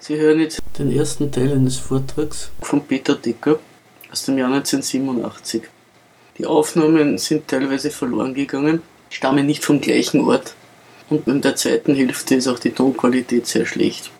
Sie 0.00 0.16
hören 0.16 0.40
jetzt 0.40 0.60
den 0.78 0.90
ersten 0.94 1.30
Teil 1.30 1.52
eines 1.52 1.78
Vortrags 1.78 2.50
von 2.60 2.84
Peter 2.84 3.14
Decker 3.14 3.58
aus 4.10 4.24
dem 4.24 4.36
Jahr 4.36 4.52
1987. 4.52 5.62
Die 6.36 6.46
Aufnahmen 6.46 7.16
sind 7.16 7.48
teilweise 7.48 7.90
verloren 7.90 8.34
gegangen, 8.34 8.82
stammen 9.08 9.46
nicht 9.46 9.64
vom 9.64 9.80
gleichen 9.80 10.20
Ort 10.20 10.54
und 11.08 11.26
in 11.28 11.40
der 11.40 11.56
zweiten 11.56 11.94
Hälfte 11.94 12.34
ist 12.34 12.48
auch 12.48 12.58
die 12.58 12.72
Tonqualität 12.72 13.46
sehr 13.46 13.66
schlecht. 13.66 14.10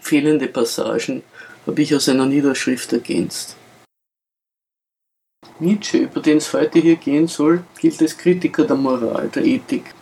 Fehlende 0.00 0.46
Passagen 0.46 1.22
habe 1.66 1.82
ich 1.82 1.94
aus 1.94 2.08
einer 2.08 2.26
Niederschrift 2.26 2.92
ergänzt. 2.92 3.56
Nietzsche, 5.58 5.98
über 5.98 6.20
den 6.20 6.36
es 6.36 6.52
heute 6.52 6.78
hier 6.78 6.96
gehen 6.96 7.28
soll, 7.28 7.64
gilt 7.78 8.00
als 8.00 8.16
Kritiker 8.16 8.64
der 8.64 8.76
Moral, 8.76 9.28
der 9.34 9.44
Ethik. 9.44 9.94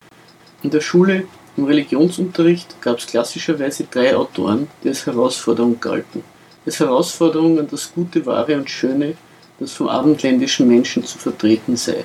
In 0.62 0.70
der 0.70 0.80
Schule 0.80 1.26
im 1.56 1.64
Religionsunterricht 1.64 2.80
gab 2.80 2.98
es 2.98 3.06
klassischerweise 3.06 3.84
drei 3.84 4.16
Autoren, 4.16 4.68
die 4.82 4.88
als 4.88 5.06
Herausforderung 5.06 5.78
galten. 5.80 6.24
Als 6.66 6.80
Herausforderung 6.80 7.58
an 7.58 7.68
das 7.70 7.92
Gute, 7.94 8.26
Wahre 8.26 8.56
und 8.56 8.68
Schöne, 8.68 9.14
das 9.60 9.72
vom 9.72 9.88
abendländischen 9.88 10.66
Menschen 10.66 11.04
zu 11.04 11.16
vertreten 11.18 11.76
sei. 11.76 12.04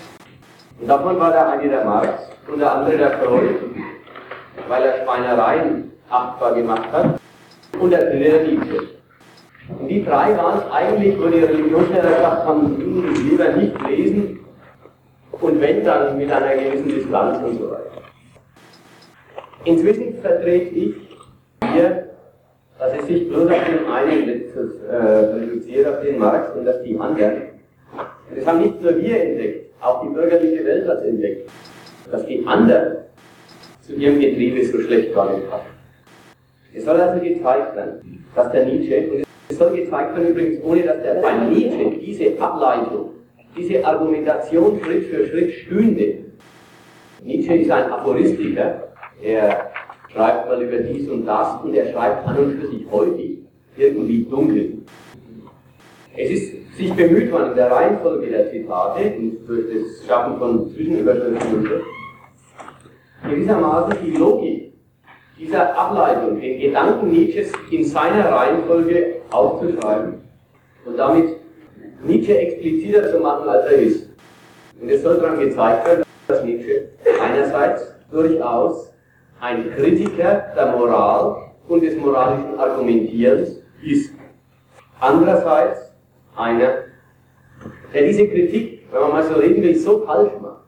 Davon 0.85 1.19
war 1.19 1.31
der 1.31 1.49
eine 1.49 1.69
der 1.69 1.83
Marx 1.83 2.09
und 2.51 2.59
der 2.59 2.73
andere 2.73 2.97
der 2.97 3.19
Freud, 3.19 3.55
weil 4.67 4.83
er 4.83 5.03
Schweinereien 5.03 5.91
achtbar 6.09 6.53
gemacht 6.53 6.91
hat, 6.91 7.19
und 7.79 7.91
der 7.91 8.05
dritte 8.05 8.31
der 8.31 8.47
Nietzsche. 8.47 8.87
Und 9.79 9.87
die 9.87 10.03
drei 10.03 10.35
waren 10.37 10.59
es 10.59 10.71
eigentlich, 10.71 11.17
wo 11.19 11.27
die 11.27 11.39
Religionslehrer 11.39 12.15
gesagt 12.15 12.45
haben, 12.45 13.23
lieber 13.29 13.49
nicht 13.53 13.81
lesen 13.87 14.39
und 15.31 15.61
wenn 15.61 15.83
dann 15.83 16.17
mit 16.17 16.31
einer 16.31 16.55
gewissen 16.55 16.89
Distanz 16.89 17.37
und 17.43 17.59
so 17.59 17.71
weiter. 17.71 17.98
Inzwischen 19.65 20.15
vertrete 20.21 20.75
ich 20.75 20.95
hier, 21.73 22.09
dass 22.77 22.93
es 22.97 23.07
sich 23.07 23.27
bloß 23.27 23.49
auf 23.49 23.65
den 23.65 23.85
einen 23.91 24.25
letztes 24.25 24.81
äh, 24.83 24.95
reduziert, 24.95 25.87
auf 25.87 26.01
den 26.01 26.17
Marx 26.17 26.55
und 26.55 26.65
dass 26.65 26.81
die 26.81 26.97
anderen. 26.97 27.41
Das 28.33 28.45
haben 28.45 28.61
nicht 28.61 28.81
nur 28.81 28.97
wir 28.97 29.21
entdeckt, 29.21 29.73
auch 29.81 30.01
die 30.01 30.09
bürgerliche 30.09 30.63
Welt 30.63 30.87
hat 30.87 30.99
es 30.99 31.05
entdeckt, 31.05 31.49
dass 32.11 32.25
die 32.25 32.45
anderen 32.45 32.97
zu 33.81 33.95
ihrem 33.95 34.19
Getriebe 34.19 34.63
so 34.65 34.79
schlecht 34.79 35.13
gar 35.13 35.35
nicht 35.35 35.49
passen. 35.49 35.65
Es 36.73 36.85
soll 36.85 37.01
also 37.01 37.19
gezeigt 37.21 37.75
werden, 37.75 38.25
dass 38.35 38.51
der 38.51 38.65
Nietzsche, 38.65 39.09
und 39.11 39.25
es 39.49 39.57
soll 39.57 39.75
gezeigt 39.75 40.15
werden 40.15 40.29
übrigens, 40.29 40.63
ohne 40.63 40.83
dass 40.83 41.01
der 41.01 41.15
bei 41.15 41.33
Nietzsche 41.49 41.97
diese 41.99 42.39
Ableitung, 42.39 43.09
diese 43.57 43.83
Argumentation 43.83 44.79
Schritt 44.83 45.05
für 45.05 45.27
Schritt 45.27 45.51
stünde. 45.53 46.17
Nietzsche 47.23 47.55
ist 47.55 47.71
ein 47.71 47.91
Aphoristiker, 47.91 48.88
er 49.21 49.71
schreibt 50.11 50.47
mal 50.47 50.61
über 50.61 50.77
dies 50.77 51.09
und 51.09 51.25
das 51.25 51.61
und 51.63 51.73
er 51.73 51.91
schreibt 51.91 52.27
an 52.27 52.37
und 52.37 52.59
für 52.59 52.67
sich 52.67 52.85
häufig 52.91 53.39
irgendwie 53.77 54.23
dunkel. 54.23 54.77
Es 56.15 56.31
ist 56.31 56.75
sich 56.75 56.93
bemüht 56.93 57.31
worden 57.31 57.51
in 57.51 57.55
der 57.55 57.71
Reihenfolge 57.71 58.27
der 58.27 58.49
Zitate 58.49 59.13
und 59.17 59.47
durch 59.47 59.65
das 59.67 60.07
Schaffen 60.07 60.37
von 60.37 60.69
Zwischenüberschriften 60.71 61.69
gewissermaßen 63.29 63.97
die 64.03 64.11
Logik 64.11 64.73
dieser 65.37 65.77
Ableitung, 65.77 66.39
den 66.39 66.59
Gedanken 66.59 67.11
Nietzsches 67.11 67.51
in 67.71 67.85
seiner 67.85 68.29
Reihenfolge 68.29 69.21
aufzuschreiben 69.31 70.15
und 70.85 70.97
damit 70.97 71.37
Nietzsche 72.03 72.37
expliziter 72.37 73.11
zu 73.11 73.19
machen, 73.19 73.47
als 73.47 73.65
er 73.65 73.79
ist. 73.79 74.09
Und 74.81 74.89
es 74.89 75.01
soll 75.01 75.17
daran 75.17 75.39
gezeigt 75.39 75.85
werden, 75.85 76.03
dass 76.27 76.43
Nietzsche 76.43 76.89
einerseits 77.21 77.93
durchaus 78.11 78.93
ein 79.41 79.71
Kritiker 79.75 80.53
der 80.55 80.65
Moral 80.75 81.51
und 81.67 81.81
des 81.81 81.95
moralischen 81.97 82.59
Argumentierens 82.59 83.61
ist. 83.81 84.13
Andererseits 84.99 85.93
einer, 86.35 86.83
der 87.93 88.03
diese 88.03 88.27
Kritik, 88.27 88.87
wenn 88.91 89.01
man 89.01 89.11
mal 89.11 89.23
so 89.23 89.35
reden 89.35 89.63
will, 89.63 89.75
so 89.75 90.05
falsch 90.05 90.31
macht 90.41 90.63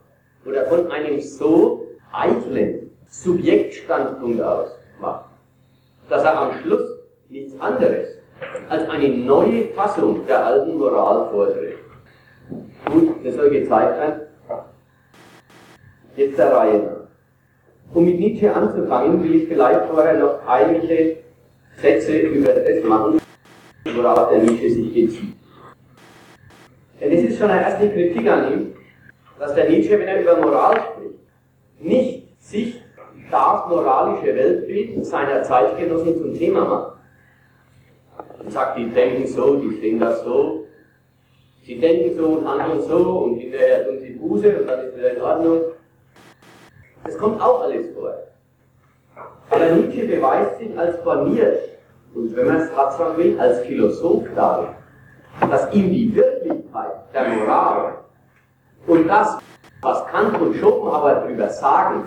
oder 0.46 0.66
von 0.66 0.90
einem 0.90 1.20
so 1.20 1.86
eitlen 2.12 2.90
Subjektstandpunkt 3.08 4.40
aus 4.40 4.70
macht, 5.00 5.26
dass 6.08 6.24
er 6.24 6.38
am 6.38 6.52
Schluss 6.62 6.98
nichts 7.28 7.58
anderes 7.60 8.08
als 8.68 8.88
eine 8.88 9.08
neue 9.08 9.68
Fassung 9.68 10.26
der 10.26 10.44
alten 10.44 10.78
Moral 10.78 11.30
vorträgt. 11.30 11.78
Gut, 12.86 13.24
das 13.24 13.34
soll 13.34 13.50
gezeigt 13.50 13.98
werden. 13.98 14.20
Jetzt 16.16 16.38
der 16.38 16.52
Reihe 16.52 16.78
nach. 16.78 17.01
Um 17.94 18.06
mit 18.06 18.18
Nietzsche 18.18 18.54
anzufangen, 18.54 19.22
will 19.22 19.34
ich 19.34 19.48
vielleicht 19.48 19.84
vorher 19.90 20.18
noch 20.18 20.46
einige 20.46 21.18
Sätze 21.76 22.18
über 22.20 22.52
das 22.52 22.82
machen, 22.84 23.20
worauf 23.94 24.30
der 24.30 24.38
Nietzsche 24.38 24.70
sich 24.70 24.94
bezieht. 24.94 25.34
Denn 27.00 27.12
es 27.12 27.24
ist 27.24 27.38
schon 27.38 27.50
eine 27.50 27.62
erste 27.62 27.90
Kritik 27.90 28.26
an 28.28 28.52
ihm, 28.52 28.72
dass 29.38 29.54
der 29.54 29.68
Nietzsche, 29.68 29.98
wenn 29.98 30.08
er 30.08 30.22
über 30.22 30.36
Moral 30.38 30.76
spricht, 30.76 31.18
nicht 31.80 32.42
sich 32.42 32.80
das 33.30 33.68
moralische 33.68 34.34
Weltbild 34.36 35.04
seiner 35.04 35.42
Zeitgenossen 35.42 36.16
zum 36.16 36.34
Thema 36.34 36.64
macht. 36.64 36.92
Und 38.42 38.52
sagt, 38.52 38.78
die 38.78 38.88
denken 38.88 39.26
so, 39.26 39.56
die 39.56 39.76
sehen 39.80 40.00
das 40.00 40.24
so, 40.24 40.66
sie 41.62 41.78
denken 41.78 42.16
so 42.16 42.26
und 42.26 42.48
handeln 42.48 42.82
so 42.82 43.18
und 43.18 43.36
hinterher 43.36 43.86
tun 43.86 43.98
sie 44.00 44.10
Buße 44.10 44.60
und 44.60 44.66
dann 44.66 44.86
ist 44.86 44.96
wieder 44.96 45.14
in 45.14 45.22
Ordnung. 45.22 45.60
Das 47.04 47.18
kommt 47.18 47.40
auch 47.40 47.62
alles 47.62 47.86
vor. 47.94 48.14
Aber 49.50 49.70
Nietzsche 49.72 50.06
beweist 50.06 50.58
sich 50.58 50.76
als 50.78 51.02
borniert 51.02 51.58
und 52.14 52.34
wenn 52.36 52.46
man 52.46 52.56
es 52.56 52.70
sagen 52.74 53.16
will, 53.16 53.38
als 53.40 53.60
Philosoph 53.60 54.24
darin, 54.34 54.68
dass 55.50 55.72
ihm 55.74 55.90
die 55.90 56.14
Wirklichkeit 56.14 56.92
der 57.12 57.28
Moral 57.28 57.94
und 58.86 59.08
das, 59.08 59.38
was 59.80 60.06
Kant 60.06 60.40
und 60.40 60.54
Schopenhauer 60.56 61.14
darüber 61.14 61.48
sagen, 61.48 62.04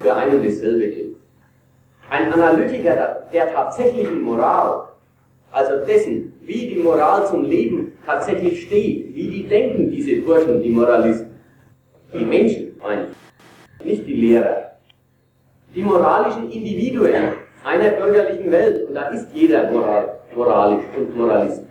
für 0.00 0.14
einen 0.14 0.42
dasselbe 0.42 0.88
gilt. 0.88 1.16
Ein 2.10 2.32
Analytiker 2.32 2.94
der, 2.94 3.28
der 3.32 3.52
tatsächlichen 3.52 4.22
Moral, 4.22 4.88
also 5.52 5.84
dessen, 5.84 6.32
wie 6.42 6.68
die 6.68 6.82
Moral 6.82 7.26
zum 7.26 7.44
Leben 7.44 7.92
tatsächlich 8.06 8.66
steht, 8.66 9.14
wie 9.14 9.28
die 9.28 9.48
denken, 9.48 9.90
diese 9.90 10.22
Burschen, 10.22 10.62
die 10.62 10.70
Moralisten, 10.70 11.38
die 12.12 12.24
Menschen, 12.24 12.76
meine 12.80 13.02
ich, 13.02 13.27
nicht 13.84 14.06
die 14.06 14.14
Lehrer. 14.14 14.72
Die 15.74 15.82
moralischen 15.82 16.50
Individuen 16.50 17.32
einer 17.64 17.90
bürgerlichen 17.90 18.50
Welt, 18.50 18.88
und 18.88 18.94
da 18.94 19.08
ist 19.08 19.26
jeder 19.34 19.70
moral, 19.70 20.18
moralisch 20.34 20.84
und 20.96 21.16
Moralist. 21.16 21.62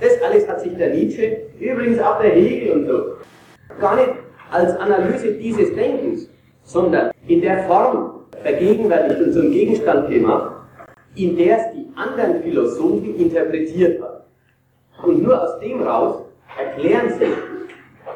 Das 0.00 0.20
alles 0.22 0.48
hat 0.48 0.60
sich 0.60 0.76
der 0.76 0.90
Nietzsche, 0.90 1.38
übrigens 1.58 2.00
auch 2.00 2.20
der 2.20 2.30
Hegel 2.30 2.72
und 2.72 2.86
so, 2.86 3.78
gar 3.80 3.96
nicht 3.96 4.12
als 4.50 4.76
Analyse 4.76 5.32
dieses 5.32 5.74
Denkens, 5.74 6.28
sondern 6.62 7.10
in 7.26 7.40
der 7.40 7.64
Form 7.64 8.20
vergegenwärtigt 8.42 9.20
und 9.20 9.32
zum 9.32 9.50
Gegenstand 9.50 10.10
gemacht, 10.10 10.52
in 11.14 11.36
der 11.36 11.58
es 11.58 11.72
die 11.74 11.86
anderen 11.96 12.42
Philosophen 12.42 13.16
interpretiert 13.16 14.02
hat. 14.02 14.26
Und 15.02 15.22
nur 15.22 15.40
aus 15.40 15.60
dem 15.60 15.82
raus 15.82 16.22
erklären 16.58 17.10
sich 17.10 17.28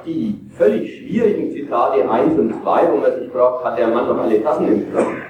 die 0.09 0.41
völlig 0.57 0.99
schwierigen 0.99 1.51
Zitate 1.53 2.09
1 2.09 2.39
und 2.39 2.63
2, 2.63 2.93
wo 2.93 2.97
man 2.97 3.19
sich 3.19 3.31
fragt, 3.31 3.65
hat 3.65 3.79
der 3.79 3.89
Mann 3.89 4.09
noch 4.09 4.19
alle 4.19 4.43
Tassen 4.43 4.69
im 4.69 4.87
Schrank? 4.91 5.23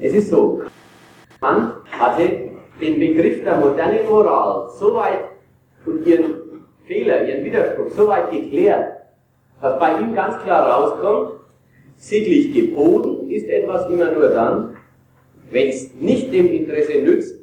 Es 0.00 0.12
ist 0.12 0.30
so, 0.30 0.62
Kant 1.40 1.74
hatte 1.90 2.50
den 2.80 2.98
Begriff 2.98 3.42
der 3.44 3.56
modernen 3.58 4.08
Moral 4.08 4.68
so 4.78 4.94
weit 4.94 5.24
und 5.86 6.06
ihren 6.06 6.34
Fehler, 6.86 7.26
ihren 7.26 7.44
Widerspruch 7.44 7.90
so 7.90 8.08
weit 8.08 8.30
geklärt, 8.30 8.92
dass 9.60 9.78
bei 9.78 9.98
ihm 9.98 10.14
ganz 10.14 10.42
klar 10.42 10.68
rauskommt, 10.68 11.40
sittlich 11.96 12.52
geboten 12.52 13.30
ist 13.30 13.48
etwas 13.48 13.88
immer 13.88 14.10
nur 14.10 14.28
dann, 14.28 14.76
wenn 15.50 15.68
es 15.68 15.94
nicht 15.94 16.32
dem 16.32 16.52
Interesse 16.52 17.00
nützt, 17.02 17.36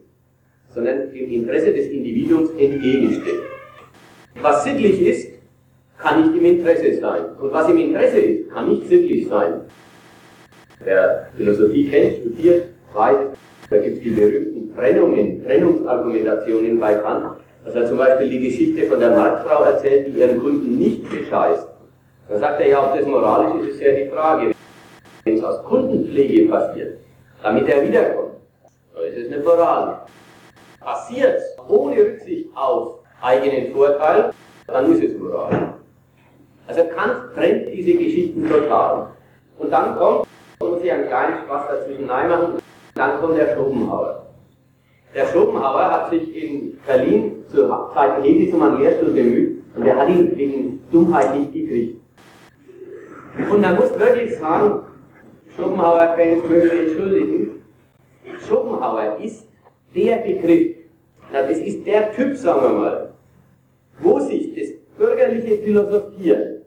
sondern 0.73 1.11
dem 1.11 1.31
Interesse 1.31 1.73
des 1.73 1.87
Individuums 1.87 2.49
entgegensteht. 2.51 3.39
Was 4.41 4.63
sittlich 4.63 5.01
ist, 5.01 5.28
kann 5.99 6.21
nicht 6.21 6.37
im 6.37 6.45
Interesse 6.45 6.99
sein. 6.99 7.25
Und 7.39 7.53
was 7.53 7.69
im 7.69 7.77
Interesse 7.77 8.19
ist, 8.19 8.51
kann 8.51 8.69
nicht 8.69 8.87
sittlich 8.87 9.27
sein. 9.27 9.61
Wer 10.83 11.27
Philosophie 11.35 11.89
kennt, 11.89 12.17
studiert, 12.17 12.65
weiß, 12.93 13.17
da 13.69 13.77
gibt 13.77 13.97
es 13.97 14.03
die 14.03 14.11
berühmten 14.11 14.73
Trennungen, 14.75 15.43
Trennungsargumentationen 15.43 16.79
bei 16.79 16.95
Kant, 16.95 17.37
dass 17.65 17.75
er 17.75 17.85
zum 17.85 17.97
Beispiel 17.97 18.29
die 18.29 18.39
Geschichte 18.39 18.87
von 18.87 18.99
der 18.99 19.11
Marktfrau 19.11 19.63
erzählt, 19.63 20.07
die 20.07 20.19
ihren 20.19 20.39
Kunden 20.39 20.77
nicht 20.77 21.09
bescheißt. 21.09 21.67
Dann 22.29 22.39
sagt 22.39 22.61
er 22.61 22.69
ja, 22.69 22.83
ob 22.85 22.97
das 22.97 23.05
moralisch 23.05 23.67
ist, 23.67 23.75
ist 23.75 23.81
ja 23.81 23.91
die 23.91 24.09
Frage. 24.09 24.55
Wenn 25.25 25.35
es 25.35 25.43
aus 25.43 25.63
Kundenpflege 25.65 26.47
passiert, 26.47 26.99
damit 27.43 27.67
er 27.67 27.85
wiederkommt, 27.85 28.35
dann 28.95 29.03
ist 29.03 29.17
es 29.17 29.33
eine 29.33 29.43
Moral. 29.43 29.99
Passiert 30.79 31.41
ohne 31.67 31.97
Rücksicht 31.97 32.47
auf 32.55 32.99
eigenen 33.21 33.73
Vorteil, 33.73 34.31
dann 34.67 34.93
ist 34.93 35.03
es 35.03 35.19
Moral. 35.19 35.78
Also 36.69 36.83
Kant 36.95 37.33
trennt 37.33 37.67
diese 37.73 37.97
Geschichten 37.97 38.47
total. 38.47 39.07
Und 39.57 39.71
dann 39.71 39.97
kommt, 39.97 40.27
muss 40.59 40.79
sich 40.81 40.91
einen 40.91 41.07
kleinen 41.07 41.39
Spaß 41.43 41.67
dazwischen 41.67 42.05
machen, 42.05 42.61
dann 42.93 43.19
kommt 43.19 43.39
der 43.39 43.55
Schopenhauer. 43.55 44.27
Der 45.15 45.25
Schopenhauer 45.25 45.91
hat 45.91 46.11
sich 46.11 46.35
in 46.35 46.77
Berlin 46.85 47.43
zur 47.51 47.89
Zeit 47.95 48.23
Hegels 48.23 48.53
um 48.53 48.61
einen 48.61 48.81
Lehrstuhl 48.81 49.09
bemüht 49.09 49.63
und 49.75 49.83
er 49.83 49.95
hat 49.95 50.09
ihn 50.09 50.37
wegen 50.37 50.83
Dummheit 50.91 51.39
nicht 51.39 51.53
gekriegt. 51.53 52.01
Und 53.49 53.61
man 53.61 53.75
muss 53.75 53.97
wirklich 53.97 54.37
sagen, 54.37 54.83
Schopenhauer-Fans 55.57 56.43
mögen 56.47 56.69
entschuldigen, 56.69 57.63
Schopenhauer 58.47 59.17
ist 59.19 59.47
der 59.95 60.17
Begriff, 60.17 60.75
das 61.33 61.49
ist 61.57 61.83
der 61.87 62.13
Typ, 62.13 62.37
sagen 62.37 62.61
wir 62.61 62.69
mal, 62.69 63.09
wo 64.01 64.19
sich 64.19 64.53
das 64.53 64.69
bürgerliche 64.99 65.63
Philosophieren 65.63 66.58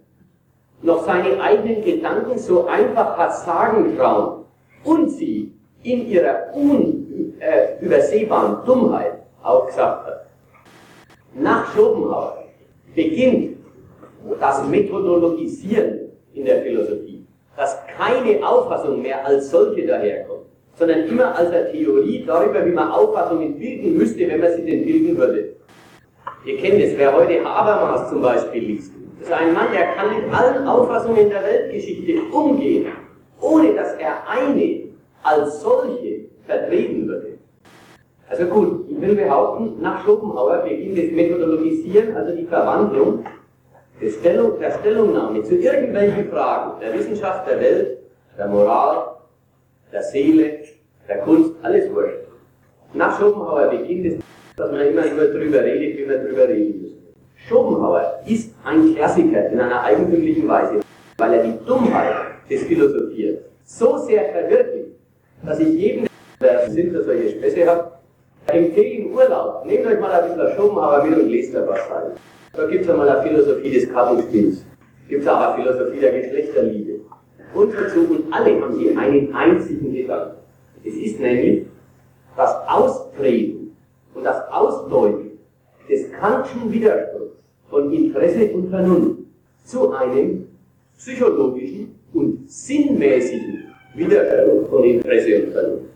noch 0.82 1.04
seine 1.04 1.40
eigenen 1.40 1.84
Gedanken 1.84 2.38
so 2.38 2.66
einfach 2.66 3.16
hat 3.16 3.36
sagen 3.36 3.96
trauen 3.96 4.44
und 4.84 5.10
sie 5.10 5.52
in 5.82 6.08
ihrer 6.08 6.52
unübersehbaren 6.54 8.62
äh, 8.62 8.66
Dummheit 8.66 9.14
auch 9.42 9.66
gesagt 9.66 10.06
hat. 10.06 10.26
Nach 11.34 11.74
Schopenhauer 11.74 12.44
beginnt 12.94 13.56
das 14.38 14.64
Methodologisieren 14.68 16.12
in 16.34 16.44
der 16.44 16.62
Philosophie, 16.62 17.26
dass 17.56 17.78
keine 17.96 18.46
Auffassung 18.46 19.02
mehr 19.02 19.26
als 19.26 19.50
solche 19.50 19.84
daherkommt, 19.86 20.42
sondern 20.74 21.06
immer 21.06 21.34
als 21.36 21.50
eine 21.50 21.72
Theorie 21.72 22.24
darüber, 22.26 22.64
wie 22.64 22.70
man 22.70 22.90
Auffassungen 22.90 23.58
bilden 23.58 23.96
müsste, 23.96 24.28
wenn 24.28 24.40
man 24.40 24.54
sie 24.54 24.64
denn 24.64 24.84
bilden 24.84 25.16
würde. 25.16 25.54
Ihr 26.44 26.58
kennt 26.58 26.82
es, 26.82 26.98
wer 26.98 27.14
heute 27.14 27.44
Habermas 27.44 28.10
zum 28.10 28.20
Beispiel 28.20 28.62
liest, 28.62 28.92
das 29.22 29.30
ist 29.30 29.36
ein 29.36 29.52
Mann, 29.52 29.66
der 29.72 29.86
kann 29.94 30.16
mit 30.16 30.34
allen 30.34 30.66
Auffassungen 30.66 31.30
der 31.30 31.44
Weltgeschichte 31.44 32.22
umgehen, 32.32 32.86
ohne 33.40 33.72
dass 33.74 33.94
er 33.94 34.28
eine 34.28 34.88
als 35.22 35.60
solche 35.60 36.24
vertreten 36.44 37.06
würde. 37.06 37.38
Also 38.28 38.46
gut, 38.46 38.86
ich 38.90 39.00
will 39.00 39.14
behaupten, 39.14 39.80
nach 39.80 40.04
Schopenhauer 40.04 40.58
beginnt 40.58 40.98
das 40.98 41.12
Methodologisieren, 41.12 42.16
also 42.16 42.34
die 42.34 42.46
Verwandlung 42.46 43.24
der, 44.00 44.10
Stellung, 44.10 44.58
der 44.58 44.72
Stellungnahme 44.72 45.42
zu 45.44 45.54
irgendwelchen 45.54 46.28
Fragen 46.28 46.80
der 46.80 46.92
Wissenschaft, 46.94 47.48
der 47.48 47.60
Welt, 47.60 47.98
der 48.36 48.48
Moral, 48.48 49.18
der 49.92 50.02
Seele, 50.02 50.60
der 51.06 51.18
Kunst, 51.18 51.52
alles 51.62 51.92
wurscht. 51.94 52.16
Nach 52.94 53.20
Schopenhauer 53.20 53.68
beginnt 53.68 54.06
es, 54.06 54.14
dass 54.56 54.72
man 54.72 54.80
immer 54.80 55.02
nur 55.06 55.26
darüber 55.26 55.62
redet, 55.62 55.98
wie 55.98 56.06
man 56.06 56.24
darüber 56.24 56.48
reden 56.48 56.82
muss. 56.82 56.90
Schopenhauer 57.46 58.20
ist 58.26 58.51
ein 58.64 58.94
Klassiker 58.94 59.48
in 59.50 59.60
einer 59.60 59.82
eigentümlichen 59.82 60.48
Weise, 60.48 60.80
weil 61.18 61.34
er 61.34 61.44
die 61.44 61.64
Dummheit 61.66 62.14
des 62.48 62.62
Philosophierens 62.64 63.40
so 63.64 63.98
sehr 63.98 64.24
verwirklicht, 64.26 64.88
dass 65.44 65.58
ich 65.58 65.68
jedem, 65.68 66.06
der 66.40 66.70
Sinn 66.70 66.90
für 66.90 67.02
solche 67.02 67.30
Späße 67.30 67.68
hat, 67.68 68.00
empfehle 68.46 69.04
im 69.04 69.14
Urlaub, 69.14 69.64
nehmt 69.66 69.86
euch 69.86 70.00
mal 70.00 70.10
ein 70.10 70.28
bisschen 70.28 70.56
Schopenhauer 70.56 71.04
mit 71.04 71.18
und 71.18 71.28
lest 71.28 71.54
da 71.54 71.66
was 71.66 71.78
rein. 71.90 72.12
Da 72.54 72.66
gibt 72.66 72.84
es 72.84 72.90
einmal 72.90 73.08
eine 73.08 73.22
Philosophie 73.22 73.70
des 73.70 73.92
Kartenspiels, 73.92 74.64
gibt 75.08 75.22
es 75.22 75.28
auch 75.28 75.40
eine 75.40 75.62
Philosophie 75.62 76.00
der 76.00 76.20
Geschlechterliebe. 76.20 77.00
Und 77.54 77.74
dazu, 77.74 78.00
und 78.00 78.32
alle 78.32 78.60
haben 78.60 78.78
hier 78.78 78.98
einen 78.98 79.34
einzigen 79.34 79.92
Gedanken. 79.92 80.36
Es 80.84 80.94
ist 80.94 81.20
nämlich 81.20 81.66
das 82.36 82.54
Austreten 82.66 83.76
und 84.14 84.24
das 84.24 84.50
Ausdeuten 84.50 85.38
des 85.88 86.10
Kantschen 86.12 86.72
Widerspruchs 86.72 87.41
von 87.72 87.90
Interesse 87.90 88.50
und 88.52 88.68
Vernunft 88.68 89.22
zu 89.64 89.92
einem 89.92 90.46
psychologischen 90.98 91.94
und 92.12 92.48
sinnmäßigen 92.48 93.64
Widerspruch 93.94 94.68
von 94.68 94.84
Interesse 94.84 95.42
und 95.42 95.52
Vernunft. 95.52 95.86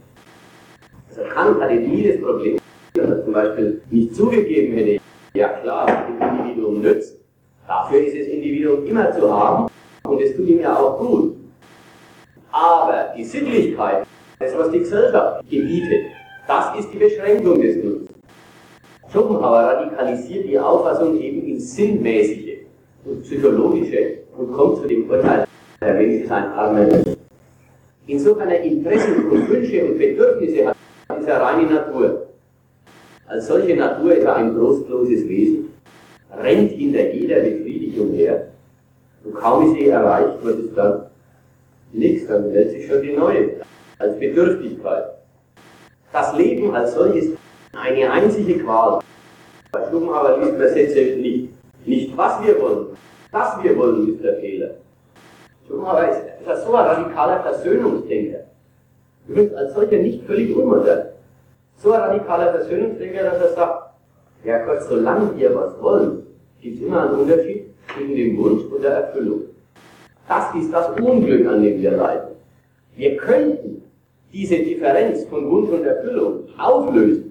Also 1.10 1.22
Kant 1.28 1.60
hatte 1.60 1.74
nie 1.74 2.08
das 2.08 2.20
Problem, 2.22 2.56
dass 2.94 3.10
er 3.10 3.24
zum 3.24 3.32
Beispiel 3.34 3.82
nicht 3.90 4.16
zugegeben 4.16 4.74
hätte, 4.74 5.02
ja 5.34 5.48
klar, 5.48 5.86
das 5.86 6.30
Individuum 6.30 6.80
nützt, 6.80 7.18
dafür 7.68 8.06
ist 8.06 8.16
das 8.20 8.26
Individuum 8.26 8.86
immer 8.86 9.12
zu 9.12 9.30
haben 9.30 9.70
und 10.04 10.22
es 10.22 10.34
tut 10.34 10.48
ihm 10.48 10.60
ja 10.60 10.74
auch 10.74 10.98
gut. 10.98 11.36
Aber 12.52 13.12
die 13.14 13.24
Sittlichkeit, 13.24 14.06
das 14.38 14.56
was 14.56 14.70
die 14.70 14.78
Gesellschaft 14.78 15.42
gebietet, 15.50 16.06
das 16.48 16.78
ist 16.78 16.90
die 16.90 16.98
Beschränkung 16.98 17.60
des 17.60 17.76
Nutzens. 17.76 18.05
Schopenhauer 19.16 19.60
radikalisiert 19.60 20.46
die 20.46 20.58
Auffassung 20.58 21.18
eben 21.18 21.42
ins 21.46 21.74
Sinnmäßige 21.74 22.66
und 23.06 23.22
Psychologische 23.22 24.18
und 24.36 24.52
kommt 24.52 24.76
zu 24.76 24.86
dem 24.86 25.08
Urteil, 25.08 25.46
der 25.80 25.94
Mensch 25.94 26.24
ist 26.24 26.30
ein 26.30 26.52
armer 26.52 26.84
Mensch. 26.84 27.16
Insofern 28.06 28.50
er 28.50 28.60
Interessen 28.60 29.30
und 29.30 29.48
Wünsche 29.48 29.86
und 29.86 29.96
Bedürfnisse 29.96 30.66
hat, 30.66 30.76
ist 31.18 31.28
er 31.28 31.40
reine 31.40 31.62
Natur. 31.62 32.26
Als 33.26 33.46
solche 33.46 33.74
Natur 33.74 34.16
ist 34.16 34.24
er 34.24 34.36
ein 34.36 34.54
trostloses 34.54 35.26
Wesen, 35.26 35.72
rennt 36.38 36.72
hinter 36.72 37.10
jeder 37.10 37.40
Befriedigung 37.40 38.12
her 38.12 38.48
und 39.24 39.34
kaum 39.34 39.64
ist 39.64 39.80
sie 39.80 39.88
erreicht, 39.88 40.44
wird 40.44 40.58
es 40.58 40.74
dann 40.74 41.06
nichts, 41.90 42.28
dann 42.28 42.52
meldet 42.52 42.72
sich 42.72 42.86
schon 42.86 43.00
die 43.00 43.16
neue, 43.16 43.48
als 43.98 44.18
Bedürftigkeit. 44.18 45.04
Das 46.12 46.36
Leben 46.36 46.74
als 46.74 46.94
solches 46.94 47.30
eine 47.76 48.10
einzige 48.10 48.58
Qual. 48.58 49.00
Schopenhauer 49.72 50.38
liest 50.38 50.58
man 50.58 50.68
Sätze 50.68 51.16
nicht, 51.16 51.48
nicht 51.84 52.16
was 52.16 52.44
wir 52.44 52.60
wollen, 52.60 52.86
das 53.30 53.62
wir 53.62 53.76
wollen 53.76 54.14
ist 54.14 54.24
der 54.24 54.36
Fehler. 54.36 54.70
Schopenhauer 55.68 56.08
ist, 56.08 56.50
ist 56.50 56.64
so 56.64 56.74
ein 56.74 56.86
radikaler 56.86 57.40
Versöhnungsdenker. 57.42 58.38
Übrigens 59.28 59.54
als 59.54 59.74
solcher 59.74 59.98
nicht 59.98 60.24
völlig 60.24 60.56
unmodern. 60.56 61.08
So 61.76 61.92
ein 61.92 62.00
radikaler 62.00 62.52
Versöhnungsdenker, 62.52 63.22
dass 63.24 63.42
er 63.42 63.54
sagt, 63.54 63.90
ja 64.44 64.64
Gott, 64.64 64.82
solange 64.88 65.36
wir 65.36 65.54
was 65.54 65.80
wollen, 65.80 66.26
gibt 66.60 66.80
es 66.80 66.86
immer 66.86 67.02
einen 67.08 67.20
Unterschied 67.20 67.64
zwischen 67.94 68.14
dem 68.14 68.38
Wunsch 68.38 68.64
und 68.64 68.82
der 68.82 68.92
Erfüllung. 68.92 69.42
Das 70.28 70.54
ist 70.54 70.72
das 70.72 70.88
Unglück, 71.00 71.46
an 71.46 71.62
dem 71.62 71.80
wir 71.80 71.92
leiden. 71.92 72.36
Wir 72.96 73.16
könnten 73.16 73.82
diese 74.32 74.56
Differenz 74.56 75.24
von 75.26 75.50
Wunsch 75.50 75.70
und 75.70 75.84
Erfüllung 75.84 76.48
auflösen, 76.58 77.25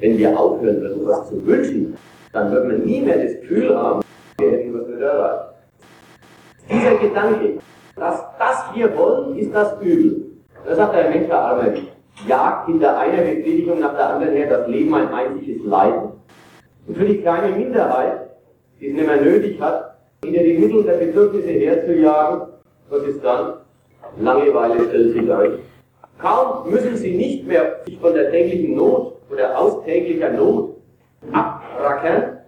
wenn 0.00 0.18
wir 0.18 0.38
aufhören 0.38 0.80
würden, 0.80 1.06
was 1.06 1.28
zu 1.28 1.46
wünschen, 1.46 1.96
dann 2.32 2.52
wird 2.52 2.66
man 2.66 2.82
nie 2.82 3.00
mehr 3.00 3.22
das 3.22 3.40
Gefühl 3.40 3.76
haben, 3.76 4.02
wir 4.38 4.50
hätten 4.50 4.74
was 4.74 5.00
erreicht. 5.00 5.44
Dieser 6.70 6.96
Gedanke, 6.96 7.58
dass 7.96 8.22
das 8.38 8.64
wir 8.74 8.96
wollen, 8.96 9.36
ist 9.38 9.54
das 9.54 9.80
Übel. 9.80 10.24
Da 10.66 10.74
sagt 10.74 10.94
der 10.94 11.10
Mensch, 11.10 11.26
der 11.28 11.38
Arme, 11.38 11.74
jagt 12.26 12.66
hinter 12.66 12.98
einer 12.98 13.22
Befriedigung 13.22 13.80
nach 13.80 13.94
der 13.94 14.14
anderen 14.14 14.34
her 14.34 14.48
das 14.48 14.68
Leben 14.68 14.94
ein 14.94 15.08
einziges 15.08 15.62
Leiden. 15.64 16.10
Und 16.86 16.96
für 16.96 17.04
die 17.04 17.20
kleine 17.20 17.56
Minderheit, 17.56 18.30
die 18.80 18.88
es 18.88 18.94
nicht 18.94 19.06
mehr 19.06 19.20
nötig 19.20 19.60
hat, 19.60 19.96
hinter 20.24 20.42
die 20.42 20.58
Mittel 20.58 20.82
der 20.84 20.94
Bedürfnisse 20.94 21.48
herzujagen, 21.48 22.48
was 22.88 23.02
ist 23.02 23.24
dann? 23.24 23.54
Langeweile 24.18 24.84
stellt 24.88 25.12
sich 25.12 25.32
ein. 25.32 25.58
Kaum 26.18 26.70
müssen 26.70 26.96
sie 26.96 27.16
nicht 27.16 27.46
mehr 27.46 27.80
sich 27.84 27.98
von 27.98 28.14
der 28.14 28.30
täglichen 28.30 28.76
Not 28.76 29.13
oder 29.34 29.58
aus 29.58 29.84
täglicher 29.84 30.30
Not 30.30 30.76
abrackern, 31.32 32.38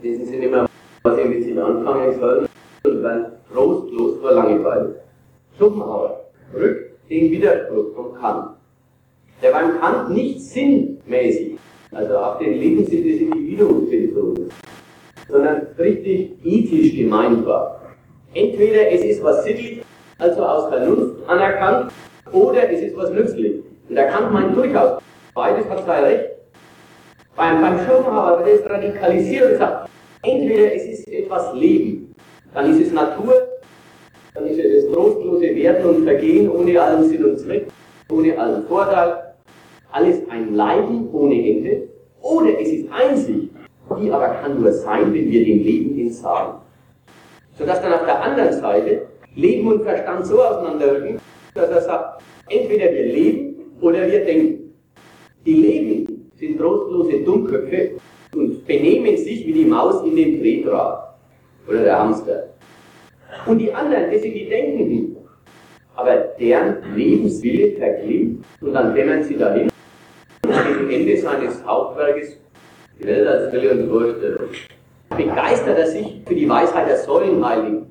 wissen 0.00 0.26
sie 0.26 0.36
nicht 0.36 0.50
mehr, 0.50 0.68
was 1.04 1.16
sie 1.16 1.24
mit 1.24 1.44
sich 1.44 1.60
anfangen 1.60 2.18
sollen, 2.18 2.48
und 2.84 3.02
werden 3.02 3.26
trostlos 3.52 4.20
vor 4.20 4.32
Langeweile. 4.32 5.02
Schopenhauer 5.56 6.24
rückt 6.54 7.08
den 7.08 7.30
Widerspruch 7.30 7.94
von 7.94 8.14
Kant, 8.20 8.56
der 9.42 9.52
beim 9.52 9.78
Kant 9.80 10.10
nicht 10.10 10.40
sinnmäßig, 10.40 11.56
also 11.92 12.18
auf 12.18 12.38
den 12.38 12.54
Lebenssinn 12.54 13.04
des 13.04 13.20
Individuums 13.20 13.90
bezogen 13.90 14.48
sondern 15.28 15.66
richtig 15.78 16.32
ethisch 16.44 16.94
gemeint 16.94 17.46
war. 17.46 17.80
Entweder 18.34 18.90
es 18.90 19.02
ist 19.02 19.22
was 19.22 19.44
sittlich, 19.44 19.82
also 20.18 20.44
aus 20.44 20.68
Vernunft 20.68 21.26
anerkannt, 21.26 21.92
oder 22.32 22.70
es 22.70 22.82
ist 22.82 22.96
was 22.96 23.10
nützlich. 23.10 23.62
Und 23.88 23.94
der 23.94 24.08
Kant 24.08 24.32
meint 24.32 24.54
durchaus, 24.54 25.00
beides 25.34 25.66
Recht. 25.66 26.30
Beim, 27.34 27.62
beim 27.62 27.78
Schopenhauer 27.86 28.44
wird 28.44 28.60
es 28.60 28.70
radikalisiert 28.70 29.52
und 29.52 29.58
sagt, 29.58 29.88
entweder 30.22 30.74
es 30.74 30.84
ist 30.84 31.08
etwas 31.08 31.54
Leben, 31.54 32.14
dann 32.52 32.70
ist 32.70 32.86
es 32.86 32.92
Natur, 32.92 33.34
dann 34.34 34.46
ist 34.46 34.58
es 34.58 34.84
das 34.84 34.92
trostlose 34.92 35.54
Werden 35.54 35.86
und 35.86 36.04
Vergehen 36.04 36.50
ohne 36.50 36.80
allen 36.80 37.08
Sinn 37.08 37.24
und 37.24 37.38
Zweck, 37.38 37.68
ohne 38.10 38.38
allen 38.38 38.66
Vorteil, 38.66 39.34
alles 39.90 40.18
ein 40.30 40.54
Leiden 40.54 41.08
ohne 41.12 41.34
Ende, 41.34 41.88
oder 42.20 42.60
es 42.60 42.68
ist 42.68 42.92
Einsicht, 42.92 43.50
die 43.98 44.12
aber 44.12 44.28
kann 44.28 44.60
nur 44.60 44.72
sein, 44.72 45.12
wenn 45.12 45.30
wir 45.30 45.44
dem 45.44 45.62
Leben 45.62 45.98
entsagen. 45.98 46.60
Sodass 47.58 47.80
dann 47.82 47.94
auf 47.94 48.04
der 48.04 48.22
anderen 48.22 48.52
Seite 48.52 49.06
Leben 49.34 49.68
und 49.68 49.82
Verstand 49.84 50.26
so 50.26 50.42
auseinanderrücken, 50.42 51.18
dass 51.54 51.70
er 51.70 51.80
sagt, 51.80 52.22
entweder 52.48 52.92
wir 52.92 53.06
leben 53.06 53.56
oder 53.80 54.06
wir 54.06 54.24
denken. 54.24 54.61
Die 55.44 55.54
Leben 55.54 56.30
sind 56.36 56.58
trostlose 56.58 57.20
Dummköpfe 57.24 57.92
und 58.34 58.66
benehmen 58.66 59.16
sich 59.16 59.46
wie 59.46 59.52
die 59.52 59.64
Maus 59.64 60.04
in 60.04 60.16
dem 60.16 60.40
Tretrad 60.40 61.14
oder 61.68 61.82
der 61.82 61.98
Hamster. 61.98 62.48
Und 63.46 63.58
die 63.58 63.72
anderen, 63.72 64.10
das 64.12 64.22
sind 64.22 64.34
die 64.34 64.48
Denkenden. 64.48 65.16
Aber 65.96 66.16
deren 66.38 66.76
Lebenswille 66.94 67.72
verklimmt 67.72 68.44
und 68.60 68.72
dann 68.72 68.94
dämmern 68.94 69.22
sie 69.22 69.36
dahin 69.36 69.68
und 70.44 70.52
gegen 70.52 70.90
Ende 70.90 71.16
seines 71.18 71.64
Hauptwerkes 71.64 72.38
Die 72.98 73.04
Welt 73.04 73.26
als 73.26 73.52
Wille 73.52 73.72
und 73.72 73.90
Vorstellung 73.90 74.48
begeistert 75.16 75.78
er 75.78 75.86
sich 75.86 76.22
für 76.26 76.34
die 76.34 76.48
Weisheit 76.48 76.88
der 76.88 76.96
Säulenheiligen, 76.98 77.86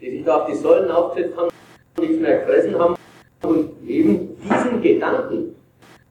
die 0.00 0.10
sich 0.10 0.24
da 0.24 0.42
auf 0.42 0.46
die 0.46 0.54
Säulen 0.54 0.90
aufgesetzt 0.90 1.36
haben, 1.36 1.50
nichts 1.98 2.20
mehr 2.20 2.38
gefressen 2.38 2.78
haben 2.78 2.94
und 3.42 3.70
eben 3.88 4.36
diesen 4.44 4.82
Gedanken, 4.82 5.56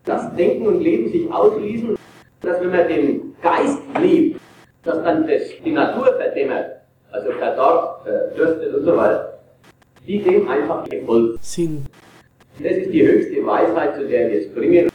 das 0.05 0.36
Denken 0.36 0.67
und 0.67 0.81
Leben 0.81 1.12
sich 1.12 1.31
ausschließen, 1.31 1.98
dass 2.41 2.62
wenn 2.62 2.72
man 2.72 2.88
den 2.88 3.36
Geist 3.41 3.79
lebt, 4.00 4.39
dass 4.84 5.03
dann 5.03 5.27
das, 5.27 5.41
die 5.63 5.72
Natur 5.72 6.13
verdämmert, 6.17 6.81
also 7.12 7.31
verdorrt, 7.31 8.03
verdürstet 8.03 8.75
und 8.75 8.86
so 8.86 8.98
weiter, 8.98 9.39
die 10.08 10.22
dem 10.22 10.48
einfach 10.48 10.84
gefolgt 10.89 11.43
sind. 11.43 11.86
Das 12.60 12.74
ist 12.74 12.91
die 12.91 13.05
höchste 13.05 13.46
Weisheit, 13.46 13.96
zu 13.96 14.08
der 14.08 14.29
wir 14.29 14.39
es 14.39 14.53
bringen. 14.53 14.89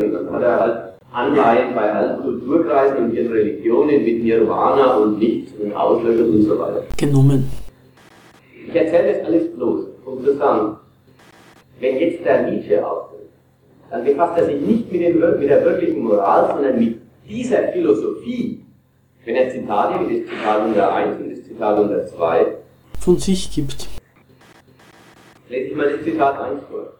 Und 0.00 0.12
dann 0.12 0.30
hat 0.32 0.42
er 0.42 0.60
halt 0.60 0.88
Anleihen 1.12 1.74
bei 1.74 1.92
allen 1.92 2.20
Kulturkreisen 2.20 2.98
und 2.98 3.14
ihren 3.14 3.32
Religionen 3.32 4.04
mit 4.04 4.22
Nirvana 4.22 4.96
und 4.96 5.20
Licht 5.20 5.58
und 5.60 5.72
Auslöschung 5.74 6.34
und 6.34 6.42
so 6.42 6.58
weiter. 6.58 6.84
Genommen. 6.96 7.50
Ich 8.66 8.74
erzähle 8.74 9.14
das 9.14 9.26
alles 9.26 9.50
bloß, 9.54 9.86
um 10.04 10.24
zu 10.24 10.36
sagen, 10.36 10.76
wenn 11.80 11.98
jetzt 11.98 12.24
der 12.24 12.50
Nietzsche 12.50 12.86
auftritt, 12.86 13.17
dann 13.90 14.04
befasst 14.04 14.38
er 14.38 14.46
sich 14.46 14.60
nicht 14.60 14.92
mit, 14.92 15.00
den, 15.00 15.18
mit 15.18 15.48
der 15.48 15.64
wirklichen 15.64 16.00
Moral, 16.00 16.52
sondern 16.54 16.78
mit 16.78 17.00
dieser 17.28 17.68
Philosophie, 17.68 18.64
wenn 19.24 19.34
er 19.34 19.50
Zitate 19.50 20.08
wie 20.08 20.20
das 20.20 20.30
Zitat 20.30 20.60
101 20.60 21.20
und 21.20 21.30
das 21.30 21.44
Zitat 21.44 21.76
102 21.76 22.46
von 23.00 23.18
sich 23.18 23.50
gibt. 23.54 23.88
Lese 25.48 25.68
ich 25.70 25.76
mal 25.76 25.90
das 25.90 26.02
Zitat 26.02 26.40
1 26.40 26.60
vor. 26.70 26.92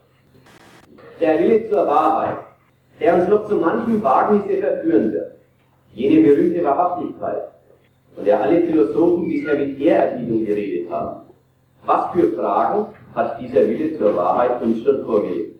Der 1.21 1.39
Wille 1.39 1.69
zur 1.69 1.87
Wahrheit 1.87 2.39
der 3.01 3.15
uns 3.15 3.29
noch 3.29 3.49
zu 3.49 3.57
manchen 3.57 4.03
Wagnisse 4.03 4.61
verführen 4.61 5.13
wird. 5.13 5.33
Jene 5.95 6.29
berühmte 6.29 6.65
Wahrhaftigkeit, 6.65 7.43
von 8.15 8.25
der 8.25 8.41
alle 8.41 8.63
Philosophen 8.63 9.29
bisher 9.29 9.57
mit 9.57 9.81
Ehrerbietung 9.81 10.45
geredet 10.45 10.91
haben. 10.91 11.23
Was 11.85 12.13
für 12.13 12.33
Fragen 12.33 12.87
hat 13.15 13.41
dieser 13.41 13.67
Wille 13.67 13.97
zur 13.97 14.15
Wahrheit 14.17 14.61
uns 14.63 14.83
schon 14.83 15.05
vorgelegt? 15.05 15.58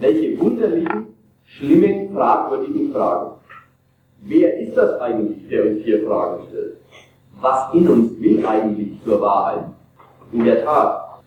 Welche 0.00 0.38
wunderlichen, 0.38 1.06
schlimmen, 1.44 2.12
fragwürdigen 2.14 2.92
Fragen? 2.92 3.32
Wer 4.22 4.58
ist 4.58 4.76
das 4.76 5.00
eigentlich, 5.00 5.48
der 5.48 5.66
uns 5.66 5.84
hier 5.84 6.06
Fragen 6.06 6.44
stellt? 6.48 6.76
Was 7.40 7.74
in 7.74 7.88
uns 7.88 8.20
will 8.20 8.44
eigentlich 8.44 8.92
zur 9.04 9.20
Wahrheit? 9.20 9.64
In 10.32 10.44
der 10.44 10.64
Tat, 10.64 11.20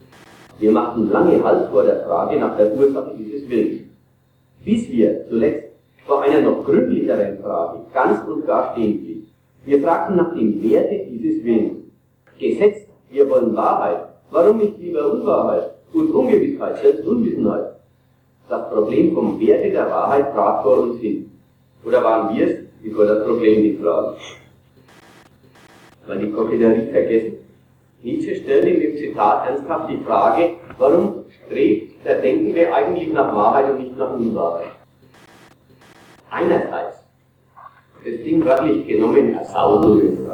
wir 0.60 0.72
machten 0.72 1.10
lange 1.10 1.44
Halt 1.44 1.70
vor 1.70 1.84
der 1.84 2.06
Frage 2.06 2.40
nach 2.40 2.56
der 2.58 2.74
Ursache 2.74 3.14
dieses 3.18 3.50
Willens 3.50 3.82
bis 4.64 4.90
wir 4.90 5.28
zuletzt 5.28 5.74
vor 6.06 6.22
einer 6.22 6.42
noch 6.42 6.64
gründlicheren 6.64 7.40
Frage 7.40 7.80
ganz 7.94 8.28
und 8.28 8.46
gar 8.46 8.74
stehen 8.74 9.04
blieben. 9.04 9.28
Wir 9.66 9.82
fragten 9.82 10.18
nach 10.18 10.34
dem 10.34 10.62
Werte 10.64 11.06
dieses 11.10 11.44
Willens. 11.44 11.78
Gesetzt, 12.40 12.88
wir 13.10 13.30
wollen 13.30 13.56
Wahrheit. 13.56 14.08
Warum 14.32 14.58
nicht 14.58 14.78
lieber 14.80 15.12
Unwahrheit 15.12 15.72
und 15.94 16.12
Ungewissheit, 16.12 16.78
selbst 16.78 17.06
Unwissenheit? 17.06 17.81
Das 18.52 18.70
Problem 18.70 19.14
vom 19.14 19.40
Werte 19.40 19.72
der 19.72 19.90
Wahrheit 19.90 20.34
trat 20.34 20.62
vor 20.62 20.80
uns 20.80 21.00
hin. 21.00 21.32
Oder 21.86 22.04
waren 22.04 22.36
wir 22.36 22.48
es, 22.48 22.60
die 22.84 22.90
vor 22.90 23.06
das 23.06 23.24
Problem 23.26 23.62
nicht 23.62 23.82
traten? 23.82 24.18
Weil 26.06 26.20
die 26.20 26.32
Koketterie 26.34 26.92
vergessen. 26.92 27.38
Nietzsche 28.04 28.36
stellt 28.36 28.66
in 28.66 28.82
dem 28.82 28.98
Zitat 28.98 29.48
ernsthaft 29.48 29.90
die 29.90 30.04
Frage, 30.04 30.50
warum 30.78 31.24
strebt 31.46 31.92
da 32.04 32.16
denken 32.16 32.54
wir 32.54 32.76
eigentlich 32.76 33.14
nach 33.14 33.34
Wahrheit 33.34 33.72
und 33.72 33.80
nicht 33.80 33.98
nach 33.98 34.14
Unwahrheit. 34.14 34.72
Einerseits, 36.30 36.98
das 38.04 38.24
Ding 38.24 38.44
wörtlich 38.44 38.86
genommen, 38.86 39.36
Ersaudung. 39.36 40.28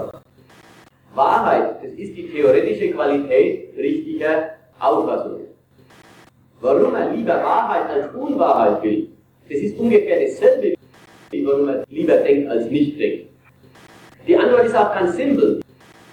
Wahrheit, 1.13 1.83
das 1.83 1.91
ist 1.91 2.17
die 2.17 2.31
theoretische 2.31 2.91
Qualität 2.93 3.77
richtiger 3.77 4.51
Auffassungen. 4.79 5.46
Warum 6.59 6.95
er 6.95 7.13
lieber 7.13 7.35
Wahrheit 7.35 7.89
als 7.89 8.15
Unwahrheit 8.15 8.81
will, 8.81 9.07
das 9.47 9.59
ist 9.59 9.77
ungefähr 9.77 10.21
dasselbe, 10.21 10.73
wie 11.29 11.45
warum 11.45 11.67
er 11.69 11.83
lieber 11.89 12.17
denkt 12.17 12.49
als 12.49 12.69
nicht 12.69 12.99
denkt. 12.99 13.27
Die 14.27 14.35
Antwort 14.35 14.65
ist 14.65 14.75
auch 14.75 14.93
ganz 14.93 15.15
simpel. 15.15 15.61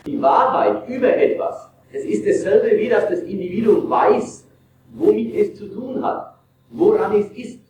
Die 0.07 0.21
Wahrheit 0.21 0.87
über 0.89 1.17
etwas, 1.17 1.71
das 1.93 2.03
ist 2.03 2.27
dasselbe, 2.27 2.77
wie 2.79 2.89
dass 2.91 3.09
das 3.09 3.21
Individuum 3.23 3.89
weiß, 3.89 4.47
womit 4.93 5.35
es 5.35 5.55
zu 5.55 5.67
tun 5.67 6.05
hat, 6.05 6.35
woran 6.71 7.19
es 7.19 7.31
ist. 7.31 7.61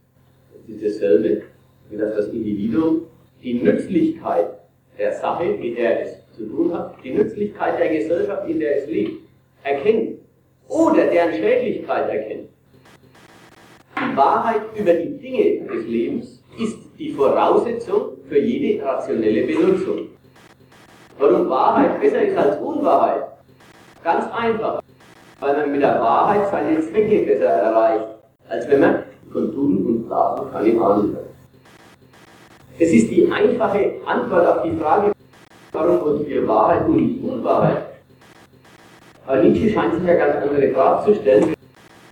Das 0.53 0.75
ist 0.75 0.85
dasselbe, 0.85 1.43
wie 1.91 1.97
dass 1.97 2.17
das 2.17 2.29
Individuum 2.29 3.03
die 3.41 3.55
Nützlichkeit 3.55 4.49
der 4.99 5.13
Sache, 5.13 5.45
mit 5.45 5.79
der 5.79 6.03
es 6.03 6.17
zu 6.37 6.45
tun 6.47 6.75
hat, 6.75 6.97
die 7.05 7.13
Nützlichkeit 7.13 7.79
der 7.79 7.89
Gesellschaft, 7.89 8.49
in 8.49 8.59
der 8.59 8.79
es 8.79 8.89
lebt, 8.89 9.23
erkennt 9.63 10.19
oder 10.69 11.07
deren 11.07 11.35
Schädlichkeit 11.35 12.09
erkennt. 12.09 12.49
Wahrheit 14.17 14.63
über 14.77 14.93
die 14.95 15.19
Dinge 15.19 15.67
des 15.67 15.87
Lebens 15.87 16.43
ist 16.59 16.79
die 16.99 17.13
Voraussetzung 17.13 18.19
für 18.29 18.39
jede 18.39 18.85
rationelle 18.85 19.47
Benutzung. 19.47 20.09
Warum 21.19 21.49
Wahrheit 21.49 22.01
besser 22.01 22.23
ist 22.23 22.37
als 22.37 22.61
Unwahrheit? 22.61 23.25
Ganz 24.03 24.25
einfach 24.33 24.83
weil 25.45 25.57
man 25.57 25.73
mit 25.73 25.83
der 25.83 26.01
Wahrheit 26.01 26.51
seine 26.51 26.81
Zwecke 26.81 27.19
besser 27.27 27.45
erreicht, 27.45 28.07
als 28.49 28.69
wenn 28.69 28.81
man 28.81 29.03
von 29.33 29.53
Tun 29.53 29.87
und 29.87 30.09
Laden 30.09 30.51
keine 30.53 30.81
Ahnung 30.81 31.17
hat. 31.17 31.25
Es 32.79 32.91
ist 32.93 33.11
die 33.11 33.31
einfache 33.31 33.93
Antwort 34.07 34.47
auf 34.47 34.63
die 34.63 34.77
Frage, 34.77 35.13
warum 35.73 35.99
uns 36.03 36.27
wir 36.27 36.47
Wahrheit 36.49 36.87
und 36.87 36.97
nicht 36.97 37.23
Unwahrheit. 37.23 37.83
Aber 39.27 39.43
Nietzsche 39.43 39.71
scheint 39.71 39.95
sich 39.95 40.05
ja 40.05 40.15
ganz 40.15 40.37
andere 40.37 40.71
Fragen 40.73 41.05
zu 41.05 41.21
stellen, 41.21 41.54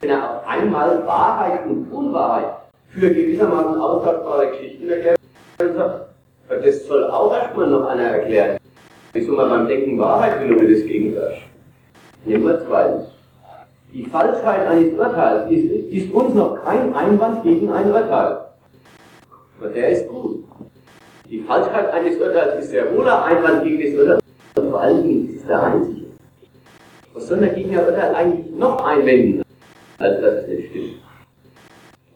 wenn 0.02 0.10
er 0.10 0.38
auf 0.38 0.46
einmal 0.48 1.06
Wahrheit 1.06 1.64
und 1.64 1.90
Unwahrheit 1.92 2.54
für 2.90 3.08
gewissermaßen 3.08 3.80
aussagbare 3.80 4.50
Geschichten 4.50 4.90
erklärt 4.90 5.18
und 5.60 5.74
sagt, 5.76 6.06
das 6.48 6.86
soll 6.86 7.04
auch 7.04 7.32
erstmal 7.32 7.68
noch 7.68 7.86
einer 7.86 8.02
erklären. 8.02 8.58
Wieso 9.12 9.32
man 9.32 9.48
beim 9.48 9.68
Denken 9.68 9.98
Wahrheit 9.98 10.40
will 10.40 10.56
oder 10.56 10.68
das 10.68 10.84
Gegenteil. 10.84 11.38
Nehmen 12.24 12.44
wir 12.44 12.66
zweitens. 12.66 13.08
Die 13.92 14.04
Falschheit 14.06 14.66
eines 14.66 14.92
Urteils 14.98 15.50
ist, 15.50 15.70
ist 15.92 16.12
uns 16.12 16.34
noch 16.34 16.64
kein 16.64 16.94
Einwand 16.94 17.42
gegen 17.44 17.70
ein 17.70 17.86
Urteil. 17.86 18.38
Aber 19.60 19.68
der 19.72 19.88
ist 19.90 20.08
gut. 20.08 20.44
Die 21.30 21.40
Falschheit 21.40 21.92
eines 21.92 22.18
Urteils 22.18 22.64
ist 22.64 22.70
sehr 22.70 22.92
wohl 22.94 23.08
ein 23.08 23.36
Einwand 23.36 23.64
gegen 23.64 23.82
das 23.82 24.00
Urteil. 24.00 24.18
Und 24.56 24.70
vor 24.70 24.80
allen 24.80 25.02
Dingen 25.02 25.28
ist 25.28 25.42
es 25.42 25.46
der 25.46 25.62
einzige. 25.62 26.06
Was 27.14 27.28
soll 27.28 27.38
der 27.38 27.50
gegen 27.50 27.78
ein 27.78 27.84
Urteil 27.86 28.14
eigentlich 28.14 28.50
noch 28.56 28.84
einwenden, 28.84 29.42
als 30.02 30.20
dass 30.20 30.34
es 30.34 30.48
nicht 30.48 30.70
stimmt? 30.70 30.94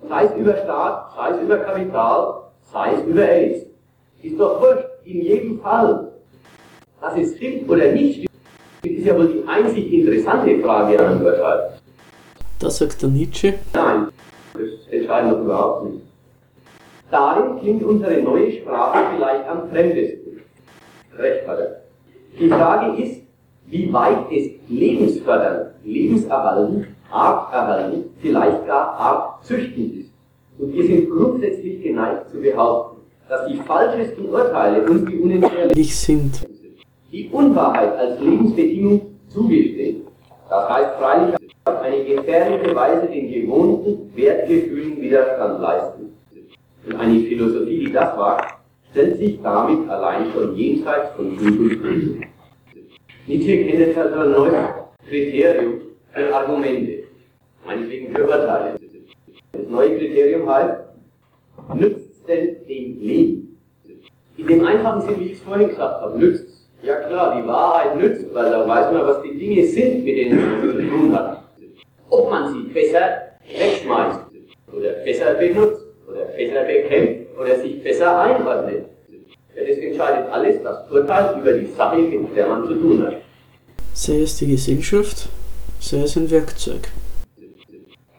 Sei 0.09 0.25
es 0.25 0.35
über 0.37 0.57
Staat, 0.57 1.13
sei 1.17 1.31
es 1.31 1.43
über 1.43 1.57
Kapital, 1.59 2.35
sei 2.73 2.93
es 2.95 3.03
über 3.05 3.23
AIDS. 3.23 3.67
Ist 4.23 4.39
doch 4.41 4.61
wurscht, 4.61 4.89
in 5.05 5.23
jedem 5.23 5.61
Fall, 5.61 6.13
dass 7.01 7.17
es 7.17 7.37
stimmt 7.37 7.69
oder 7.69 7.93
nicht 7.93 8.15
stimmt 8.15 8.27
ist 8.91 9.07
ja 9.07 9.17
wohl 9.17 9.29
die 9.29 9.47
einzig 9.47 9.93
interessante 9.93 10.59
Frage 10.61 10.99
an 10.99 11.07
einem 11.07 11.25
Urteil. 11.25 11.71
Das 12.59 12.79
sagt 12.79 13.03
der 13.03 13.09
Nietzsche. 13.09 13.55
Nein, 13.75 14.09
das 14.55 14.93
entscheiden 14.93 15.31
wir 15.31 15.39
überhaupt 15.39 15.91
nicht. 15.91 16.03
Darin 17.11 17.59
klingt 17.61 17.85
unsere 17.85 18.21
neue 18.23 18.53
Sprache 18.53 18.99
vielleicht 19.15 19.49
am 19.49 19.69
fremdesten. 19.71 20.41
Recht 21.19 21.47
hat 21.47 21.59
er. 21.59 21.83
Die 22.39 22.49
Frage 22.49 23.03
ist, 23.03 23.23
wie 23.67 23.93
weit 23.93 24.31
es 24.33 24.51
lebensfördernd, 24.69 25.71
lebenserhaltend, 25.85 26.87
arterhaltend, 27.11 28.07
vielleicht 28.21 28.67
gar 28.67 28.93
artzüchtend 28.99 29.95
ist. 29.97 30.11
Und 30.59 30.73
wir 30.73 30.87
sind 30.87 31.11
grundsätzlich 31.11 31.83
geneigt 31.83 32.31
zu 32.31 32.41
behaupten, 32.41 33.03
dass 33.29 33.47
die 33.47 33.57
falschesten 33.57 34.29
Urteile 34.29 34.83
uns 34.89 35.05
die 35.05 35.19
unentbehrlich 35.19 35.97
sind 35.97 36.47
die 37.17 37.29
Unwahrheit 37.31 37.97
als 37.97 38.21
Lebensbedingung 38.21 39.01
zugestehen. 39.29 40.03
Das 40.49 40.69
heißt 40.69 40.99
freilich 40.99 41.37
auf 41.65 41.81
eine 41.81 42.05
gefährliche 42.05 42.75
Weise 42.75 43.07
den 43.07 43.33
gewohnten 43.33 44.15
Wertgefühlen 44.15 45.01
Widerstand 45.01 45.61
leisten. 45.61 46.13
Und 46.87 46.95
eine 46.97 47.21
Philosophie, 47.21 47.87
die 47.87 47.93
das 47.93 48.17
wagt, 48.17 48.55
stellt 48.91 49.19
sich 49.19 49.41
damit 49.43 49.89
allein 49.89 50.27
schon 50.33 50.55
jenseits 50.57 51.11
von 51.17 51.37
Gut 51.37 51.59
und 51.59 51.83
Böse. 51.83 52.21
Nietzsche 53.27 53.65
kennt 53.65 53.81
jetzt 53.81 53.99
also 53.99 54.21
ein 54.21 54.31
neues 54.33 54.55
Kriterium 55.09 55.75
für 56.13 56.35
Argumente, 56.35 56.96
meinetwegen 57.67 58.15
für 58.15 58.25
Urteile. 58.25 58.79
Das 59.53 59.69
neue 59.69 59.99
Kriterium 59.99 60.49
heißt, 60.49 60.75
nützt 61.75 62.11
es 62.13 62.25
denn 62.25 62.57
dem 62.69 63.01
Leben? 63.01 63.59
In 64.37 64.47
dem 64.47 64.65
einfachen 64.65 65.03
Sinn, 65.03 65.21
wie 65.21 65.25
ich 65.27 65.33
es 65.33 65.41
vorhin 65.41 65.69
gesagt 65.69 66.01
habe, 66.01 66.19
nützt 66.19 66.57
ja 66.83 66.97
klar, 67.01 67.41
die 67.41 67.47
Wahrheit 67.47 67.97
nützt, 67.97 68.33
weil 68.33 68.51
da 68.51 68.67
weiß 68.67 68.93
man, 68.93 69.07
was 69.07 69.23
die 69.23 69.37
Dinge 69.37 69.67
sind, 69.67 70.05
mit 70.05 70.17
denen 70.17 70.39
man 70.39 70.61
zu 70.63 70.89
tun 70.89 71.15
hat. 71.15 71.43
Ob 72.11 72.31
man 72.31 72.53
sie 72.53 72.69
besser 72.73 73.19
wegschmeißt 73.47 74.21
oder 74.73 74.91
besser 75.05 75.35
benutzt 75.35 75.85
oder 76.09 76.25
besser 76.37 76.65
bekämpft 76.65 77.39
oder 77.39 77.59
sich 77.59 77.83
besser 77.83 78.21
einordnet. 78.21 78.85
Ja, 79.57 79.63
das 79.67 79.79
entscheidet 79.79 80.31
alles 80.31 80.63
das 80.63 80.91
Urteil 80.91 81.41
über 81.41 81.53
die 81.55 81.67
Sache, 81.67 81.97
mit 81.97 82.37
der 82.37 82.47
man 82.47 82.67
zu 82.67 82.75
tun 82.75 83.07
hat. 83.07 83.15
Sei 83.95 84.21
es 84.21 84.37
die 84.37 84.49
Gesellschaft, 84.49 85.29
sei 85.81 86.03
es 86.03 86.17
ein 86.17 86.31
Werkzeug. 86.31 86.89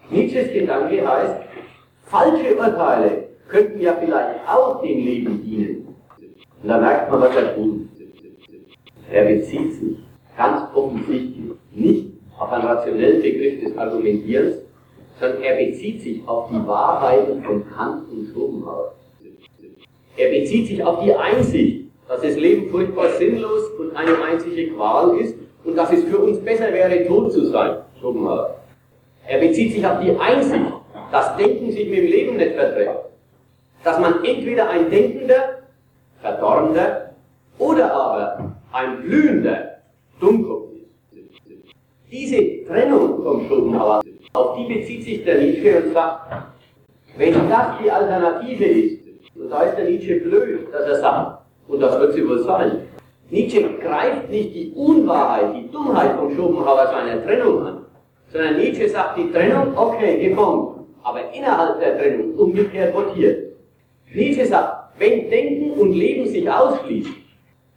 Nietzsches 0.10 0.54
Gedanke 0.54 1.08
heißt, 1.08 1.36
falsche 2.04 2.56
Urteile 2.56 3.28
könnten 3.48 3.82
ja 3.82 3.94
vielleicht 4.00 4.48
auch 4.48 4.82
dem 4.82 4.98
Leben 5.00 5.44
dienen. 5.44 5.96
Und 6.62 6.70
da 6.70 6.78
merkt 6.80 7.12
man, 7.12 7.22
was 7.22 7.36
er 7.36 7.56
tut. 7.56 7.88
Er 9.12 9.26
bezieht 9.26 9.74
sich 9.74 9.98
ganz 10.38 10.64
offensichtlich 10.74 11.52
nicht 11.72 12.08
auf 12.38 12.52
einen 12.52 12.66
rationellen 12.66 13.22
Begriff 13.22 13.64
des 13.64 13.78
Argumentierens, 13.78 14.58
sondern 15.20 15.42
er 15.42 15.66
bezieht 15.66 16.02
sich 16.02 16.28
auf 16.28 16.50
die 16.50 16.68
Wahrheiten 16.68 17.44
von 17.44 17.66
Kant 17.70 18.04
und 18.12 18.28
Schopenhauer. 18.34 18.94
Er 20.16 20.30
bezieht 20.30 20.68
sich 20.68 20.84
auf 20.84 21.04
die 21.04 21.14
Einsicht, 21.14 21.86
dass 22.08 22.22
das 22.22 22.36
Leben 22.38 22.70
furchtbar 22.70 23.10
sinnlos 23.18 23.70
und 23.80 23.96
eine 23.96 24.22
einzige 24.24 24.72
Qual 24.74 25.18
ist 25.18 25.36
und 25.64 25.76
dass 25.76 25.92
es 25.92 26.04
für 26.06 26.20
uns 26.20 26.40
besser 26.40 26.72
wäre, 26.74 27.06
tot 27.08 27.32
zu 27.32 27.46
sein. 27.46 27.78
Schopenhauer. 28.00 28.57
Er 29.28 29.40
bezieht 29.40 29.74
sich 29.74 29.86
auf 29.86 30.00
die 30.00 30.16
Einsicht, 30.18 30.66
dass 31.12 31.36
Denken 31.36 31.72
sich 31.72 31.90
mit 31.90 32.00
dem 32.00 32.06
Leben 32.06 32.38
nicht 32.38 32.56
verträgt. 32.56 32.92
Dass 33.84 34.00
man 34.00 34.24
entweder 34.24 34.70
ein 34.70 34.90
denkender, 34.90 35.60
verdorrender 36.22 37.12
oder 37.60 37.94
aber 37.94 38.52
ein 38.72 39.02
blühender 39.02 39.80
Dummkopf 40.20 40.72
ist. 41.12 41.28
Diese 42.10 42.66
Trennung 42.66 43.22
vom 43.22 43.48
Schopenhauer, 43.48 44.02
auf 44.34 44.58
die 44.58 44.74
bezieht 44.74 45.04
sich 45.04 45.26
der 45.26 45.40
Nietzsche 45.40 45.84
und 45.84 45.94
sagt, 45.94 46.44
wenn 47.18 47.50
das 47.50 47.68
die 47.84 47.92
Alternative 47.92 48.66
ist, 48.66 49.00
und 49.36 49.50
da 49.50 49.64
ist 49.64 49.78
der 49.78 49.86
Nietzsche 49.86 50.22
blöd, 50.22 50.68
dass 50.72 50.88
er 50.88 51.00
sagt, 51.00 51.42
und 51.68 51.80
das 51.82 52.00
wird 52.00 52.14
sie 52.14 52.28
wohl 52.28 52.44
sein, 52.44 52.84
Nietzsche 53.30 53.62
greift 53.80 54.30
nicht 54.30 54.56
die 54.56 54.72
Unwahrheit, 54.74 55.54
die 55.56 55.70
Dummheit 55.70 56.16
von 56.16 56.34
Schopenhauer 56.34 56.88
seiner 56.88 57.24
Trennung 57.26 57.66
an, 57.66 57.77
sondern 58.32 58.58
Nietzsche 58.58 58.90
sagt 58.90 59.18
die 59.18 59.32
Trennung, 59.32 59.78
okay, 59.78 60.30
gekommen, 60.30 60.88
aber 61.04 61.22
innerhalb 61.34 61.80
der 61.80 61.98
Trennung 61.98 62.36
umgekehrt 62.36 62.94
votiert. 62.94 63.54
Nietzsche 64.14 64.46
sagt, 64.46 65.00
wenn 65.00 65.30
Denken 65.30 65.72
und 65.72 65.94
Leben 65.94 66.28
sich 66.28 66.50
ausschließen, 66.50 67.16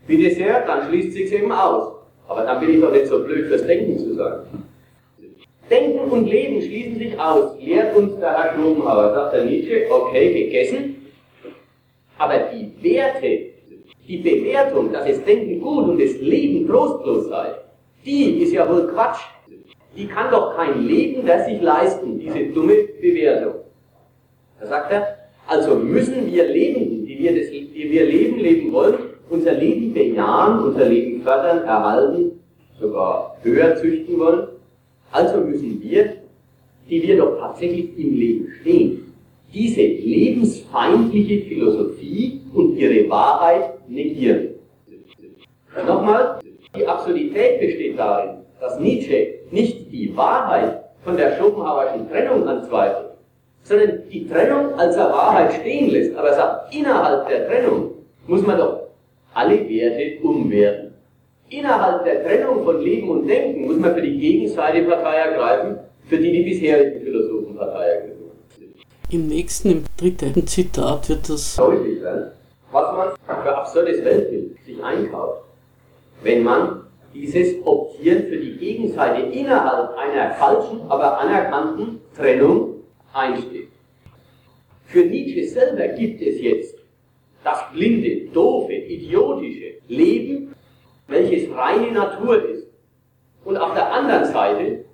wie 0.07 0.31
sehr, 0.31 0.67
dann 0.67 0.89
schließt 0.89 1.13
sich 1.13 1.33
eben 1.33 1.53
aus. 1.53 1.93
Aber 2.27 2.43
dann 2.43 2.61
bin 2.61 2.75
ich 2.75 2.81
doch 2.81 2.93
nicht 2.93 3.07
so 3.07 3.23
blöd 3.25 3.47
fürs 3.47 3.67
Denken 3.67 3.99
zu 3.99 4.15
sein. 4.15 4.41
Denken 5.71 6.11
und 6.11 6.27
Leben 6.27 6.61
schließen 6.61 6.99
sich 6.99 7.19
aus, 7.19 7.53
lehrt 7.61 7.95
uns 7.97 8.19
der 8.19 8.31
Herr 8.31 8.55
Schopenhauer, 8.55 9.15
sagt 9.15 9.35
der 9.35 9.45
Nietzsche, 9.45 9.87
okay, 9.89 10.33
gegessen, 10.33 10.97
aber 12.19 12.39
die 12.53 12.73
Werte, 12.83 13.51
die 14.07 14.17
Bewertung, 14.17 14.93
dass 14.93 15.09
es 15.09 15.25
Denken 15.25 15.61
gut 15.61 15.89
und 15.89 16.01
das 16.01 16.15
Leben 16.21 16.67
trostlos 16.67 17.29
sei, 17.29 17.55
die 18.05 18.43
ist 18.43 18.53
ja 18.53 18.69
wohl 18.69 18.89
Quatsch. 18.89 19.21
Die 19.97 20.07
kann 20.07 20.31
doch 20.31 20.57
kein 20.57 20.87
Lebender 20.87 21.45
sich 21.45 21.61
leisten, 21.61 22.19
diese 22.19 22.45
dumme 22.55 22.75
Bewertung. 23.01 23.55
Da 24.61 24.67
sagt 24.67 24.93
er, 24.93 25.17
also 25.47 25.75
müssen 25.75 26.31
wir 26.31 26.47
Lebenden, 26.47 27.05
die 27.07 27.19
wir, 27.19 27.35
das, 27.35 27.51
die 27.51 27.89
wir 27.91 28.05
leben, 28.05 28.39
leben 28.39 28.73
wollen, 28.73 28.95
unser 29.29 29.53
Leben 29.53 29.93
bejahen, 29.93 30.65
unser 30.65 30.87
Leben 30.87 31.23
fördern, 31.23 31.65
erhalten, 31.65 32.41
sogar 32.79 33.37
höher 33.43 33.77
züchten 33.77 34.19
wollen. 34.19 34.49
Also 35.11 35.41
müssen 35.41 35.83
wir, 35.83 36.15
die 36.89 37.03
wir 37.03 37.17
doch 37.17 37.39
tatsächlich 37.39 37.99
im 37.99 38.15
Leben 38.15 38.49
stehen, 38.61 39.13
diese 39.53 39.83
lebensfeindliche 39.83 41.47
Philosophie 41.49 42.41
und 42.55 42.77
ihre 42.77 43.09
Wahrheit 43.11 43.89
negieren. 43.89 44.51
Nochmal, 45.87 46.39
die 46.77 46.87
Absurdität 46.87 47.61
besteht 47.61 47.99
darin, 47.99 48.41
dass 48.61 48.79
Nietzsche 48.79 49.41
nicht 49.51 49.91
die 49.91 50.15
Wahrheit 50.17 50.81
von 51.03 51.17
der 51.17 51.37
Schopenhauerischen 51.37 52.09
Trennung 52.11 52.47
anzweifelt, 52.47 53.11
sondern 53.63 54.03
die 54.11 54.29
Trennung 54.29 54.75
als 54.79 54.97
er 54.97 55.11
Wahrheit 55.11 55.53
stehen 55.55 55.91
lässt, 55.91 56.15
aber 56.17 56.35
sagt, 56.35 56.75
innerhalb 56.75 57.29
der 57.29 57.47
Trennung 57.49 57.93
muss 58.27 58.47
man 58.47 58.59
doch 58.59 58.81
alle 59.35 59.69
Werte 59.69 60.23
umwerten. 60.23 60.95
Innerhalb 61.49 62.05
der 62.05 62.23
Trennung 62.25 62.65
von 62.65 62.81
Leben 62.81 63.09
und 63.11 63.27
Denken 63.27 63.67
muss 63.67 63.77
man 63.77 63.95
für 63.95 64.03
die 64.03 64.19
Gegenseite 64.19 64.83
Partei 64.83 65.17
ergreifen, 65.17 65.79
für 66.09 66.19
die 66.19 66.31
die 66.33 66.43
bisherigen 66.45 67.01
Philosophen 67.03 67.57
Partei 67.57 67.87
ergriffen 67.87 68.31
Im 69.11 69.27
nächsten, 69.27 69.71
im 69.71 69.85
dritten 69.97 70.47
Zitat 70.47 71.09
wird 71.09 71.29
das 71.29 71.57
deutlich 71.57 72.03
werden, 72.03 72.31
was 72.71 72.97
man 72.97 73.43
für 73.43 73.57
absurdes 73.57 74.05
Weltbild 74.05 74.57
sich 74.65 74.83
einkauft, 74.83 75.43
wenn 76.23 76.45
man 76.45 76.80
dieses 77.13 77.55
Optieren 77.65 78.25
für 78.25 78.37
die 78.37 78.57
Gegenseite 78.57 79.23
innerhalb 79.23 79.97
einer 79.97 80.31
falschen, 80.33 80.83
aber 80.89 81.19
anerkannten 81.19 82.01
Trennung 82.17 82.75
einsteht. 83.13 83.69
Für 84.87 85.05
Nietzsche 85.05 85.49
selber 85.49 85.89
gibt 85.89 86.21
es 86.21 86.41
jetzt 86.41 86.77
das 87.45 87.59
blinde, 87.73 88.29
doofe, 88.33 88.73
idiotische 88.73 89.75
Leben, 89.89 90.55
welches 91.09 91.51
reine 91.55 91.93
Natur 91.93 92.45
ist. 92.45 92.67
Und 93.45 93.57
auf 93.57 93.75
der 93.75 93.93
anderen 93.93 94.25
Seite 94.27 94.85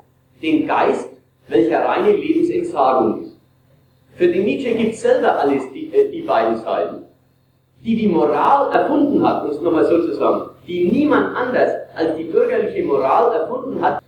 den 0.43 0.67
Geist, 0.67 1.09
welcher 1.49 1.85
reine 1.85 2.13
Lebensentsagung 2.13 3.23
ist. 3.23 3.37
Für 4.15 4.29
den 4.29 4.45
Nietzsche 4.45 4.75
gibt 4.75 4.95
es 4.95 5.03
selber 5.03 5.39
alles 5.39 5.63
die, 5.73 5.93
äh, 5.93 6.11
die 6.11 6.23
beiden 6.23 6.57
Seiten. 6.59 7.05
Die 7.85 7.97
die 7.97 8.09
Moral 8.09 8.73
erfunden 8.73 9.23
hat, 9.27 9.45
um 9.45 9.51
es 9.51 9.61
nochmal 9.61 9.85
so 9.85 10.01
zu 10.03 10.15
sagen, 10.15 10.51
die 10.67 10.89
niemand 10.91 11.37
anders 11.37 11.73
als 11.95 12.17
die 12.17 12.25
bürgerliche 12.25 12.85
Moral 12.85 13.35
erfunden 13.41 13.81
hat, 13.81 14.03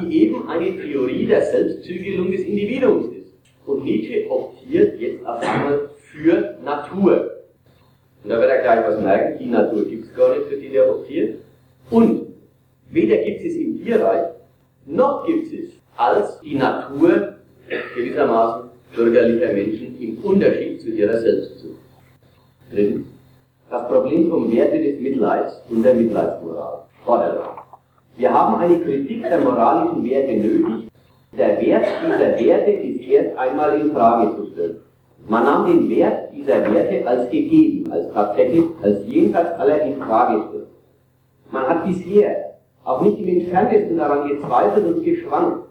die 0.00 0.22
eben 0.22 0.48
eine 0.48 0.76
Theorie 0.76 1.26
der 1.26 1.42
Selbstzügelung 1.42 2.30
des 2.30 2.42
Individuums 2.42 3.06
ist. 3.16 3.32
Und 3.66 3.84
Nietzsche 3.84 4.28
optiert 4.28 5.00
jetzt 5.00 5.24
auf 5.24 5.40
einmal 5.40 5.90
für 5.96 6.56
Natur. 6.64 7.30
Und 8.22 8.30
da 8.30 8.38
wird 8.38 8.50
er 8.50 8.62
gleich 8.62 8.86
was 8.86 9.00
merken, 9.00 9.38
die 9.38 9.50
Natur 9.50 9.84
gibt 9.84 10.04
es 10.06 10.14
gar 10.14 10.36
nicht, 10.36 10.48
für 10.48 10.56
die 10.56 10.70
der 10.70 10.90
optiert. 10.90 11.38
Und 11.90 12.26
weder 12.90 13.16
gibt 13.18 13.44
es 13.44 13.54
im 13.56 13.82
Tierreich, 13.82 14.30
noch 14.86 15.26
gibt 15.26 15.52
es 15.52 15.70
als 15.96 16.40
die 16.40 16.56
Natur 16.56 17.34
gewissermaßen 17.94 18.70
bürgerlicher 18.94 19.52
Menschen 19.52 20.00
im 20.00 20.18
Unterschied 20.18 20.80
zu 20.80 20.90
ihrer 20.90 21.18
Selbstzucht. 21.18 21.80
Drittens, 22.70 23.06
das 23.74 23.88
Problem 23.88 24.30
vom 24.30 24.52
Werte 24.52 24.78
des 24.78 25.00
Mitleids 25.00 25.60
und 25.68 25.82
der 25.82 25.94
Mitleidsmoral. 25.94 26.82
Wir 28.16 28.32
haben 28.32 28.54
eine 28.56 28.78
Kritik 28.78 29.22
der 29.22 29.40
moralischen 29.40 30.04
Werte 30.08 30.32
nötig. 30.34 30.88
Der 31.36 31.60
Wert 31.60 31.84
dieser 32.06 32.38
Werte 32.38 32.70
ist 32.70 33.00
erst 33.00 33.36
einmal 33.36 33.80
in 33.80 33.90
Frage 33.92 34.36
zu 34.36 34.46
stellen. 34.52 34.76
Man 35.28 35.44
nahm 35.44 35.66
den 35.66 35.90
Wert 35.90 36.32
dieser 36.32 36.72
Werte 36.72 37.06
als 37.08 37.28
gegeben, 37.30 37.90
als 37.90 38.12
tatsächlich, 38.12 38.64
als 38.82 38.98
jenseits 39.06 39.58
aller 39.58 39.82
Infragestellung. 39.82 40.68
Man 41.50 41.66
hat 41.66 41.84
bisher 41.86 42.54
auch 42.84 43.00
nicht 43.00 43.18
im 43.18 43.28
entferntesten 43.40 43.96
daran 43.96 44.28
gezweifelt 44.28 44.86
und 44.86 45.04
geschwankt, 45.04 45.66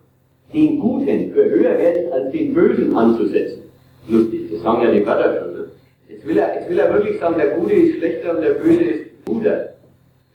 den 0.53 0.79
Guten 0.79 1.31
für 1.31 1.45
höherwertig 1.45 2.11
als 2.11 2.31
den 2.31 2.53
Bösen 2.53 2.95
anzusetzen. 2.95 3.61
Lustig, 4.09 4.51
das 4.51 4.61
sagen 4.61 4.83
ja 4.83 4.91
die 4.91 5.05
Wörter 5.05 5.39
schon. 5.39 5.52
Will 6.23 6.37
er, 6.37 6.55
jetzt 6.55 6.69
will 6.69 6.79
er 6.79 6.93
wirklich 6.93 7.19
sagen, 7.19 7.35
der 7.37 7.49
Gute 7.49 7.73
ist 7.73 7.97
schlechter 7.97 8.35
und 8.35 8.41
der 8.41 8.51
Böse 8.51 8.83
ist 8.83 9.25
guter. 9.25 9.69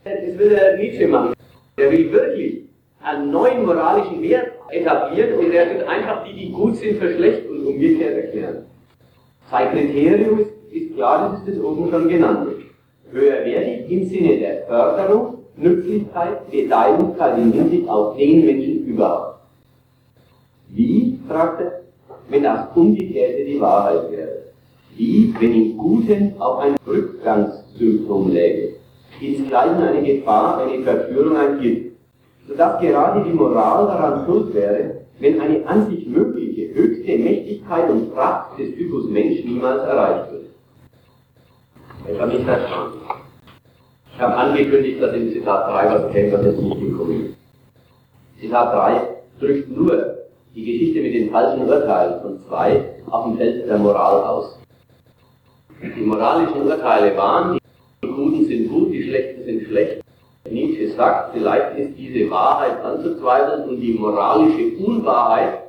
Das 0.04 0.38
will 0.38 0.52
er 0.52 0.76
Nietzsche 0.76 1.08
machen. 1.08 1.34
Der 1.78 1.90
will 1.90 2.12
wirklich 2.12 2.64
einen 3.02 3.30
neuen 3.30 3.64
moralischen 3.64 4.22
Wert 4.22 4.52
etablieren 4.70 5.38
und 5.38 5.50
der 5.50 5.70
wird 5.70 5.88
einfach 5.88 6.24
die, 6.24 6.34
die 6.34 6.52
gut 6.52 6.76
sind, 6.76 6.98
für 6.98 7.14
schlecht 7.14 7.48
und 7.48 7.66
umgekehrt 7.66 8.16
erklären. 8.16 8.66
Sein 9.50 9.70
Kriterium 9.70 10.40
ist 10.70 10.94
klar, 10.94 11.30
das 11.30 11.40
ist 11.40 11.56
das 11.56 11.64
oben 11.64 11.90
schon 11.90 12.08
genannte. 12.08 12.56
Höherwertig 13.10 13.90
im 13.90 14.04
Sinne 14.04 14.36
der 14.38 14.66
Förderung, 14.66 15.38
Nützlichkeit, 15.56 16.50
Gedeihlichkeit 16.50 17.38
in 17.38 17.52
Hinsicht 17.52 17.88
auf 17.88 18.16
den 18.16 18.44
Menschen 18.44 18.84
überhaupt. 18.84 19.38
Wie, 20.68 21.18
fragt 21.26 21.62
er, 21.62 21.80
wenn 22.28 22.42
das 22.42 22.68
Umgekehrte 22.74 23.44
die 23.44 23.58
Wahrheit 23.58 24.10
wäre? 24.10 24.47
Wie, 24.98 25.32
wenn 25.38 25.54
im 25.54 25.76
Guten 25.78 26.34
auch 26.40 26.58
ein 26.58 26.74
Rückgangssymptom 26.84 28.32
läge? 28.32 28.74
Insgleichen 29.20 29.80
eine 29.80 30.02
Gefahr, 30.02 30.58
eine 30.58 30.82
Verführung, 30.82 31.36
ein 31.36 31.60
Gift, 31.60 31.92
sodass 32.48 32.80
gerade 32.80 33.22
die 33.22 33.32
Moral 33.32 33.86
daran 33.86 34.26
schuld 34.26 34.52
wäre, 34.54 35.02
wenn 35.20 35.40
eine 35.40 35.64
an 35.68 35.88
sich 35.88 36.04
mögliche 36.08 36.74
höchste 36.74 37.16
Mächtigkeit 37.16 37.88
und 37.88 38.12
Kraft 38.12 38.58
des 38.58 38.74
Typus 38.74 39.08
Mensch 39.08 39.44
niemals 39.44 39.84
erreicht 39.84 40.32
wird. 40.32 40.46
Ich 42.12 42.20
habe 42.20 42.32
nicht 42.32 42.44
verstanden. 42.44 42.98
Ich 44.12 44.20
habe 44.20 44.34
angekündigt, 44.34 45.00
dass 45.00 45.14
in 45.14 45.32
Zitat 45.32 45.70
3 45.70 45.94
was 45.94 46.12
käme, 46.12 46.32
was 46.32 46.44
jetzt 46.44 46.60
nicht 46.60 46.80
gekommen 46.80 47.26
ist. 47.26 48.40
Zitat 48.40 48.74
3 48.74 49.00
drückt 49.38 49.70
nur 49.70 50.16
die 50.56 50.64
Geschichte 50.64 51.02
mit 51.02 51.14
den 51.14 51.30
falschen 51.30 51.68
Urteilen 51.68 52.20
von 52.20 52.40
2 52.48 52.84
auf 53.10 53.24
dem 53.26 53.36
Feld 53.36 53.68
der 53.68 53.78
Moral 53.78 54.24
aus. 54.24 54.58
Die 55.80 56.00
moralischen 56.00 56.62
Urteile 56.62 57.16
waren, 57.16 57.58
die 58.02 58.08
Guten 58.08 58.44
sind 58.46 58.68
gut, 58.68 58.92
die 58.92 59.04
Schlechten 59.04 59.44
sind 59.44 59.66
schlecht. 59.66 60.02
Nietzsche 60.50 60.88
sagt, 60.96 61.34
vielleicht 61.34 61.78
ist 61.78 61.96
diese 61.96 62.28
Wahrheit 62.30 62.82
anzuzweifeln 62.82 63.68
und 63.68 63.80
die 63.80 63.92
moralische 63.92 64.76
Unwahrheit 64.84 65.60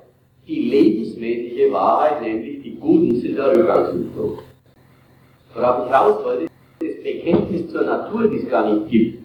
die 0.47 0.69
lebensmäßige 0.69 1.71
Wahrheit, 1.71 2.23
nämlich 2.23 2.63
die 2.63 2.75
Guten 2.75 3.15
sind 3.17 3.37
der 3.37 3.55
Rückgangssymptom. 3.55 4.39
Worauf 5.53 5.85
ich 5.85 5.93
raus 5.93 6.23
wollte, 6.23 6.43
ist 6.43 6.51
das 6.81 7.03
Bekenntnis 7.03 7.71
zur 7.71 7.83
Natur, 7.83 8.27
die 8.29 8.37
es 8.37 8.49
gar 8.49 8.73
nicht 8.73 8.89
gibt. 8.89 9.23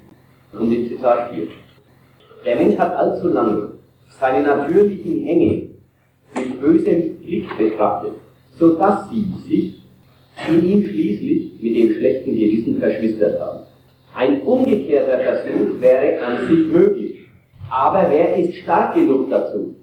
Und 0.53 0.71
in 0.71 0.89
Zitat 0.89 1.33
4. 1.33 1.47
Der 2.45 2.57
Mensch 2.57 2.77
hat 2.77 2.95
allzu 2.95 3.29
lange 3.29 3.73
seine 4.21 4.47
natürlichen 4.47 5.25
Hänge 5.25 5.71
mit 6.35 6.61
bösem 6.61 7.17
Blick 7.21 7.57
betrachtet, 7.57 8.13
so 8.59 8.75
dass 8.75 9.09
sie 9.09 9.27
sich 9.49 9.84
in 10.49 10.65
ihm 10.65 10.87
schließlich 10.87 11.53
mit 11.61 11.77
dem 11.77 11.95
schlechten 11.95 12.35
Gewissen 12.35 12.79
verschwistert 12.79 13.41
haben. 13.41 13.61
Ein 14.15 14.43
umgekehrter 14.43 15.19
Versuch 15.19 15.81
wäre 15.81 16.21
an 16.25 16.49
sich 16.49 16.67
möglich. 16.67 17.15
Aber 17.71 18.07
wer 18.11 18.37
ist 18.37 18.55
stark 18.59 18.95
genug 18.95 19.31
dazu? 19.31 19.75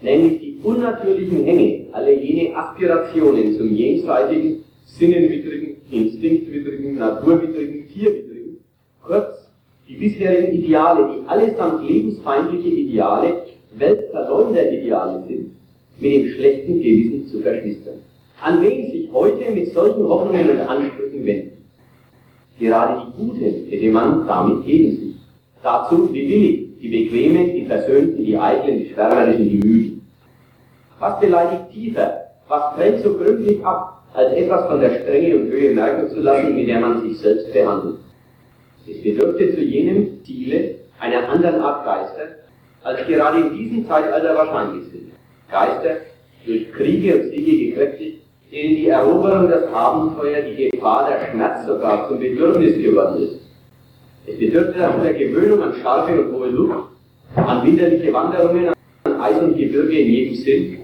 Nämlich 0.00 0.40
die 0.40 0.58
unnatürlichen 0.62 1.44
Hänge, 1.44 1.86
alle 1.92 2.12
jene 2.20 2.56
Aspirationen 2.56 3.56
zum 3.56 3.74
jenseitigen, 3.74 4.64
sinnenwidrigen, 4.86 5.76
instinktwidrigen, 5.90 6.96
naturwidrigen, 6.98 7.88
tierwidrigen, 7.88 8.58
kurz 9.02 9.48
die 9.88 9.94
bisherigen 9.94 10.52
Ideale, 10.52 11.08
die 11.14 11.28
allesamt 11.28 11.88
lebensfeindliche 11.88 12.68
Ideale, 12.68 13.44
Weltverleumderideale 13.76 15.24
sind, 15.28 15.50
mit 16.00 16.12
dem 16.12 16.28
schlechten 16.32 16.80
Gewissen 16.80 17.26
zu 17.26 17.40
verschwistern. 17.40 18.00
An 18.44 18.60
wen 18.60 18.92
sich 18.92 19.10
heute 19.10 19.50
mit 19.52 19.72
solchen 19.72 20.06
Hoffnungen 20.06 20.50
und 20.50 20.60
Ansprüchen 20.60 21.24
wenden? 21.24 21.64
Gerade 22.60 23.00
die 23.00 23.16
Guten 23.16 23.70
hätte 23.70 23.90
man 23.90 24.26
damit 24.26 24.66
gegen 24.66 24.90
sich. 24.90 25.14
Dazu 25.62 26.08
die 26.12 26.26
billig, 26.28 26.78
die 26.78 26.88
Bequemen, 26.88 27.54
die 27.54 27.64
Versöhnten, 27.64 28.22
die 28.22 28.36
Eitlen, 28.36 28.80
die 28.80 28.90
Schwärmerischen, 28.92 29.48
die 29.48 29.66
Müden. 29.66 30.06
Was 30.98 31.18
beleidigt 31.20 31.70
tiefer? 31.72 32.20
Was 32.46 32.76
brennt 32.76 33.02
so 33.02 33.14
gründlich 33.14 33.64
ab, 33.64 34.02
als 34.12 34.34
etwas 34.34 34.66
von 34.66 34.78
der 34.78 34.90
Strenge 35.00 35.36
und 35.36 35.46
Höhe 35.46 35.74
merken 35.74 36.10
zu 36.10 36.20
lassen, 36.20 36.54
mit 36.54 36.68
der 36.68 36.80
man 36.80 37.00
sich 37.00 37.18
selbst 37.20 37.50
behandelt? 37.50 37.96
Es 38.86 39.02
bedürfte 39.02 39.54
zu 39.54 39.62
jenem 39.62 40.22
Ziele 40.22 40.74
einer 41.00 41.26
anderen 41.30 41.62
Art 41.62 41.86
Geister, 41.86 42.26
als 42.82 43.06
gerade 43.06 43.40
in 43.40 43.56
diesem 43.56 43.88
Zeitalter 43.88 44.34
wahrscheinlich 44.34 44.84
sind. 44.92 45.12
Geister, 45.50 45.96
durch 46.44 46.70
Kriege 46.72 47.14
und 47.14 47.30
Siege 47.30 47.70
gekräftigt, 47.70 48.23
denen 48.54 48.76
die 48.76 48.88
Eroberung, 48.88 49.48
das 49.50 49.64
Abenteuer, 49.72 50.42
die 50.42 50.70
Gefahr, 50.70 51.10
der 51.10 51.30
Schmerz 51.30 51.66
sogar 51.66 52.08
zum 52.08 52.20
Bedürfnis 52.20 52.76
geworden 52.76 53.22
ist. 53.22 53.40
Es 54.26 54.38
bedürfte 54.38 54.78
der 55.02 55.14
Gewöhnung 55.14 55.62
an 55.62 55.74
scharfe 55.82 56.20
und 56.20 56.32
hohe 56.32 56.48
Luft, 56.48 56.88
an 57.34 57.66
winterliche 57.66 58.12
Wanderungen, 58.12 58.68
an 59.04 59.20
Eis 59.20 59.42
und 59.42 59.56
Gebirge 59.56 59.98
in 59.98 60.10
jedem 60.10 60.34
Sinn. 60.36 60.78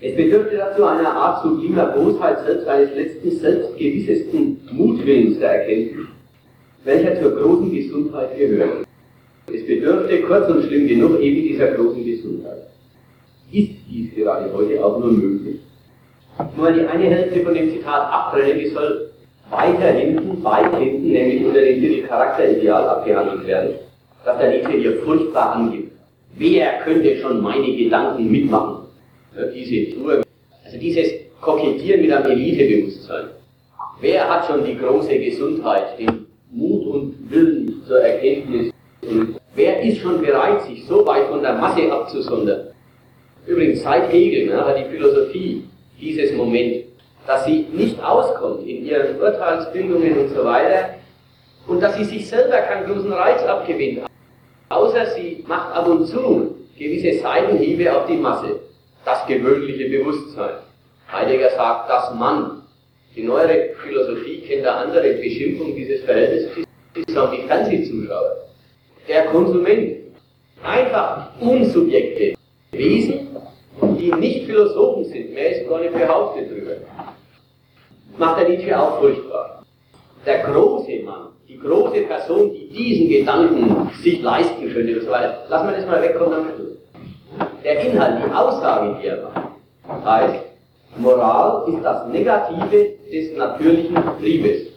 Es 0.00 0.16
bedürfte 0.16 0.56
dazu 0.56 0.84
einer 0.84 1.12
Art 1.12 1.42
sublimer 1.42 1.86
Bosheit, 1.86 2.38
selbst 2.46 2.66
eines 2.66 2.94
letzten, 2.94 3.30
selbstgewissesten 3.32 4.60
Mutwillens 4.72 5.38
der 5.40 5.60
Erkenntnis, 5.60 6.06
welcher 6.84 7.20
zur 7.20 7.36
großen 7.36 7.70
Gesundheit 7.70 8.38
gehört. 8.38 8.86
Es 9.52 9.66
bedürfte 9.66 10.22
kurz 10.22 10.48
und 10.48 10.64
schlimm 10.64 10.88
genug 10.88 11.20
eben 11.20 11.48
dieser 11.48 11.72
großen 11.72 12.04
Gesundheit. 12.04 12.68
Ist 13.52 13.70
dies 13.90 14.14
gerade 14.14 14.52
heute 14.52 14.84
auch 14.84 14.98
nur 15.00 15.12
möglich? 15.12 15.58
Nur 16.56 16.72
die 16.72 16.86
eine 16.86 17.04
Hälfte 17.04 17.40
von 17.44 17.54
dem 17.54 17.70
Zitat 17.70 18.12
abtrennen, 18.12 18.58
die 18.58 18.68
soll 18.68 19.10
weiter 19.50 19.92
hinten, 19.92 20.42
weit 20.44 20.76
hinten, 20.76 21.12
nämlich 21.12 21.44
unter 21.44 21.60
dem 21.60 21.80
Titel 21.80 22.06
Charakterideal 22.06 22.88
abgehandelt 22.88 23.46
werden, 23.46 23.74
dass 24.24 24.38
der 24.38 24.50
Nietzsche 24.50 24.72
hier 24.72 24.96
furchtbar 25.02 25.56
angibt. 25.56 25.92
Wer 26.36 26.78
könnte 26.84 27.16
schon 27.18 27.40
meine 27.40 27.74
Gedanken 27.74 28.30
mitmachen? 28.30 28.84
Diese 29.54 29.94
Tour, 29.94 30.22
also 30.64 30.78
dieses 30.78 31.08
Kokettieren 31.40 32.02
mit 32.02 32.12
einem 32.12 32.30
Elitebewusstsein. 32.30 33.26
Wer 34.00 34.28
hat 34.28 34.46
schon 34.46 34.64
die 34.64 34.76
große 34.76 35.18
Gesundheit, 35.18 35.98
den 35.98 36.26
Mut 36.52 36.86
und 36.86 37.30
Willen 37.30 37.82
zur 37.86 38.00
Erkenntnis? 38.00 38.72
Und 39.02 39.40
wer 39.54 39.82
ist 39.82 39.98
schon 39.98 40.20
bereit, 40.20 40.62
sich 40.62 40.84
so 40.86 41.04
weit 41.06 41.26
von 41.26 41.42
der 41.42 41.54
Masse 41.54 41.90
abzusondern? 41.90 42.68
Übrigens, 43.46 43.82
seit 43.82 44.12
Hegel 44.12 44.46
ne, 44.46 44.64
hat 44.64 44.78
die 44.78 44.90
Philosophie 44.90 45.64
dieses 46.00 46.32
Moment, 46.32 46.84
dass 47.26 47.44
sie 47.44 47.66
nicht 47.72 48.02
auskommt 48.02 48.66
in 48.66 48.86
ihren 48.86 49.20
Urteilsbildungen 49.20 50.18
und 50.18 50.28
so 50.34 50.44
weiter 50.44 50.94
und 51.66 51.80
dass 51.82 51.96
sie 51.96 52.04
sich 52.04 52.28
selber 52.28 52.58
keinen 52.58 52.86
großen 52.86 53.12
Reiz 53.12 53.42
abgewinnt, 53.42 54.00
außer 54.70 55.06
sie 55.14 55.44
macht 55.46 55.74
ab 55.74 55.86
und 55.86 56.06
zu 56.06 56.54
gewisse 56.78 57.20
Seitenhiebe 57.20 57.94
auf 57.94 58.06
die 58.06 58.16
Masse, 58.16 58.60
das 59.04 59.26
gewöhnliche 59.26 59.88
Bewusstsein. 59.90 60.56
Heidegger 61.10 61.50
sagt, 61.50 61.90
dass 61.90 62.14
Mann. 62.14 62.62
Die 63.16 63.22
neuere 63.22 63.70
Philosophie 63.82 64.42
kennt 64.42 64.66
eine 64.66 64.72
andere 64.72 65.14
Beschimpfung 65.14 65.74
dieses 65.74 66.04
Verhältnisses, 66.04 66.64
die 66.94 67.12
sagen 67.12 67.36
die 67.36 67.48
Fernsehzuschauer. 67.48 68.36
Der 69.08 69.24
Konsument. 69.26 69.96
Einfach 70.62 71.30
Unsubjekte. 71.40 72.34
Wesen, 72.72 73.28
die 73.82 74.12
nicht 74.12 74.46
Philosophen 74.46 75.04
sind, 75.04 75.34
mehr 75.34 75.56
ist 75.56 75.68
gar 75.68 75.80
nicht 75.80 75.94
behauptet 75.94 76.50
drüber, 76.50 76.72
macht 78.16 78.40
der 78.40 78.48
Nietzsche 78.48 78.78
auch 78.78 79.00
furchtbar. 79.00 79.62
Der 80.26 80.38
große 80.40 81.02
Mann, 81.04 81.28
die 81.48 81.58
große 81.58 82.02
Person, 82.02 82.52
die 82.52 82.68
diesen 82.68 83.08
Gedanken 83.08 83.90
sich 84.02 84.20
leisten 84.20 84.72
könnte 84.72 84.98
und 84.98 85.04
so 85.04 85.10
weiter, 85.10 85.44
lassen 85.48 85.68
wir 85.68 85.76
das 85.76 85.86
mal 85.86 86.02
wegkommen 86.02 86.38
am. 86.38 86.46
Der 87.62 87.80
Inhalt, 87.80 88.22
die 88.24 88.32
Aussage, 88.32 88.96
die 89.00 89.06
er 89.08 89.22
macht, 89.22 90.04
heißt, 90.04 90.44
Moral 90.96 91.68
ist 91.72 91.84
das 91.84 92.08
Negative 92.08 92.94
des 93.12 93.36
natürlichen 93.36 93.96
Triebes. 94.18 94.68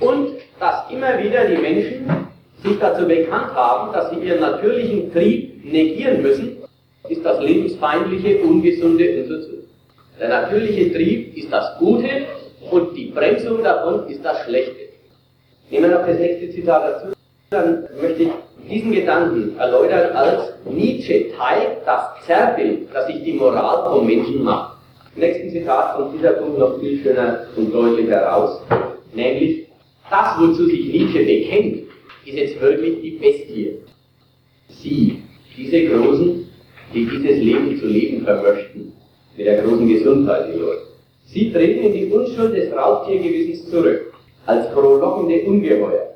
Und 0.00 0.32
dass 0.60 0.90
immer 0.90 1.18
wieder 1.22 1.46
die 1.46 1.56
Menschen 1.56 2.06
sich 2.62 2.78
dazu 2.78 3.06
bekannt 3.06 3.54
haben, 3.54 3.92
dass 3.92 4.10
sie 4.10 4.16
ihren 4.16 4.40
natürlichen 4.40 5.12
Trieb 5.12 5.64
negieren 5.64 6.22
müssen 6.22 6.55
ist 7.08 7.24
das 7.24 7.40
lebensfeindliche, 7.40 8.38
ungesunde 8.38 9.22
und 9.22 9.28
so 9.28 9.40
zu. 9.40 9.52
Der 10.18 10.28
natürliche 10.28 10.92
Trieb 10.92 11.36
ist 11.36 11.52
das 11.52 11.78
Gute 11.78 12.08
und 12.70 12.96
die 12.96 13.06
Bremsung 13.06 13.62
davon 13.62 14.08
ist 14.08 14.24
das 14.24 14.44
Schlechte. 14.44 14.86
Nehmen 15.70 15.90
wir 15.90 15.98
noch 15.98 16.06
das 16.06 16.18
nächste 16.18 16.50
Zitat 16.50 16.82
dazu, 16.82 17.14
dann 17.50 17.84
möchte 18.00 18.24
ich 18.24 18.30
diesen 18.68 18.92
Gedanken 18.92 19.58
erläutern, 19.58 20.16
als 20.16 20.54
Nietzsche 20.64 21.30
teilt 21.36 21.78
das 21.84 22.24
Zerrbild, 22.26 22.88
das 22.92 23.06
sich 23.06 23.22
die 23.22 23.34
Moral 23.34 23.90
vom 23.90 24.06
Menschen 24.06 24.42
macht. 24.42 24.76
Im 25.14 25.20
nächsten 25.20 25.50
Zitat 25.50 25.96
kommt 25.96 26.18
dieser 26.18 26.32
Punkt 26.32 26.58
noch 26.58 26.78
viel 26.80 27.02
schöner 27.02 27.46
und 27.56 27.72
deutlicher 27.72 28.22
raus, 28.22 28.60
nämlich 29.14 29.66
das, 30.10 30.38
wozu 30.38 30.66
sich 30.66 30.86
Nietzsche 30.86 31.24
bekennt, 31.24 31.82
ist 32.24 32.36
jetzt 32.36 32.60
wirklich 32.60 33.00
die 33.02 33.10
Bestie. 33.12 33.78
Sie, 34.68 35.22
diese 35.56 35.86
großen 35.86 36.45
die 36.94 37.06
dieses 37.06 37.38
Leben 37.38 37.78
zu 37.78 37.86
leben 37.86 38.24
vermöchten, 38.24 38.92
mit 39.36 39.46
der 39.46 39.62
großen 39.62 39.88
Gesundheit 39.88 40.54
Leuten. 40.54 40.86
Sie 41.26 41.52
treten 41.52 41.84
in 41.84 41.92
die 41.92 42.06
Unschuld 42.06 42.54
des 42.54 42.72
Raubtiergewissens 42.72 43.70
zurück, 43.70 44.12
als 44.46 44.68
frohlockende 44.68 45.42
Ungeheuer, 45.42 46.14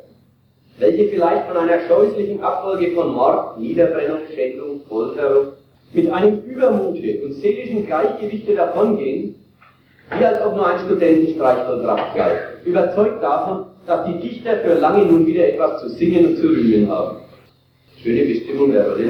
welche 0.78 1.09
vielleicht 1.09 1.48
von 1.48 1.56
einer 1.56 1.80
scheußlichen 1.88 2.40
Abfolge 2.40 2.92
von 2.92 3.12
Mord, 3.12 3.59
Niederbrennung, 3.59 4.20
Schändung, 4.35 4.80
Folterung 4.88 5.48
mit 5.92 6.11
einem 6.11 6.40
Übermute 6.44 7.20
und 7.24 7.33
seelischen 7.35 7.87
Gleichgewichte 7.87 8.54
davongehen, 8.54 9.35
wie 10.16 10.24
als 10.24 10.40
ob 10.44 10.56
nur 10.56 10.66
ein 10.66 10.78
Studentenstreich 10.87 11.66
vollbracht 11.66 12.16
sei, 12.16 12.38
überzeugt 12.64 13.22
davon, 13.22 13.66
dass 13.87 14.06
die 14.06 14.20
Dichter 14.20 14.59
für 14.59 14.74
lange 14.74 15.04
nun 15.06 15.26
wieder 15.26 15.48
etwas 15.48 15.83
zu 15.83 15.88
singen 15.90 16.26
und 16.26 16.37
zu 16.37 16.46
rühmen 16.46 16.88
haben. 16.88 17.16
Schöne 18.02 18.24
Bestimmung 18.24 18.72
der 18.72 18.88
Rolle. 18.88 19.04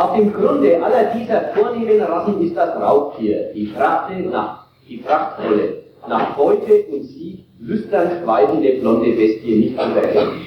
Auf 0.00 0.16
dem 0.16 0.32
Grunde 0.32 0.82
aller 0.82 1.12
dieser 1.14 1.52
vornehmen 1.52 2.00
Rassen 2.00 2.40
ist 2.40 2.56
das 2.56 2.74
Raubtier, 2.74 3.50
die 3.54 3.66
Frachte 3.66 4.14
nach, 4.30 4.64
die 4.88 4.96
Prachtvolle, 4.96 5.82
nach 6.08 6.34
Beute 6.36 6.84
und 6.90 7.02
Sieg 7.02 7.44
lüstern 7.58 8.10
schweigende 8.22 8.80
blonde 8.80 9.10
Bestie 9.10 9.56
nicht 9.56 9.78
zu 9.78 10.00
erkennen. 10.00 10.46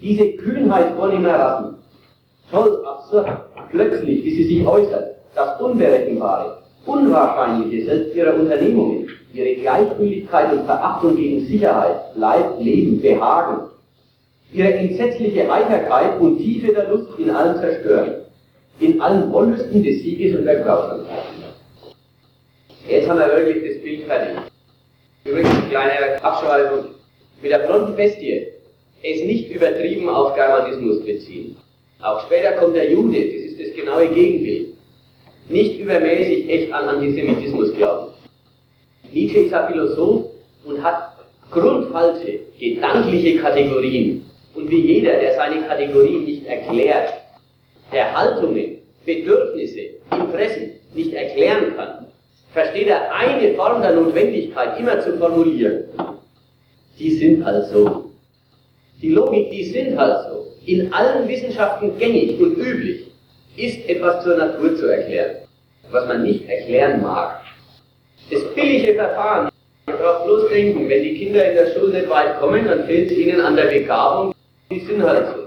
Diese 0.00 0.30
Kühnheit 0.34 0.94
vornehmer 0.96 1.34
Rassen, 1.40 1.74
toll, 2.52 2.84
absurd, 2.86 3.26
plötzlich, 3.72 4.24
wie 4.24 4.30
sie 4.30 4.44
sich 4.44 4.64
äußert, 4.64 5.16
das 5.34 5.60
Unberechenbare, 5.60 6.58
Unwahrscheinliche 6.86 7.84
selbst 7.84 8.14
ihrer 8.14 8.34
Unternehmungen, 8.34 9.08
ihre 9.34 9.60
Gleichgültigkeit 9.60 10.52
und 10.52 10.66
Verachtung 10.66 11.16
gegen 11.16 11.44
Sicherheit, 11.46 11.96
Leib, 12.14 12.60
Leben, 12.60 13.00
Behagen, 13.00 13.70
ihre 14.52 14.72
entsetzliche 14.72 15.50
Heiterkeit 15.52 16.20
und 16.20 16.38
Tiefe 16.38 16.72
der 16.72 16.88
Lust 16.88 17.18
in 17.18 17.30
allem 17.30 17.60
zerstören, 17.60 18.22
in 18.80 19.00
allen 19.00 19.32
Wollüsten 19.32 19.82
des 19.82 20.02
Sieges 20.02 20.38
und 20.38 20.46
der 20.46 20.60
Grausamkeit. 20.62 21.24
Jetzt 22.88 23.08
haben 23.08 23.18
wir 23.18 23.28
wirklich 23.28 23.74
das 23.74 23.82
Bild 23.82 24.04
fertig. 24.04 24.38
Übrigens, 25.24 25.50
eine 25.50 25.68
kleine 25.68 26.24
Abschreibung. 26.24 26.84
Mit 27.42 27.52
der 27.52 27.58
blonden 27.58 27.94
es 29.02 29.22
nicht 29.24 29.50
übertrieben 29.50 30.08
auf 30.08 30.34
Germanismus 30.34 31.04
beziehen. 31.04 31.56
Auch 32.00 32.24
später 32.26 32.52
kommt 32.52 32.74
der 32.74 32.90
Jude, 32.90 33.20
das 33.20 33.50
ist 33.50 33.60
das 33.60 33.76
genaue 33.76 34.08
Gegenbild. 34.08 34.68
Nicht 35.48 35.80
übermäßig 35.80 36.48
echt 36.48 36.72
an 36.72 36.88
Antisemitismus 36.88 37.74
glauben. 37.74 38.12
Nietzsche 39.12 39.40
ist 39.40 39.54
ein 39.54 39.72
Philosoph 39.72 40.26
und 40.64 40.82
hat 40.82 41.12
grundfalsche, 41.50 42.40
gedankliche 42.58 43.38
Kategorien. 43.38 44.27
Und 44.58 44.68
wie 44.72 44.94
jeder, 44.94 45.20
der 45.20 45.36
seine 45.36 45.62
Kategorien 45.68 46.24
nicht 46.24 46.44
erklärt, 46.44 47.14
der 47.92 48.12
Haltungen, 48.12 48.78
Bedürfnisse, 49.06 49.82
Interessen 50.10 50.72
nicht 50.94 51.12
erklären 51.14 51.76
kann, 51.76 52.06
versteht 52.52 52.88
er 52.88 53.14
eine 53.14 53.54
Form 53.54 53.80
der 53.82 53.92
Notwendigkeit 53.92 54.80
immer 54.80 54.98
zu 54.98 55.16
formulieren. 55.16 55.84
Die 56.98 57.10
sind 57.18 57.44
halt 57.44 57.66
so. 57.66 58.10
Die 59.00 59.10
Logik, 59.10 59.48
die 59.52 59.62
sind 59.62 59.96
halt 59.96 60.28
so. 60.28 60.46
In 60.66 60.92
allen 60.92 61.28
Wissenschaften 61.28 61.96
gängig 61.96 62.40
und 62.40 62.58
üblich 62.58 63.06
ist 63.56 63.88
etwas 63.88 64.24
zur 64.24 64.38
Natur 64.38 64.74
zu 64.74 64.86
erklären, 64.88 65.36
was 65.92 66.08
man 66.08 66.24
nicht 66.24 66.48
erklären 66.48 67.00
mag. 67.00 67.42
Das 68.28 68.42
billige 68.56 68.94
Verfahren, 68.94 69.50
man 69.86 69.98
braucht 69.98 70.24
bloß 70.24 70.48
denken, 70.48 70.88
wenn 70.88 71.04
die 71.04 71.16
Kinder 71.16 71.48
in 71.48 71.54
der 71.54 71.68
Schule 71.68 71.92
nicht 71.92 72.10
weit 72.10 72.40
kommen, 72.40 72.66
dann 72.66 72.86
fehlt 72.86 73.08
es 73.08 73.16
ihnen 73.16 73.40
an 73.40 73.54
der 73.54 73.66
Begabung, 73.66 74.34
die 74.70 74.80
sind 74.80 75.02
halt 75.02 75.28
so. 75.28 75.42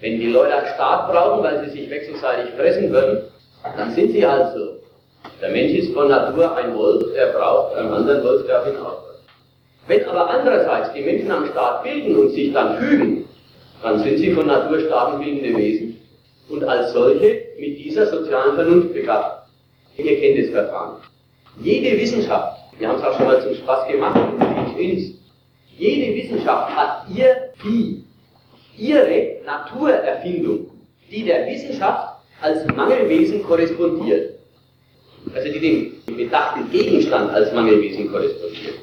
Wenn 0.00 0.20
die 0.20 0.28
Leute 0.28 0.54
einen 0.54 0.74
Staat 0.74 1.10
brauchen, 1.10 1.42
weil 1.42 1.64
sie 1.64 1.70
sich 1.70 1.90
wechselseitig 1.90 2.54
fressen 2.54 2.90
würden, 2.90 3.24
dann 3.76 3.92
sind 3.94 4.12
sie 4.12 4.26
halt 4.26 4.54
so. 4.54 4.76
Der 5.40 5.50
Mensch 5.50 5.72
ist 5.72 5.92
von 5.92 6.08
Natur 6.08 6.54
ein 6.56 6.74
Wolf, 6.74 7.04
er 7.14 7.32
braucht 7.32 7.76
einen 7.76 7.92
anderen 7.92 8.22
Wolf, 8.22 8.46
der 8.46 8.62
auf 8.62 8.68
ihn 8.68 8.76
aufpasst. 8.76 9.24
Wenn 9.86 10.04
aber 10.04 10.30
andererseits 10.30 10.92
die 10.94 11.02
Menschen 11.02 11.30
am 11.30 11.46
Staat 11.46 11.82
bilden 11.82 12.16
und 12.16 12.30
sich 12.30 12.52
dann 12.52 12.78
fügen, 12.78 13.28
dann 13.82 14.02
sind 14.02 14.18
sie 14.18 14.32
von 14.32 14.46
Natur 14.46 14.80
staatenbildende 14.80 15.56
Wesen 15.58 16.00
und 16.48 16.64
als 16.64 16.92
solche 16.92 17.42
mit 17.58 17.78
dieser 17.78 18.06
sozialen 18.06 18.54
Vernunft 18.54 18.94
begabt. 18.94 19.48
Ihr 19.96 20.18
kennt 20.20 20.38
das 20.38 20.50
Verfahren. 20.50 20.96
Jede 21.60 21.98
Wissenschaft, 21.98 22.58
wir 22.78 22.88
haben 22.88 22.98
es 22.98 23.04
auch 23.04 23.16
schon 23.16 23.26
mal 23.26 23.42
zum 23.42 23.54
Spaß 23.54 23.88
gemacht, 23.88 24.20
jede 25.78 26.14
Wissenschaft 26.14 26.74
hat 26.74 27.06
ihr 27.14 27.50
Vieh, 27.56 28.05
ihre 28.76 29.36
Naturerfindung, 29.44 30.70
die 31.10 31.24
der 31.24 31.46
Wissenschaft 31.46 32.16
als 32.40 32.66
Mangelwesen 32.74 33.42
korrespondiert. 33.42 34.34
Also 35.34 35.52
die 35.52 35.60
dem 36.06 36.16
bedachten 36.16 36.70
Gegenstand 36.70 37.32
als 37.32 37.52
Mangelwesen 37.52 38.10
korrespondiert. 38.10 38.74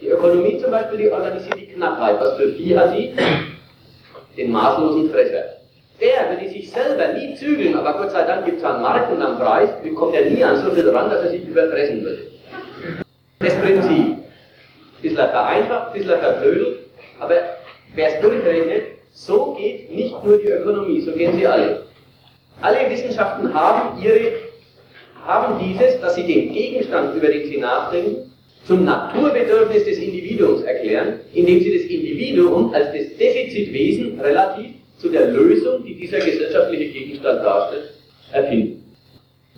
Die 0.00 0.08
Ökonomie 0.08 0.58
zum 0.60 0.70
Beispiel, 0.70 0.98
die 0.98 1.10
organisiert 1.10 1.56
die 1.56 1.66
Knappheit. 1.66 2.20
Was 2.20 2.36
für 2.36 2.52
Vieh 2.52 2.76
hat 2.76 2.96
die? 2.96 3.12
Den 4.36 4.52
maßlosen 4.52 5.10
Fresser. 5.10 5.56
Der 6.00 6.30
würde 6.30 6.50
sich 6.50 6.70
selber 6.70 7.14
nie 7.14 7.34
zügeln, 7.36 7.74
aber 7.74 7.94
Gott 7.94 8.10
sei 8.10 8.22
Dank 8.24 8.44
gibt 8.44 8.58
es 8.58 8.64
einen 8.64 8.82
Markt 8.82 9.10
und 9.10 9.22
einen 9.22 9.38
Preis, 9.38 9.70
bekommt 9.82 10.14
er 10.14 10.30
nie 10.30 10.44
an 10.44 10.62
so 10.62 10.70
viel 10.72 10.88
ran, 10.90 11.08
dass 11.08 11.24
er 11.24 11.30
sich 11.30 11.42
überfressen 11.46 12.04
würde. 12.04 12.26
Das 13.38 13.54
Prinzip. 13.54 14.16
Bisschen 15.00 15.16
vereinfacht, 15.16 15.92
bisschen 15.94 16.18
verblödelt, 16.18 16.78
aber 17.20 17.34
wer 17.96 18.14
es 18.14 18.20
durchrechnet, 18.20 18.82
so 19.12 19.56
geht 19.58 19.92
nicht 19.92 20.22
nur 20.24 20.38
die 20.38 20.48
Ökonomie, 20.48 21.00
so 21.00 21.12
gehen 21.12 21.36
sie 21.36 21.46
alle. 21.46 21.82
Alle 22.60 22.90
Wissenschaften 22.90 23.52
haben 23.52 24.00
ihre, 24.02 24.32
haben 25.24 25.58
dieses, 25.58 26.00
dass 26.00 26.14
sie 26.14 26.26
den 26.26 26.52
Gegenstand, 26.52 27.16
über 27.16 27.28
den 27.28 27.48
sie 27.48 27.58
nachdenken, 27.58 28.30
zum 28.66 28.84
Naturbedürfnis 28.84 29.84
des 29.84 29.98
Individuums 29.98 30.62
erklären, 30.62 31.20
indem 31.32 31.60
sie 31.60 31.78
das 31.78 31.90
Individuum 31.90 32.74
als 32.74 32.86
das 32.86 33.16
Defizitwesen 33.18 34.20
relativ 34.20 34.72
zu 34.98 35.08
der 35.08 35.28
Lösung, 35.28 35.84
die 35.84 35.94
dieser 35.94 36.18
gesellschaftliche 36.18 36.92
Gegenstand 36.92 37.44
darstellt, 37.44 37.90
erfinden. 38.32 38.82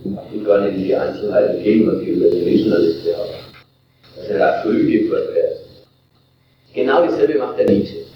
Ich 0.05 0.39
will 0.39 0.45
gar 0.45 0.61
nicht 0.61 0.77
in 0.77 0.85
die 0.85 0.95
Einzelheiten 0.95 1.63
gehen, 1.63 1.87
was 1.87 2.03
ich 2.03 2.09
über 2.09 2.31
den 2.31 2.45
Menschen 2.45 2.73
alles 2.73 3.03
glaube. 3.03 3.31
Das 4.17 4.25
ist 4.29 4.39
ja 4.39 4.63
früh 4.63 5.09
vorwärts. 5.09 5.59
Genau 6.75 7.07
dasselbe 7.07 7.39
macht 7.39 7.59
der 7.59 7.71
Nietzsche. 7.71 8.08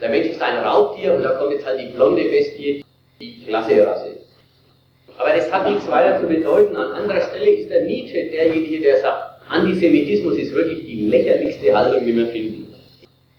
Der 0.00 0.10
Mensch 0.10 0.28
ist 0.28 0.40
ein 0.40 0.58
Raubtier 0.58 1.14
und 1.14 1.22
da 1.22 1.30
kommt 1.30 1.52
jetzt 1.52 1.66
halt 1.66 1.80
die 1.80 1.86
blonde 1.86 2.22
Bestie, 2.22 2.84
die 3.20 3.44
klasse 3.44 3.84
Rasse. 3.84 4.16
Aber 5.18 5.30
das 5.34 5.50
hat 5.50 5.68
nichts 5.68 5.90
weiter 5.90 6.20
zu 6.20 6.26
bedeuten. 6.28 6.76
An 6.76 6.92
anderer 6.92 7.20
Stelle 7.22 7.50
ist 7.50 7.70
der 7.70 7.84
Nietzsche 7.84 8.30
derjenige, 8.30 8.80
der 8.80 9.00
sagt, 9.00 9.42
Antisemitismus 9.48 10.36
ist 10.38 10.54
wirklich 10.54 10.86
die 10.86 11.08
lächerlichste 11.08 11.76
Haltung, 11.76 12.06
die 12.06 12.14
wir 12.14 12.26
finden. 12.28 12.74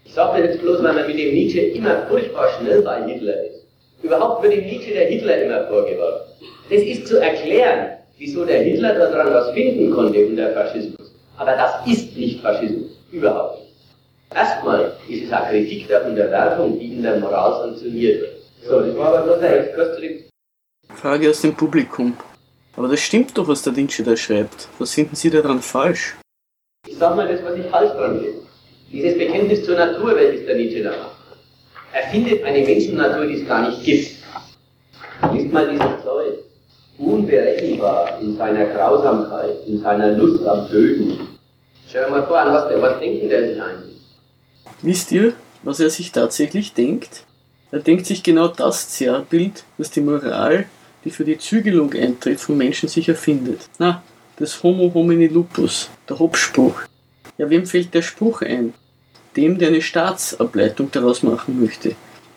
Ich 0.04 0.12
sage 0.12 0.42
das 0.42 0.50
jetzt 0.50 0.62
bloß, 0.62 0.82
weil 0.82 0.92
man 0.92 1.06
mit 1.06 1.18
dem 1.18 1.32
Nietzsche 1.32 1.60
immer 1.60 2.06
furchtbar 2.08 2.48
schnell 2.58 2.82
bei 2.82 3.04
Hitler 3.04 3.44
ist. 3.44 3.64
Überhaupt 4.02 4.42
wird 4.42 4.54
dem 4.54 4.66
Nietzsche 4.66 4.92
der 4.92 5.06
Hitler 5.06 5.42
immer 5.42 5.66
vorgeworfen. 5.68 6.26
Das 6.68 6.82
ist 6.82 7.06
zu 7.06 7.18
erklären, 7.18 7.96
wieso 8.18 8.44
der 8.44 8.62
Hitler 8.62 8.94
daran 8.94 9.32
was 9.32 9.50
finden 9.52 9.90
konnte 9.92 10.26
unter 10.26 10.50
Faschismus. 10.50 11.12
Aber 11.38 11.52
das 11.52 11.86
ist 11.86 12.16
nicht 12.16 12.40
Faschismus. 12.40 12.90
Überhaupt 13.12 13.60
nicht. 13.60 13.69
Erstmal 14.34 14.96
ist 15.08 15.24
es 15.24 15.32
eine 15.32 15.48
Kritik 15.48 15.88
der 15.88 16.06
Unterwerfung, 16.06 16.78
die 16.78 16.94
in 16.94 17.02
der 17.02 17.18
Moral 17.18 17.62
sanktioniert 17.62 18.20
wird. 18.20 18.36
So, 18.62 18.80
das 18.80 18.96
war 18.96 19.14
aber 19.14 19.22
bloß 19.24 19.42
ein 19.42 19.52
Exkurs 19.52 19.94
zu 19.96 20.00
dem 20.02 20.24
Frage 20.94 21.30
aus 21.30 21.40
dem 21.40 21.54
Publikum. 21.54 22.16
Aber 22.76 22.88
das 22.88 23.00
stimmt 23.00 23.36
doch, 23.36 23.48
was 23.48 23.62
der 23.62 23.72
Nietzsche 23.72 24.02
da 24.02 24.16
schreibt. 24.16 24.68
Was 24.78 24.94
finden 24.94 25.16
Sie 25.16 25.30
daran 25.30 25.60
falsch? 25.60 26.16
Ich 26.86 26.96
sag 26.96 27.16
mal 27.16 27.26
das, 27.26 27.42
was 27.44 27.58
ich 27.58 27.66
falsch 27.66 27.92
dran 27.92 28.20
finde. 28.20 28.38
Dieses 28.92 29.18
Bekenntnis 29.18 29.64
zur 29.64 29.76
Natur, 29.76 30.14
welches 30.14 30.46
der 30.46 30.56
Nietzsche 30.56 30.82
da 30.82 30.90
macht. 30.90 31.16
Er 31.92 32.08
findet 32.10 32.44
eine 32.44 32.60
Menschennatur, 32.60 33.26
die 33.26 33.42
es 33.42 33.48
gar 33.48 33.68
nicht 33.68 33.82
gibt. 33.84 34.10
Liest 35.32 35.52
mal 35.52 35.68
dieses 35.68 36.04
Zeug. 36.04 36.34
Unberechenbar 36.98 38.20
in 38.20 38.36
seiner 38.36 38.66
Grausamkeit, 38.66 39.66
in 39.66 39.80
seiner 39.80 40.12
Lust 40.12 40.46
am 40.46 40.68
Töten. 40.68 41.28
Schau 41.88 42.04
dir 42.04 42.10
mal 42.10 42.26
vor, 42.26 42.38
an 42.38 42.52
was, 42.52 42.80
was 42.80 43.00
denkt 43.00 43.30
der 43.30 43.48
sich 43.48 43.62
eigentlich? 43.62 43.89
Wisst 44.82 45.12
ihr, 45.12 45.34
was 45.62 45.80
er 45.80 45.90
sich 45.90 46.12
tatsächlich 46.12 46.72
denkt? 46.72 47.24
Er 47.70 47.80
denkt 47.80 48.06
sich 48.06 48.22
genau 48.22 48.48
das 48.48 48.90
Zerrbild, 48.90 49.64
das 49.78 49.90
die 49.90 50.00
Moral 50.00 50.66
die 51.04 51.10
für 51.10 51.24
die 51.24 51.38
Zügelung 51.38 51.92
eintritt, 51.94 52.40
vom 52.40 52.56
Menschen 52.56 52.88
sich 52.88 53.08
erfindet. 53.08 53.68
Na, 53.78 54.02
das 54.36 54.62
Homo 54.62 54.92
homini 54.92 55.28
lupus, 55.28 55.90
der 56.08 56.18
Hopspruch. 56.18 56.82
Ja, 57.38 57.48
wem 57.48 57.66
fällt 57.66 57.94
der 57.94 58.02
Spruch 58.02 58.42
ein? 58.42 58.74
Dem, 59.36 59.58
der 59.58 59.68
eine 59.68 59.82
Staatsableitung 59.82 60.90
daraus 60.90 61.22
machen 61.22 61.60
möchte. 61.60 61.94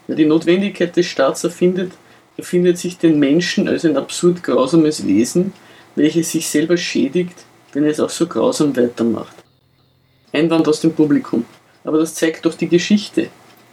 Wer 0.08 0.16
die 0.16 0.26
Notwendigkeit 0.26 0.96
des 0.96 1.08
Staats 1.08 1.44
erfindet, 1.44 1.92
erfindet 2.38 2.78
sich 2.78 2.98
den 2.98 3.20
Menschen 3.20 3.68
als 3.68 3.86
ein 3.86 3.98
absurd 3.98 4.44
grausames 4.44 5.06
Wesen, 5.06 5.54
welches 5.96 6.32
sich 6.32 6.48
selber 6.48 6.78
schädigt, 6.78 7.46
wenn 7.74 7.86
es 7.86 8.00
auch 8.00 8.10
so 8.10 8.28
grausam 8.28 8.76
weitermacht. 8.76 9.36
Einwand 10.32 10.68
aus 10.68 10.82
dem 10.82 10.94
Publikum. 10.94 11.46
Aber 11.84 12.00
das 12.00 12.16
zeigt 12.16 12.46
doch 12.46 12.54
die 12.54 12.70
Geschichte. 12.70 13.30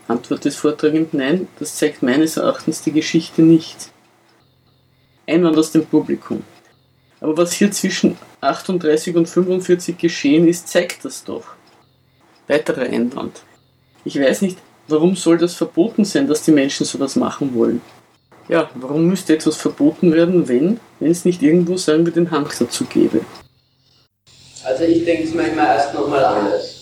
Antwort 0.09 0.45
des 0.45 0.57
Vortragenden 0.57 1.21
nein, 1.21 1.49
das 1.59 1.77
zeigt 1.77 2.03
meines 2.03 2.37
Erachtens 2.37 2.83
die 2.83 2.93
Geschichte 2.93 3.43
nicht. 3.43 3.91
Einwand 5.27 5.57
aus 5.57 5.71
dem 5.71 5.87
Publikum. 5.87 6.43
Aber 7.21 7.37
was 7.37 7.53
hier 7.53 7.71
zwischen 7.71 8.17
38 8.41 9.15
und 9.15 9.29
45 9.29 9.97
geschehen 9.99 10.49
ist, 10.49 10.69
zeigt 10.69 11.05
das 11.05 11.23
doch. 11.23 11.45
Weiterer 12.49 12.83
Einwand. 12.83 13.43
Ich 14.05 14.19
weiß 14.19 14.43
nicht, 14.43 14.59
warum 14.89 15.15
soll 15.15 15.39
das 15.39 15.55
verboten 15.55 16.05
sein, 16.05 16.27
dass 16.27 16.43
die 16.43 16.53
Menschen 16.53 16.87
sowas 16.87 17.15
machen 17.15 17.55
wollen? 17.55 17.81
Ja, 18.49 18.69
warum 18.75 19.07
müsste 19.07 19.35
etwas 19.35 19.57
verboten 19.57 20.13
werden, 20.13 20.49
wenn, 20.49 20.81
wenn 20.99 21.11
es 21.11 21.25
nicht 21.25 21.43
irgendwo, 21.43 21.77
sagen 21.77 22.05
wir, 22.05 22.13
den 22.13 22.33
Hang 22.33 22.49
dazu 22.59 22.85
gäbe? 22.85 23.21
Also 24.65 24.85
ich 24.85 25.05
denke 25.05 25.25
es 25.25 25.35
manchmal 25.35 25.77
erst 25.77 25.95
nochmal 25.95 26.25
anders. 26.25 26.80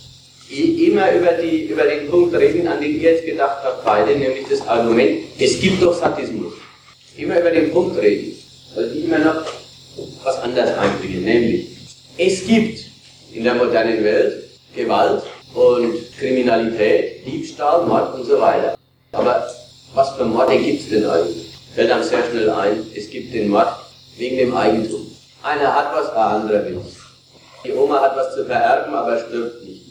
Immer 0.50 1.12
über, 1.12 1.32
die, 1.32 1.64
über 1.64 1.84
den 1.84 2.08
Punkt 2.08 2.34
reden, 2.34 2.66
an 2.66 2.80
den 2.80 2.94
ihr 2.94 3.12
jetzt 3.12 3.26
gedacht 3.26 3.58
habt, 3.62 3.84
beide, 3.84 4.16
nämlich 4.16 4.46
das 4.48 4.66
Argument, 4.66 5.20
es 5.38 5.60
gibt 5.60 5.82
doch 5.82 5.92
Sadismus. 5.92 6.54
Immer 7.16 7.40
über 7.40 7.50
den 7.50 7.70
Punkt 7.70 8.00
reden 8.00 8.34
soll 8.74 8.90
ich 8.94 9.04
immer 9.04 9.18
noch 9.18 9.44
was 10.24 10.38
anderes 10.38 10.76
einbringen, 10.78 11.24
nämlich 11.24 11.66
es 12.16 12.46
gibt 12.46 12.84
in 13.32 13.44
der 13.44 13.54
modernen 13.54 14.02
Welt 14.02 14.44
Gewalt 14.74 15.22
und 15.54 15.94
Kriminalität, 16.18 17.26
Diebstahl, 17.26 17.84
Mord 17.86 18.14
und 18.14 18.24
so 18.24 18.40
weiter. 18.40 18.76
Aber 19.12 19.48
was 19.94 20.10
für 20.16 20.24
Morde 20.24 20.56
gibt 20.58 20.82
es 20.82 20.90
denn 20.90 21.04
eigentlich? 21.04 21.48
Fällt 21.74 21.90
einem 21.90 22.04
sehr 22.04 22.24
schnell 22.30 22.50
ein, 22.50 22.86
es 22.94 23.10
gibt 23.10 23.34
den 23.34 23.48
Mord 23.48 23.68
wegen 24.16 24.36
dem 24.36 24.56
Eigentum. 24.56 25.06
Einer 25.42 25.74
hat 25.74 25.94
was, 25.94 26.12
der 26.12 26.24
andere 26.24 26.64
will. 26.66 26.80
Die 27.64 27.72
Oma 27.72 28.00
hat 28.00 28.16
was 28.16 28.34
zu 28.34 28.44
vererben, 28.44 28.94
aber 28.94 29.18
stirbt 29.18 29.64
nicht. 29.64 29.87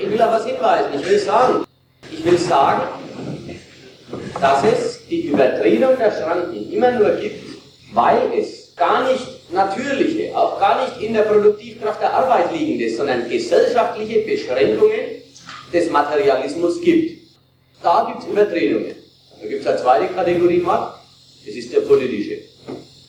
Ich 0.00 0.10
will 0.10 0.22
auf 0.22 0.32
was 0.32 0.46
hinweisen, 0.46 0.98
ich 0.98 1.06
will 1.06 1.18
sagen, 1.18 1.64
ich 2.10 2.24
will 2.24 2.38
sagen, 2.38 2.88
dass 4.40 4.64
es 4.64 5.06
die 5.08 5.26
Übertretung 5.26 5.98
der 5.98 6.10
Schranken 6.10 6.72
immer 6.72 6.92
nur 6.92 7.10
gibt, 7.16 7.44
weil 7.92 8.32
es 8.34 8.74
gar 8.76 9.06
nicht 9.06 9.52
natürliche, 9.52 10.34
auch 10.34 10.58
gar 10.58 10.86
nicht 10.86 11.02
in 11.02 11.12
der 11.12 11.22
Produktivkraft 11.22 12.00
der 12.00 12.14
Arbeit 12.14 12.50
liegende, 12.50 12.88
sondern 12.96 13.28
gesellschaftliche 13.28 14.20
Beschränkungen 14.20 15.22
des 15.70 15.90
Materialismus 15.90 16.80
gibt. 16.80 17.20
Da 17.82 18.06
gibt 18.10 18.22
es 18.22 18.28
Übertretungen. 18.30 18.94
Da 19.42 19.48
gibt 19.48 19.60
es 19.60 19.66
eine 19.66 19.76
zweite 19.76 20.14
Kategorie 20.14 20.60
Mord, 20.60 20.94
das 21.44 21.54
ist 21.54 21.74
der 21.74 21.80
politische. 21.80 22.38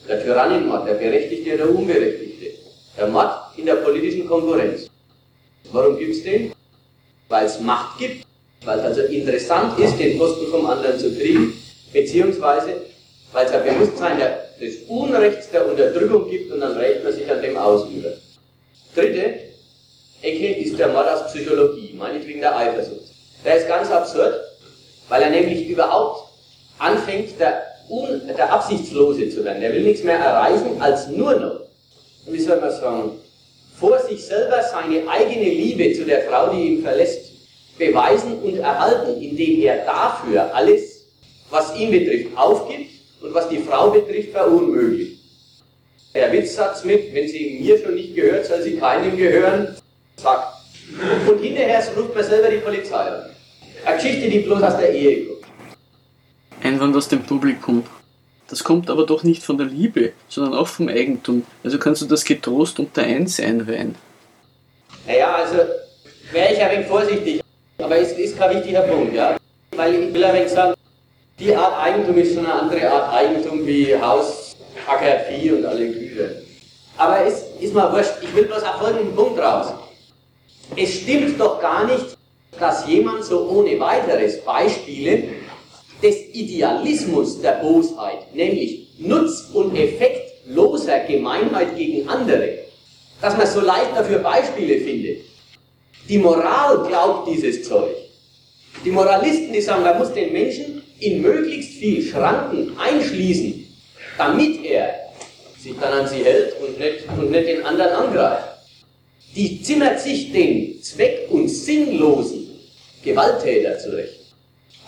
Der 0.06 0.22
Tyrannenmord, 0.22 0.86
der 0.86 0.94
Berechtigte 0.94 1.54
oder 1.54 1.70
Unberechtigte. 1.70 2.50
Der 2.98 3.06
Mord 3.06 3.32
in 3.56 3.64
der 3.64 3.76
politischen 3.76 4.28
Konkurrenz. 4.28 4.90
Warum 5.72 5.98
gibt 5.98 6.16
es 6.16 6.22
den? 6.22 6.52
Weil 7.32 7.46
es 7.46 7.58
Macht 7.60 7.98
gibt, 7.98 8.26
weil 8.66 8.78
es 8.80 8.84
also 8.84 9.00
interessant 9.04 9.78
ist, 9.78 9.98
den 9.98 10.18
Posten 10.18 10.48
vom 10.48 10.66
anderen 10.66 10.98
zu 10.98 11.14
kriegen, 11.14 11.54
beziehungsweise 11.90 12.82
weil 13.32 13.46
es 13.46 13.52
ein 13.52 13.64
Bewusstsein 13.64 14.18
der, 14.18 14.50
des 14.60 14.82
Unrechts, 14.86 15.48
der 15.48 15.66
Unterdrückung 15.66 16.28
gibt 16.28 16.52
und 16.52 16.60
dann 16.60 16.76
rächt 16.76 17.02
man 17.02 17.10
sich 17.14 17.30
an 17.30 17.40
dem 17.40 17.56
Ausüber. 17.56 18.10
Dritte 18.94 19.34
Ecke 20.20 20.56
ist 20.56 20.78
der 20.78 20.88
Mord 20.88 21.08
aus 21.08 21.32
Psychologie, 21.32 21.94
meinetwegen 21.96 22.40
der 22.40 22.54
Eifersucht. 22.54 23.10
Der 23.42 23.56
ist 23.56 23.66
ganz 23.66 23.90
absurd, 23.90 24.34
weil 25.08 25.22
er 25.22 25.30
nämlich 25.30 25.66
überhaupt 25.66 26.28
anfängt, 26.78 27.40
der, 27.40 27.62
Un 27.88 28.20
der 28.26 28.52
Absichtslose 28.52 29.30
zu 29.30 29.42
werden. 29.42 29.62
Der 29.62 29.72
will 29.72 29.84
nichts 29.84 30.04
mehr 30.04 30.18
erreichen 30.18 30.80
als 30.80 31.08
nur 31.08 31.34
noch, 31.34 31.60
wie 32.26 32.38
soll 32.38 32.60
man 32.60 32.70
sagen, 32.70 33.12
vor 33.82 33.98
sich 33.98 34.24
selber 34.24 34.62
seine 34.62 35.08
eigene 35.08 35.50
Liebe 35.50 35.92
zu 35.92 36.04
der 36.04 36.22
Frau, 36.22 36.52
die 36.52 36.68
ihn 36.68 36.82
verlässt, 36.82 37.32
beweisen 37.76 38.40
und 38.40 38.58
erhalten, 38.58 39.20
indem 39.20 39.60
er 39.60 39.84
dafür 39.84 40.54
alles, 40.54 41.08
was 41.50 41.76
ihn 41.76 41.90
betrifft, 41.90 42.28
aufgibt 42.36 42.92
und 43.20 43.34
was 43.34 43.48
die 43.48 43.58
Frau 43.58 43.90
betrifft, 43.90 44.30
verunmöglicht. 44.30 45.18
Der 46.14 46.32
Witzsatz 46.32 46.84
mit, 46.84 47.12
wenn 47.12 47.26
sie 47.26 47.58
mir 47.60 47.76
schon 47.76 47.94
nicht 47.96 48.14
gehört, 48.14 48.46
soll 48.46 48.62
sie 48.62 48.76
keinem 48.76 49.16
gehören, 49.16 49.76
zack. 50.16 50.52
Und 51.28 51.40
hinterher 51.40 51.82
ruft 51.96 52.14
man 52.14 52.24
selber 52.24 52.50
die 52.50 52.58
Polizei 52.58 52.96
an. 52.96 53.30
Eine 53.84 53.96
Geschichte, 53.96 54.30
die 54.30 54.38
bloß 54.40 54.62
aus 54.62 54.76
der 54.76 54.94
Ehe 54.94 55.26
kommt. 55.26 55.46
Einwand 56.62 56.94
aus 56.94 57.08
dem 57.08 57.24
Publikum. 57.24 57.82
Das 58.52 58.64
kommt 58.64 58.90
aber 58.90 59.06
doch 59.06 59.22
nicht 59.22 59.42
von 59.42 59.56
der 59.56 59.66
Liebe, 59.66 60.12
sondern 60.28 60.52
auch 60.52 60.66
vom 60.66 60.86
Eigentum. 60.86 61.46
Also 61.64 61.78
kannst 61.78 62.02
du 62.02 62.06
das 62.06 62.22
getrost 62.22 62.78
unter 62.78 63.00
eins 63.00 63.40
einreihen. 63.40 63.94
Naja, 65.06 65.36
also 65.36 65.56
wäre 66.32 66.52
ich 66.52 66.60
ein 66.60 66.70
wenig 66.72 66.86
vorsichtig. 66.86 67.40
Aber 67.78 67.96
es 67.96 68.12
ist 68.12 68.38
kein 68.38 68.54
wichtiger 68.54 68.82
Punkt, 68.82 69.14
ja. 69.14 69.38
Weil 69.74 69.94
ich 69.94 70.12
will 70.12 70.22
ein 70.22 70.34
wenig 70.34 70.50
sagen, 70.50 70.74
die 71.38 71.56
Art 71.56 71.82
Eigentum 71.82 72.18
ist 72.18 72.34
schon 72.34 72.44
eine 72.44 72.52
andere 72.52 72.90
Art 72.90 73.14
Eigentum 73.14 73.66
wie 73.66 73.98
Haus, 73.98 74.54
Acker, 74.86 75.20
Vieh 75.30 75.52
und 75.52 75.64
alle 75.64 75.88
Güter. 75.88 76.28
Aber 76.98 77.24
es 77.24 77.44
ist 77.58 77.72
mal 77.72 77.90
wurscht, 77.90 78.16
ich 78.20 78.36
will 78.36 78.44
bloß 78.44 78.64
auf 78.64 78.82
folgenden 78.82 79.16
Punkt 79.16 79.38
raus. 79.38 79.72
Es 80.76 80.92
stimmt 81.00 81.40
doch 81.40 81.58
gar 81.58 81.86
nicht, 81.86 82.18
dass 82.60 82.86
jemand 82.86 83.24
so 83.24 83.48
ohne 83.48 83.80
weiteres 83.80 84.44
Beispiele 84.44 85.24
des 86.02 86.16
Idealismus 86.32 87.40
der 87.40 87.60
Bosheit, 87.62 88.34
nämlich 88.34 88.88
Nutz- 88.98 89.50
und 89.52 89.76
effektloser 89.76 91.00
Gemeinheit 91.00 91.76
gegen 91.76 92.08
andere, 92.08 92.58
dass 93.20 93.36
man 93.36 93.46
so 93.46 93.60
leicht 93.60 93.94
dafür 93.94 94.18
Beispiele 94.18 94.80
findet. 94.80 95.18
Die 96.08 96.18
Moral 96.18 96.84
glaubt 96.88 97.28
dieses 97.28 97.62
Zeug. 97.62 97.94
Die 98.84 98.90
Moralisten, 98.90 99.52
die 99.52 99.60
sagen, 99.60 99.84
man 99.84 99.98
muss 99.98 100.12
den 100.12 100.32
Menschen 100.32 100.82
in 100.98 101.22
möglichst 101.22 101.74
viel 101.74 102.02
Schranken 102.02 102.76
einschließen, 102.78 103.66
damit 104.18 104.64
er 104.64 104.94
sich 105.58 105.74
dann 105.80 105.92
an 105.92 106.08
sie 106.08 106.24
hält 106.24 106.54
und 106.60 106.78
nicht, 106.78 107.04
und 107.16 107.30
nicht 107.30 107.46
den 107.46 107.64
anderen 107.64 107.92
angreift. 107.92 108.48
Die 109.36 109.62
zimmert 109.62 110.00
sich 110.00 110.32
den 110.32 110.82
zweck- 110.82 111.28
und 111.30 111.48
sinnlosen 111.48 112.48
Gewalttäter 113.04 113.78
zurecht. 113.78 114.21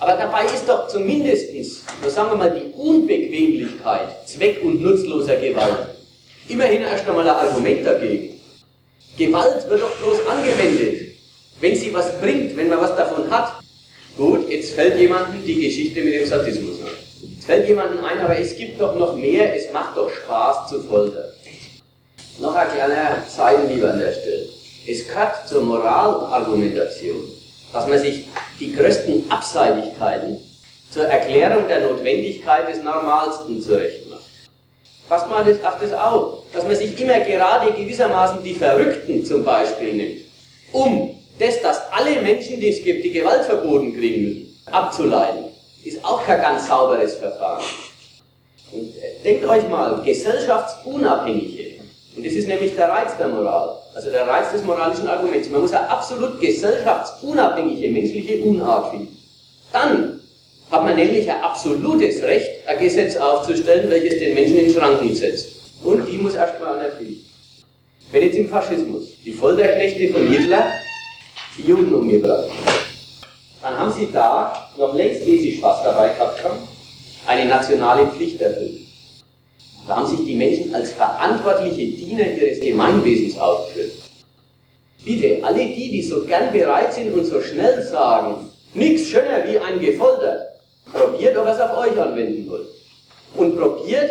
Aber 0.00 0.14
dabei 0.14 0.44
ist 0.46 0.68
doch 0.68 0.88
zumindest, 0.88 1.50
so 2.02 2.10
sagen 2.10 2.30
wir 2.30 2.36
mal, 2.36 2.50
die 2.50 2.72
Unbequemlichkeit 2.76 4.28
zweck- 4.28 4.62
und 4.62 4.82
nutzloser 4.82 5.36
Gewalt 5.36 5.88
immerhin 6.48 6.82
erst 6.82 7.08
einmal 7.08 7.28
ein 7.28 7.36
Argument 7.36 7.86
dagegen. 7.86 8.40
Gewalt 9.16 9.68
wird 9.68 9.82
doch 9.82 9.96
bloß 9.96 10.26
angewendet, 10.26 11.16
wenn 11.60 11.76
sie 11.76 11.94
was 11.94 12.20
bringt, 12.20 12.56
wenn 12.56 12.68
man 12.68 12.80
was 12.80 12.96
davon 12.96 13.30
hat. 13.30 13.60
Gut, 14.16 14.48
jetzt 14.48 14.74
fällt 14.74 14.98
jemandem 14.98 15.44
die 15.44 15.60
Geschichte 15.60 16.02
mit 16.02 16.14
dem 16.14 16.26
Sadismus 16.26 16.80
ein. 16.82 17.30
Jetzt 17.34 17.46
fällt 17.46 17.68
jemandem 17.68 18.04
ein, 18.04 18.18
aber 18.20 18.38
es 18.38 18.56
gibt 18.56 18.80
doch 18.80 18.94
noch 18.96 19.16
mehr, 19.16 19.56
es 19.56 19.72
macht 19.72 19.96
doch 19.96 20.10
Spaß 20.10 20.68
zu 20.68 20.82
foltern. 20.82 21.30
Noch 22.40 22.54
ein 22.54 22.68
kleiner 22.68 23.22
Seitenhieb 23.28 23.84
an 23.84 23.98
der 23.98 24.12
Stelle. 24.12 24.48
Es 24.86 25.06
gehört 25.06 25.48
zur 25.48 25.62
Moralargumentation 25.62 27.24
dass 27.74 27.88
man 27.88 27.98
sich 27.98 28.28
die 28.60 28.72
größten 28.72 29.28
Abseitigkeiten 29.28 30.38
zur 30.90 31.06
Erklärung 31.06 31.66
der 31.66 31.80
Notwendigkeit 31.80 32.68
des 32.68 32.82
Normalsten 32.82 33.60
zurechtmacht. 33.60 34.22
Passt 35.08 35.28
mal 35.28 35.42
auf 35.42 35.80
das 35.80 35.92
auf, 35.92 36.44
dass 36.52 36.62
man 36.62 36.76
sich 36.76 36.98
immer 36.98 37.18
gerade 37.20 37.72
gewissermaßen 37.72 38.42
die 38.44 38.54
Verrückten 38.54 39.24
zum 39.26 39.44
Beispiel 39.44 39.92
nimmt, 39.92 40.20
um 40.72 41.20
das, 41.38 41.60
dass 41.60 41.82
alle 41.90 42.22
Menschen, 42.22 42.60
die 42.60 42.70
es 42.70 42.82
gibt, 42.82 43.04
die 43.04 43.12
Gewalt 43.12 43.44
verboten 43.44 43.92
kriegen 43.92 44.22
müssen, 44.22 44.58
abzuleiten, 44.70 45.46
ist 45.82 46.02
auch 46.04 46.24
kein 46.24 46.40
ganz 46.40 46.68
sauberes 46.68 47.16
Verfahren. 47.16 47.64
Und 48.70 48.96
äh, 48.96 49.22
denkt 49.24 49.44
euch 49.46 49.68
mal, 49.68 50.00
gesellschaftsunabhängige, 50.02 51.80
und 52.16 52.24
das 52.24 52.32
ist 52.32 52.46
nämlich 52.46 52.76
der 52.76 52.88
Reiz 52.88 53.16
der 53.18 53.28
Moral, 53.28 53.78
also 53.94 54.10
der 54.10 54.26
Reiz 54.26 54.50
des 54.52 54.64
moralischen 54.64 55.06
Arguments. 55.08 55.48
Man 55.50 55.62
muss 55.62 55.72
eine 55.72 55.88
absolut 55.88 56.40
gesellschaftsunabhängige 56.40 57.90
menschliche 57.90 58.42
Unart 58.42 58.90
finden. 58.90 59.16
Dann 59.72 60.20
hat 60.70 60.84
man 60.84 60.96
nämlich 60.96 61.30
ein 61.30 61.42
absolutes 61.42 62.22
Recht, 62.22 62.66
ein 62.66 62.78
Gesetz 62.78 63.16
aufzustellen, 63.16 63.88
welches 63.90 64.18
den 64.18 64.34
Menschen 64.34 64.58
in 64.58 64.72
Schranken 64.72 65.14
setzt. 65.14 65.48
Und 65.82 66.06
die 66.06 66.18
muss 66.18 66.34
erstmal 66.34 66.78
anerkennen. 66.78 67.24
Wenn 68.10 68.22
jetzt 68.22 68.36
im 68.36 68.48
Faschismus 68.48 69.08
die 69.24 69.32
Folterknechte 69.32 70.12
von 70.12 70.26
Hitler 70.26 70.66
die 71.56 71.62
Juden 71.62 71.94
umgebracht 71.94 72.50
dann 73.64 73.78
haben 73.78 73.92
sie 73.92 74.10
da, 74.12 74.68
noch 74.76 74.92
längst 74.94 75.22
ehe 75.22 75.40
sie 75.40 75.56
Spaß 75.56 75.84
dabei 75.84 76.10
gehabt 76.10 76.44
haben, 76.44 76.58
eine 77.26 77.48
nationale 77.48 78.06
Pflicht 78.08 78.38
erfüllt. 78.42 78.83
Da 79.86 79.96
haben 79.96 80.06
sich 80.06 80.24
die 80.24 80.34
Menschen 80.34 80.74
als 80.74 80.92
verantwortliche 80.92 81.96
Diener 81.96 82.26
ihres 82.26 82.60
Gemeinwesens 82.60 83.38
aufgeführt. 83.38 83.92
Bitte, 85.04 85.44
alle 85.44 85.66
die, 85.66 85.90
die 85.90 86.02
so 86.02 86.24
gern 86.24 86.50
bereit 86.52 86.94
sind 86.94 87.12
und 87.12 87.26
so 87.26 87.40
schnell 87.42 87.82
sagen, 87.82 88.50
nichts 88.72 89.08
schöner 89.08 89.44
wie 89.46 89.58
ein 89.58 89.78
Gefolter, 89.78 90.46
probiert, 90.90 91.36
ob 91.36 91.46
es 91.46 91.60
auf 91.60 91.76
euch 91.76 92.00
anwenden 92.00 92.48
wollt. 92.48 92.68
Und 93.36 93.58
probiert, 93.58 94.10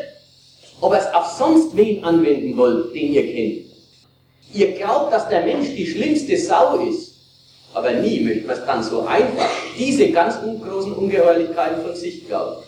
ob 0.81 0.93
es 0.93 1.11
auf 1.13 1.27
sonst 1.37 1.75
wen 1.75 2.03
anwenden 2.03 2.55
wollt, 2.55 2.93
den 2.93 3.13
ihr 3.13 3.33
kennt. 3.33 3.65
Ihr 4.53 4.73
glaubt, 4.73 5.11
dass 5.11 5.27
der 5.29 5.41
Mensch 5.41 5.69
die 5.75 5.87
schlimmste 5.87 6.37
Sau 6.37 6.77
ist, 6.87 7.13
aber 7.73 7.91
nie 7.93 8.19
möchte 8.19 8.45
man 8.45 8.57
es 8.57 8.65
dann 8.65 8.83
so 8.83 9.01
einfach 9.01 9.49
diese 9.75 10.11
ganz 10.11 10.35
großen 10.39 10.93
Ungeheuerlichkeiten 10.93 11.81
von 11.81 11.95
sich 11.95 12.27
glauben. 12.27 12.61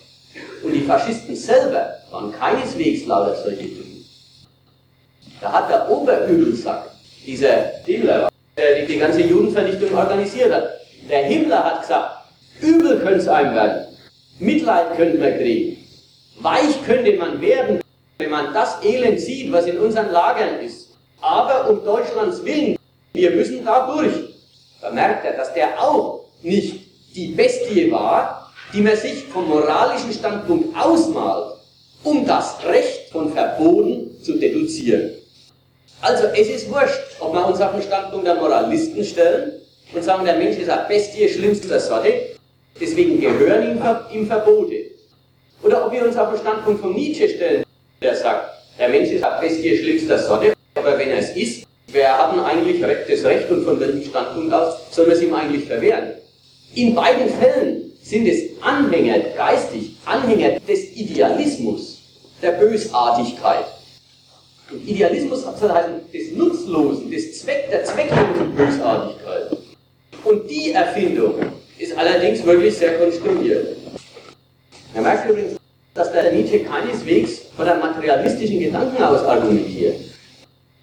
Und 0.64 0.74
die 0.74 0.82
Faschisten 0.82 1.36
selber 1.36 1.96
waren 2.12 2.32
keineswegs 2.32 3.06
lauter 3.06 3.36
solche 3.36 3.64
Typen. 3.64 4.06
Da 5.42 5.52
hat 5.52 5.70
der 5.70 5.90
Oberübelsack, 5.90 6.90
dieser 7.26 7.72
Himmler, 7.86 8.30
der 8.58 8.86
die, 8.86 8.98
ganze 8.98 9.22
Judenvernichtung 9.22 9.94
organisiert 9.96 10.54
hat, 10.54 10.70
der 11.10 11.26
Himmler 11.26 11.64
hat 11.64 11.82
gesagt, 11.82 12.18
übel 12.62 13.00
könnte 13.00 13.20
es 13.20 13.28
einem 13.28 13.54
werden, 13.54 13.86
Mitleid 14.40 14.96
könnte 14.96 15.18
man 15.18 15.38
kriegen, 15.38 15.78
weich 16.40 16.84
könnte 16.86 17.14
man 17.18 17.42
werden, 17.42 17.82
wenn 18.18 18.30
man 18.30 18.54
das 18.54 18.84
Elend 18.84 19.20
sieht, 19.20 19.52
was 19.52 19.66
in 19.66 19.78
unseren 19.78 20.12
Lagern 20.12 20.60
ist. 20.60 20.90
Aber 21.22 21.70
um 21.70 21.84
Deutschlands 21.84 22.44
Willen, 22.44 22.78
wir 23.14 23.32
müssen 23.32 23.66
da 23.66 23.94
durch. 23.94 24.14
Da 24.82 24.92
merkt 24.92 25.26
er, 25.26 25.34
dass 25.34 25.54
der 25.54 25.82
auch 25.82 26.26
nicht 26.42 26.82
die 27.16 27.28
Bestie 27.30 27.92
war, 27.92 28.45
die 28.74 28.82
man 28.82 28.98
sich 28.98 29.26
vom 29.26 29.48
moralischen 29.48 30.12
Standpunkt 30.12 30.76
ausmalt, 30.78 31.56
um 32.04 32.26
das 32.26 32.58
Recht 32.66 33.10
von 33.12 33.32
Verboten 33.32 34.22
zu 34.22 34.38
deduzieren. 34.38 35.12
Also 36.02 36.26
es 36.36 36.48
ist 36.50 36.70
wurscht, 36.70 37.02
ob 37.20 37.34
wir 37.34 37.48
uns 37.48 37.62
auf 37.62 37.72
den 37.72 37.82
Standpunkt 37.82 38.28
der 38.28 38.36
Moralisten 38.36 39.04
stellen 39.04 39.54
und 39.94 40.04
sagen, 40.04 40.26
der 40.26 40.38
Mensch 40.38 40.58
ist 40.58 40.70
eine 40.70 40.88
Bestie 40.88 41.28
schlimmster 41.28 41.80
Sorte, 41.80 42.14
deswegen 42.80 43.20
gehören 43.20 43.72
ihm, 43.72 43.82
ihm 44.14 44.28
Verbote. 44.28 44.92
Oder 45.64 45.86
ob 45.86 45.92
wir 45.92 46.06
uns 46.06 46.18
auf 46.18 46.30
den 46.30 46.40
Standpunkt 46.40 46.82
von 46.82 46.94
Nietzsche 46.94 47.30
stellen, 47.30 47.64
der 48.02 48.16
sagt, 48.16 48.52
der 48.78 48.90
Mensch 48.90 49.10
ist 49.10 49.24
eine 49.24 49.42
Bestie 49.42 49.78
schlimmster 49.78 50.20
Sorte, 50.20 50.54
aber 50.76 50.98
wenn 51.00 51.10
er 51.10 51.20
es 51.20 51.36
ist, 51.36 51.66
wer 51.88 52.18
hat 52.18 52.34
denn 52.34 52.42
eigentlich 52.42 52.82
das 52.82 53.24
Recht 53.24 53.50
und 53.50 53.64
von 53.64 53.80
welchem 53.80 54.04
Standpunkt 54.04 54.54
aus 54.54 54.76
soll 54.92 55.08
man 55.08 55.16
es 55.16 55.24
ihm 55.24 55.34
eigentlich 55.34 55.66
verwehren? 55.66 56.14
In 56.76 56.94
beiden 56.94 57.30
Fällen 57.30 57.94
sind 58.06 58.28
es 58.28 58.62
Anhänger, 58.62 59.18
geistig 59.36 59.98
Anhänger 60.06 60.60
des 60.60 60.96
Idealismus, 60.96 62.00
der 62.40 62.52
Bösartigkeit. 62.52 63.66
Und 64.72 64.88
Idealismus 64.88 65.42
soll 65.42 65.72
heißen 65.72 66.12
des 66.14 66.32
Nutzlosen, 66.34 67.10
des 67.10 67.40
Zweck, 67.42 67.70
der 67.72 67.84
zwecklosen 67.84 68.56
Bösartigkeit. 68.56 69.58
Und 70.24 70.50
die 70.50 70.72
Erfindung 70.72 71.34
ist 71.80 71.98
allerdings 71.98 72.44
wirklich 72.46 72.78
sehr 72.78 73.00
konstruiert. 73.00 73.76
Man 74.94 75.04
merkt 75.04 75.28
übrigens, 75.30 75.58
dass 75.96 76.12
der 76.12 76.32
Nietzsche 76.32 76.64
keineswegs 76.64 77.42
von 77.56 77.68
einem 77.68 77.80
materialistischen 77.80 78.60
Gedanken 78.60 79.02
aus 79.04 79.24
argumentiert. 79.24 79.96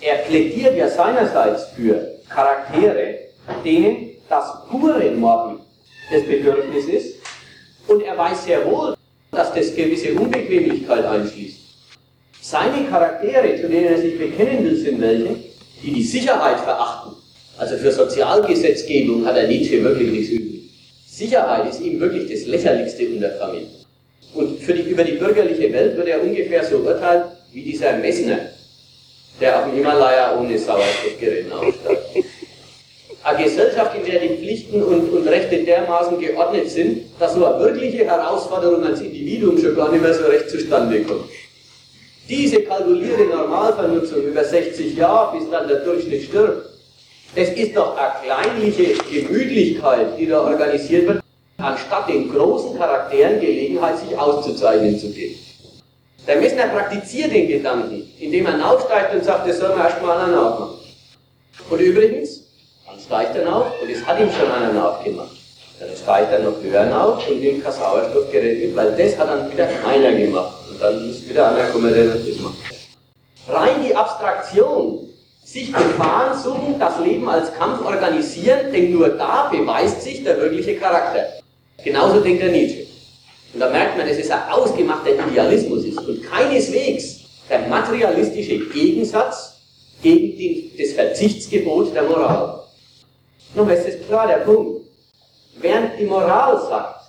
Er 0.00 0.16
plädiert 0.16 0.76
ja 0.76 0.88
seinerseits 0.88 1.66
für 1.76 2.18
Charaktere, 2.28 3.18
denen 3.64 4.16
das 4.28 4.66
pure 4.68 5.10
Morden 5.12 5.60
des 6.12 6.26
Bedürfnisses 6.26 7.11
und 7.88 8.02
er 8.02 8.16
weiß 8.16 8.44
sehr 8.44 8.64
wohl, 8.64 8.94
dass 9.30 9.52
das 9.54 9.74
gewisse 9.74 10.12
Unbequemlichkeit 10.14 11.04
einschließt. 11.04 11.58
Seine 12.40 12.86
Charaktere, 12.88 13.60
zu 13.60 13.68
denen 13.68 13.86
er 13.86 13.98
sich 13.98 14.18
bekennen 14.18 14.64
will, 14.64 14.76
sind 14.76 15.00
welche, 15.00 15.36
die 15.82 15.92
die 15.92 16.02
Sicherheit 16.02 16.60
verachten. 16.60 17.12
Also 17.56 17.76
für 17.76 17.92
Sozialgesetzgebung 17.92 19.24
hat 19.24 19.36
er 19.36 19.46
Nietzsche 19.46 19.82
wirklich 19.82 20.10
nichts 20.10 20.30
übrig. 20.30 20.70
Sicherheit 21.06 21.70
ist 21.70 21.80
ihm 21.80 22.00
wirklich 22.00 22.30
das 22.30 22.46
Lächerlichste 22.46 23.08
unter 23.08 23.30
Familie. 23.32 23.68
Und 24.34 24.60
für 24.60 24.74
die, 24.74 24.82
über 24.82 25.04
die 25.04 25.12
bürgerliche 25.12 25.72
Welt 25.72 25.96
wird 25.96 26.08
er 26.08 26.22
ungefähr 26.22 26.64
so 26.64 26.78
urteilen 26.78 27.24
wie 27.52 27.62
dieser 27.62 27.96
Messner, 27.98 28.38
der 29.40 29.58
auf 29.58 29.66
dem 29.66 29.74
Himalaya 29.74 30.38
ohne 30.38 30.58
Sauerstoffgerät 30.58 31.52
aufsteigt. 31.52 32.26
Eine 33.24 33.44
Gesellschaft, 33.44 33.91
der 34.12 34.20
die 34.20 34.36
Pflichten 34.36 34.82
und, 34.82 35.08
und 35.10 35.26
Rechte 35.26 35.64
dermaßen 35.64 36.20
geordnet 36.20 36.70
sind, 36.70 37.04
dass 37.18 37.34
eine 37.34 37.58
wirkliche 37.58 38.04
Herausforderung 38.04 38.84
ans 38.84 39.00
Individuum 39.00 39.58
schon 39.58 39.74
gar 39.74 39.90
nicht 39.90 40.02
mehr 40.02 40.14
so 40.14 40.24
recht 40.24 40.50
zustande 40.50 41.02
kommt. 41.02 41.30
Diese 42.28 42.60
kalkulierte 42.62 43.24
Normalvernutzung 43.24 44.22
über 44.22 44.44
60 44.44 44.96
Jahre, 44.96 45.38
bis 45.38 45.50
dann 45.50 45.66
der 45.66 45.78
Durchschnitt 45.78 46.24
stirbt, 46.24 46.68
das 47.34 47.48
ist 47.48 47.74
doch 47.74 47.96
eine 47.96 48.12
kleinliche 48.22 48.94
Gemütlichkeit, 49.10 50.18
die 50.18 50.26
da 50.26 50.42
organisiert 50.42 51.06
wird, 51.08 51.22
anstatt 51.56 52.08
den 52.08 52.30
großen 52.30 52.76
Charakteren 52.76 53.40
Gelegenheit, 53.40 53.98
sich 53.98 54.16
auszuzeichnen 54.16 54.98
zu 54.98 55.10
geben. 55.10 55.36
Der 56.26 56.36
Messner 56.36 56.66
praktiziert 56.66 57.32
den 57.32 57.48
Gedanken, 57.48 58.06
indem 58.20 58.46
er 58.46 58.70
aufsteigt 58.70 59.14
und 59.14 59.24
sagt, 59.24 59.48
das 59.48 59.58
soll 59.58 59.70
man 59.70 59.86
erstmal 59.86 60.30
nachmachen. 60.30 60.78
Und 61.70 61.80
übrigens, 61.80 62.41
dann 62.92 63.00
steigt 63.00 63.36
er 63.36 63.56
auf 63.56 63.72
und 63.80 63.90
es 63.90 64.04
hat 64.04 64.20
ihm 64.20 64.30
schon 64.30 64.50
einer 64.50 64.72
nachgemacht. 64.72 65.30
Dann 65.80 65.96
steigt 65.96 66.32
er 66.32 66.40
noch 66.40 66.62
höher 66.62 67.04
auf 67.04 67.28
und 67.28 67.40
nimmt 67.40 67.64
kein 67.64 67.72
Sauerstoffgerät 67.72 68.66
mit, 68.66 68.76
weil 68.76 68.92
das 68.96 69.18
hat 69.18 69.28
dann 69.28 69.50
wieder 69.50 69.68
einer 69.86 70.12
gemacht. 70.12 70.54
Und 70.70 70.80
dann 70.80 71.06
muss 71.06 71.28
wieder 71.28 71.48
einer 71.48 71.68
kommen, 71.70 71.92
der 71.92 72.06
das 72.06 72.38
macht. 72.40 72.54
Rein 73.48 73.82
die 73.84 73.94
Abstraktion, 73.94 75.08
sich 75.44 75.72
Gefahren 75.72 76.38
suchen, 76.38 76.78
das 76.78 77.00
Leben 77.00 77.28
als 77.28 77.52
Kampf 77.54 77.84
organisieren, 77.84 78.72
denn 78.72 78.92
nur 78.92 79.08
da 79.08 79.48
beweist 79.50 80.02
sich 80.02 80.22
der 80.22 80.36
wirkliche 80.40 80.76
Charakter. 80.76 81.24
Genauso 81.82 82.20
denkt 82.20 82.42
der 82.42 82.50
Nietzsche. 82.50 82.86
Und 83.52 83.60
da 83.60 83.68
merkt 83.70 83.96
man, 83.96 84.06
dass 84.06 84.18
es 84.18 84.30
ein 84.30 84.48
ausgemachter 84.50 85.10
Idealismus 85.10 85.84
ist 85.84 85.98
und 85.98 86.22
keineswegs 86.22 87.20
der 87.48 87.60
materialistische 87.68 88.58
Gegensatz 88.68 89.60
gegen 90.02 90.38
den, 90.38 90.70
das 90.78 90.92
Verzichtsgebot 90.92 91.94
der 91.94 92.04
Moral. 92.04 92.61
Nun 93.54 93.68
ist 93.68 93.86
es 93.86 94.06
klar, 94.06 94.26
der 94.26 94.44
Punkt. 94.44 94.86
Während 95.60 95.98
die 95.98 96.04
Moral 96.04 96.58
sagt, 96.68 97.02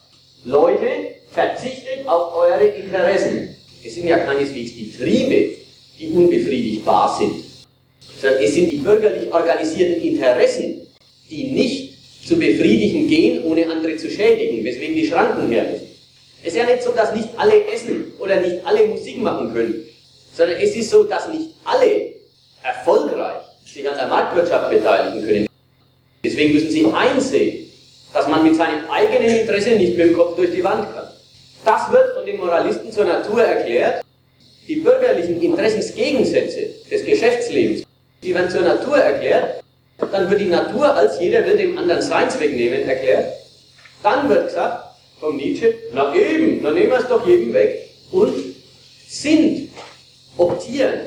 Leute, 0.44 0.88
verzichtet 1.32 2.06
auf 2.06 2.36
eure 2.36 2.66
Interessen. 2.66 3.56
Es 3.84 3.96
sind 3.96 4.08
ja 4.08 4.18
keineswegs 4.20 4.74
die 4.74 4.94
Triebe, 4.96 5.56
die 5.98 6.10
unbefriedigbar 6.10 7.18
sind, 7.18 7.44
sondern 8.22 8.44
es 8.44 8.54
sind 8.54 8.72
die 8.72 8.78
bürgerlich 8.78 9.34
organisierten 9.34 10.04
Interessen, 10.04 10.88
die 11.30 11.52
nicht 11.52 11.94
zu 12.28 12.38
befriedigen 12.38 13.08
gehen, 13.08 13.44
ohne 13.46 13.70
andere 13.70 13.96
zu 13.98 14.10
schädigen, 14.10 14.64
weswegen 14.64 14.96
die 14.96 15.08
Schranken 15.08 15.50
her 15.50 15.64
müssen. 15.64 15.88
Es 16.42 16.50
ist 16.50 16.58
ja 16.58 16.66
nicht 16.66 16.84
so, 16.84 16.92
dass 16.92 17.16
nicht 17.16 17.30
alle 17.38 17.66
essen 17.68 18.14
oder 18.20 18.40
nicht 18.42 18.66
alle 18.66 18.88
Musik 18.88 19.18
machen 19.22 19.54
können, 19.54 19.86
sondern 20.34 20.58
es 20.58 20.76
ist 20.76 20.90
so, 20.90 21.04
dass 21.04 21.30
nicht 21.30 21.50
alle 21.64 22.14
erfolgreich 22.62 23.44
sich 23.66 23.90
an 23.90 23.98
der 23.98 24.08
Marktwirtschaft 24.08 24.70
beteiligen 24.70 25.26
können. 25.26 25.53
Deswegen 26.24 26.54
müssen 26.54 26.72
sie 26.72 26.86
einsehen, 26.86 27.70
dass 28.14 28.28
man 28.30 28.44
mit 28.44 28.56
seinem 28.56 28.90
eigenen 28.90 29.40
Interesse 29.40 29.72
nicht 29.72 29.98
mit 29.98 30.08
dem 30.08 30.16
Kopf 30.16 30.38
durch 30.38 30.52
die 30.52 30.64
Wand 30.64 30.94
kann. 30.94 31.10
Das 31.66 31.92
wird 31.92 32.14
von 32.16 32.26
den 32.26 32.38
Moralisten 32.38 32.92
zur 32.92 33.06
Natur 33.06 33.44
erklärt. 33.44 34.06
Die 34.68 34.78
bürgerlichen 34.78 35.42
Interessensgegensätze 35.42 36.70
des 36.90 37.06
Geschäftslebens, 37.06 37.84
die 38.22 38.34
werden 38.34 38.50
zur 38.50 38.62
Natur 38.62 38.98
erklärt. 38.98 39.64
Dann 39.98 40.30
wird 40.30 40.40
die 40.40 40.46
Natur 40.46 40.94
als 40.94 41.20
jeder 41.20 41.46
will 41.46 41.58
dem 41.58 41.78
anderen 41.78 42.02
seins 42.02 42.40
wegnehmen 42.40 42.88
erklärt. 42.88 43.34
Dann 44.02 44.30
wird 44.30 44.48
gesagt, 44.48 44.96
von 45.20 45.36
Nietzsche, 45.36 45.74
na 45.94 46.16
eben, 46.16 46.64
dann 46.64 46.74
nehmen 46.74 46.92
wir 46.92 47.00
es 47.00 47.08
doch 47.08 47.26
jedem 47.28 47.54
weg. 47.54 47.90
Und 48.12 48.34
sind, 49.08 49.70
optieren, 50.38 51.02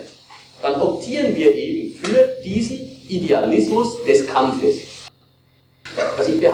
dann 0.61 0.81
optieren 0.81 1.35
wir 1.35 1.55
eben 1.55 1.95
für 1.95 2.37
diesen 2.45 3.01
Idealismus 3.09 4.05
des 4.05 4.27
Kampfes. 4.27 4.96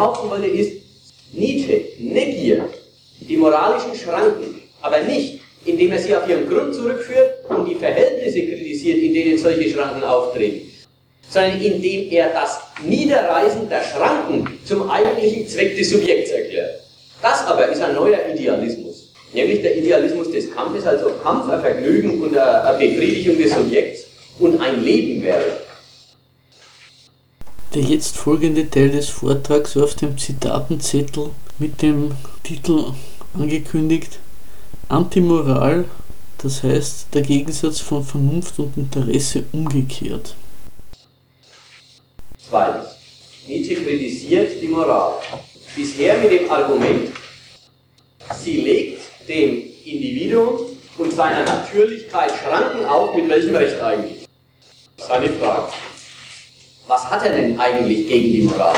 Wollte 0.02 0.46
ist, 0.46 0.72
Nietzsche 1.32 1.80
negiert 1.98 2.74
die 3.20 3.36
moralischen 3.36 3.94
Schranken, 3.94 4.62
aber 4.80 5.00
nicht, 5.02 5.40
indem 5.64 5.92
er 5.92 5.98
sie 5.98 6.16
auf 6.16 6.28
ihren 6.28 6.48
Grund 6.48 6.74
zurückführt 6.74 7.48
und 7.48 7.66
die 7.68 7.76
Verhältnisse 7.76 8.42
kritisiert, 8.46 8.98
in 8.98 9.14
denen 9.14 9.38
solche 9.38 9.70
Schranken 9.70 10.02
auftreten, 10.02 10.72
sondern 11.28 11.60
indem 11.60 12.10
er 12.10 12.30
das 12.30 12.60
Niederreißen 12.84 13.68
der 13.68 13.82
Schranken 13.82 14.58
zum 14.64 14.90
eigentlichen 14.90 15.46
Zweck 15.46 15.76
des 15.76 15.90
Subjekts 15.90 16.32
erklärt. 16.32 16.80
Das 17.22 17.46
aber 17.46 17.68
ist 17.68 17.80
ein 17.80 17.94
neuer 17.94 18.18
Idealismus, 18.34 19.12
nämlich 19.32 19.62
der 19.62 19.76
Idealismus 19.76 20.32
des 20.32 20.52
Kampfes, 20.52 20.84
also 20.84 21.10
Kampf, 21.22 21.48
ein 21.48 21.60
Vergnügen 21.60 22.20
und 22.20 22.36
eine 22.36 22.76
Befriedigung 22.76 23.38
des 23.38 23.52
Subjekts 23.52 24.06
und 24.40 24.60
ein 24.60 24.82
Leben 24.82 25.22
wäre. 25.22 25.61
Der 27.74 27.82
jetzt 27.82 28.18
folgende 28.18 28.68
Teil 28.68 28.90
des 28.90 29.08
Vortrags 29.08 29.76
war 29.76 29.84
auf 29.84 29.94
dem 29.94 30.18
Zitatenzettel 30.18 31.30
mit 31.58 31.80
dem 31.80 32.10
Titel 32.42 32.92
angekündigt 33.32 34.18
Antimoral, 34.90 35.86
das 36.36 36.62
heißt 36.62 37.06
der 37.14 37.22
Gegensatz 37.22 37.80
von 37.80 38.04
Vernunft 38.04 38.58
und 38.58 38.76
Interesse 38.76 39.44
umgekehrt. 39.52 40.34
Zweitens. 42.46 42.88
Nietzsche 43.48 43.76
kritisiert 43.76 44.60
die 44.60 44.68
Moral 44.68 45.14
bisher 45.74 46.18
mit 46.18 46.30
dem 46.30 46.50
Argument, 46.50 47.10
sie 48.38 48.60
legt 48.60 49.00
dem 49.26 49.62
Individuum 49.86 50.60
und 50.98 51.10
seiner 51.10 51.42
Natürlichkeit 51.44 52.32
Schranken 52.32 52.84
auf, 52.84 53.16
mit 53.16 53.30
welchem 53.30 53.56
Recht 53.56 53.80
eigentlich? 53.80 54.28
Seine 54.98 55.30
Frage. 55.30 55.72
Was 56.86 57.08
hat 57.10 57.24
er 57.24 57.32
denn 57.32 57.58
eigentlich 57.58 58.08
gegen 58.08 58.32
die 58.32 58.42
Moral? 58.42 58.76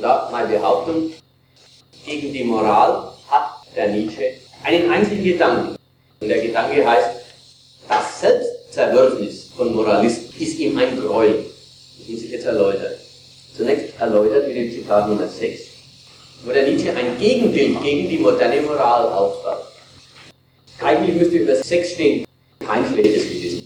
Na, 0.00 0.28
meine 0.30 0.48
Behauptung, 0.48 1.12
gegen 2.04 2.32
die 2.32 2.44
Moral 2.44 3.12
hat 3.28 3.66
der 3.74 3.88
Nietzsche 3.88 4.34
einen 4.64 4.90
einzigen 4.90 5.24
Gedanken. 5.24 5.76
Und 6.20 6.28
der 6.28 6.40
Gedanke 6.40 6.86
heißt, 6.86 7.10
das 7.88 8.20
Selbstzerwürfnis 8.20 9.50
von 9.56 9.74
Moralisten 9.74 10.42
ist 10.42 10.58
ihm 10.58 10.78
ein 10.78 11.00
Gräuel. 11.00 11.44
Das 11.98 12.08
muss 12.08 12.22
ich 12.22 12.30
jetzt 12.30 12.46
erläutern 12.46 12.92
zunächst 13.56 13.98
erläutert 13.98 14.48
mit 14.48 14.56
dem 14.56 14.70
Zitat 14.70 15.08
Nummer 15.08 15.28
6, 15.28 15.60
wo 16.44 16.52
der 16.52 16.66
Nietzsche 16.66 16.94
ein 16.94 17.18
Gegenbild 17.18 17.82
gegen 17.82 18.08
die 18.08 18.18
moderne 18.18 18.62
Moral 18.62 19.12
aufbaut. 19.12 19.66
Eigentlich 20.80 21.16
müsste 21.16 21.36
über 21.36 21.54
6 21.54 21.90
stehen, 21.90 22.24
kein 22.66 22.84
schlechtes 22.86 23.28
Gewissen. 23.28 23.61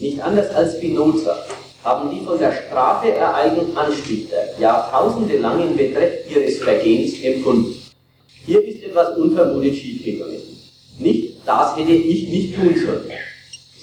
Nicht 0.00 0.18
anders 0.22 0.54
als 0.54 0.78
Spinoza 0.78 1.44
haben 1.84 2.10
die 2.10 2.24
von 2.24 2.38
der 2.38 2.52
Strafe 2.52 3.12
ereilten 3.12 3.76
Anstifter 3.76 4.58
jahrtausende 4.58 5.36
lang 5.36 5.60
in 5.60 5.76
Betreff 5.76 6.30
ihres 6.30 6.58
Vergehens 6.58 7.22
empfunden. 7.22 7.76
Hier 8.46 8.64
ist 8.64 8.82
etwas 8.82 9.16
unvermutet 9.18 9.76
schiefgegangen. 9.76 10.40
Nicht, 10.98 11.34
das 11.44 11.76
hätte 11.76 11.92
ich 11.92 12.28
nicht 12.28 12.54
tun 12.54 12.74
sollen. 12.74 13.10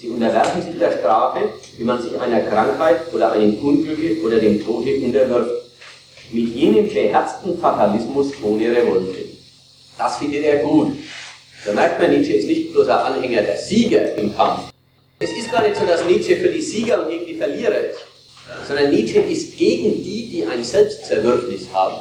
Sie 0.00 0.08
unterwerfen 0.08 0.60
sich 0.62 0.76
der 0.78 0.98
Strafe, 0.98 1.50
wie 1.76 1.84
man 1.84 2.02
sich 2.02 2.20
einer 2.20 2.40
Krankheit 2.40 3.12
oder 3.12 3.32
einem 3.32 3.54
Unglücke 3.54 4.20
oder 4.24 4.38
dem 4.38 4.64
Tode 4.64 4.96
unterwirft. 4.96 5.50
Mit 6.32 6.54
jenem 6.54 6.88
beherzten 6.88 7.58
Fatalismus 7.58 8.32
ohne 8.42 8.70
Revolte. 8.70 9.24
Das 9.96 10.18
findet 10.18 10.44
er 10.44 10.58
gut. 10.58 10.96
Da 11.64 11.72
merkt 11.72 12.00
man, 12.00 12.10
Nietzsche 12.10 12.34
ist 12.34 12.46
nicht 12.46 12.72
bloß 12.72 12.88
ein 12.88 13.14
Anhänger 13.14 13.42
der 13.42 13.56
Sieger 13.56 14.14
im 14.16 14.36
Kampf. 14.36 14.67
Es 15.48 15.54
ist 15.54 15.60
gar 15.60 15.66
nicht 15.66 15.80
so, 15.80 15.86
dass 15.86 16.04
Nietzsche 16.04 16.36
für 16.36 16.50
die 16.50 16.60
Sieger 16.60 17.02
und 17.02 17.08
gegen 17.08 17.24
die 17.24 17.34
Verlierer 17.36 17.78
ist, 17.78 18.00
sondern 18.66 18.90
Nietzsche 18.90 19.20
ist 19.20 19.56
gegen 19.56 20.04
die, 20.04 20.28
die 20.28 20.44
ein 20.44 20.62
Selbstzerwürfnis 20.62 21.68
haben. 21.72 21.96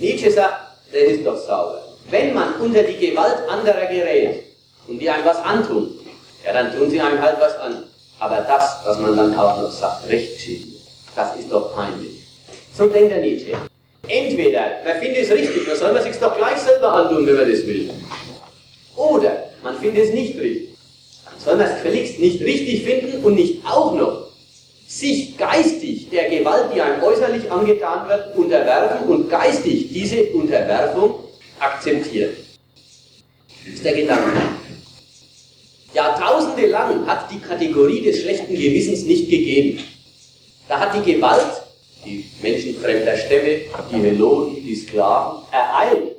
Nietzsche 0.00 0.32
sagt, 0.32 0.56
der 0.92 1.04
ist 1.06 1.24
doch 1.24 1.36
sauber. 1.36 1.80
Wenn 2.10 2.34
man 2.34 2.54
unter 2.56 2.82
die 2.82 2.96
Gewalt 2.96 3.48
anderer 3.48 3.86
gerät 3.86 4.42
und 4.88 4.98
die 4.98 5.08
einem 5.08 5.24
was 5.24 5.36
antun, 5.36 5.96
Ja, 6.44 6.52
dann 6.52 6.76
tun 6.76 6.90
sie 6.90 7.00
einem 7.00 7.22
halt 7.22 7.36
was 7.38 7.56
an. 7.58 7.84
Aber 8.18 8.38
das, 8.38 8.80
was 8.84 8.98
man 8.98 9.16
dann 9.16 9.32
auch 9.38 9.62
noch 9.62 9.70
sagt, 9.70 10.08
Rechtschieden, 10.08 10.74
das 11.14 11.36
ist 11.36 11.52
doch 11.52 11.72
peinlich. 11.76 12.16
So 12.76 12.88
denkt 12.88 13.12
der 13.12 13.20
Nietzsche. 13.20 13.52
Entweder, 14.08 14.82
man 14.84 14.98
findet 14.98 15.22
es 15.22 15.30
richtig, 15.30 15.66
dann 15.68 15.76
soll 15.76 15.92
man 15.92 16.02
sich 16.02 16.16
doch 16.16 16.36
gleich 16.36 16.58
selber 16.58 16.94
antun, 16.94 17.24
wenn 17.28 17.36
man 17.36 17.48
das 17.48 17.64
will. 17.64 17.90
Oder 18.96 19.50
man 19.62 19.78
findet 19.78 20.06
es 20.06 20.12
nicht 20.12 20.36
richtig. 20.36 20.69
Man 21.46 21.60
es 21.60 21.74
gefälligst 21.76 22.18
nicht 22.18 22.40
richtig 22.42 22.84
finden 22.84 23.24
und 23.24 23.34
nicht 23.34 23.64
auch 23.64 23.94
noch 23.94 24.26
sich 24.86 25.38
geistig 25.38 26.08
der 26.10 26.28
Gewalt, 26.28 26.74
die 26.74 26.80
einem 26.80 27.02
äußerlich 27.02 27.50
angetan 27.50 28.08
wird, 28.08 28.36
unterwerfen 28.36 29.08
und 29.08 29.30
geistig 29.30 29.92
diese 29.92 30.24
Unterwerfung 30.32 31.14
akzeptieren. 31.60 32.36
Das 33.64 33.74
ist 33.74 33.84
der 33.84 33.94
Gedanke. 33.94 34.32
Jahrtausende 35.94 36.66
lang 36.66 37.06
hat 37.06 37.30
die 37.30 37.38
Kategorie 37.38 38.02
des 38.02 38.20
schlechten 38.20 38.54
Gewissens 38.54 39.04
nicht 39.04 39.30
gegeben. 39.30 39.80
Da 40.68 40.78
hat 40.80 40.94
die 40.94 41.12
Gewalt, 41.12 41.62
die 42.04 42.24
Menschen 42.42 42.76
fremder 42.76 43.16
Stämme, 43.16 43.60
die 43.92 43.96
Heloten, 43.96 44.56
die 44.56 44.74
Sklaven, 44.74 45.42
ereilt. 45.50 46.16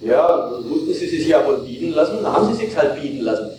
Ja, 0.00 0.60
mussten 0.64 0.94
sie 0.94 1.06
sich 1.06 1.26
ja 1.26 1.44
wohl 1.46 1.58
bieten 1.58 1.90
lassen, 1.90 2.22
dann 2.22 2.32
haben 2.32 2.54
sie 2.54 2.66
sich 2.66 2.76
halt 2.76 3.00
bieten 3.00 3.20
lassen. 3.20 3.57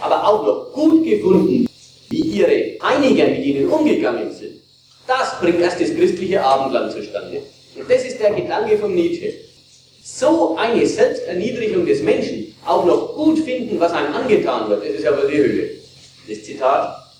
Aber 0.00 0.26
auch 0.26 0.44
noch 0.44 0.72
gut 0.72 1.04
gefunden, 1.04 1.66
wie 2.10 2.20
ihre 2.20 2.76
Einiger 2.80 3.26
mit 3.26 3.44
ihnen 3.44 3.68
umgegangen 3.68 4.32
sind. 4.32 4.60
Das 5.06 5.38
bringt 5.40 5.60
erst 5.60 5.80
das 5.80 5.94
christliche 5.94 6.42
Abendland 6.42 6.92
zustande. 6.92 7.42
Und 7.74 7.90
das 7.90 8.04
ist 8.04 8.20
der 8.20 8.32
Gedanke 8.32 8.78
von 8.78 8.94
Nietzsche. 8.94 9.34
So 10.02 10.56
eine 10.56 10.86
Selbsterniedrigung 10.86 11.86
des 11.86 12.02
Menschen, 12.02 12.54
auch 12.64 12.84
noch 12.84 13.14
gut 13.14 13.38
finden, 13.40 13.78
was 13.78 13.92
einem 13.92 14.14
angetan 14.14 14.68
wird, 14.68 14.82
das 14.82 14.94
ist 14.94 15.04
wohl 15.04 15.30
die 15.30 15.36
Höhe. 15.36 15.70
Das 16.28 16.44
Zitat, 16.44 17.12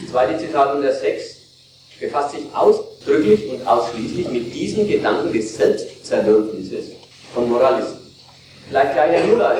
das 0.00 0.10
zweite 0.10 0.38
Zitat 0.38 0.74
unter 0.74 0.92
6, 0.92 1.36
befasst 2.00 2.34
sich 2.34 2.44
ausdrücklich 2.52 3.48
und 3.50 3.66
ausschließlich 3.66 4.28
mit 4.30 4.54
diesen 4.54 4.88
Gedanken 4.88 5.32
des 5.32 5.56
Selbstzerwürfnisses 5.56 6.92
von 7.34 7.48
Moralisten. 7.48 7.98
Vielleicht 8.68 8.92
gleich 8.94 9.12
Herr 9.12 9.26
Müller 9.26 9.58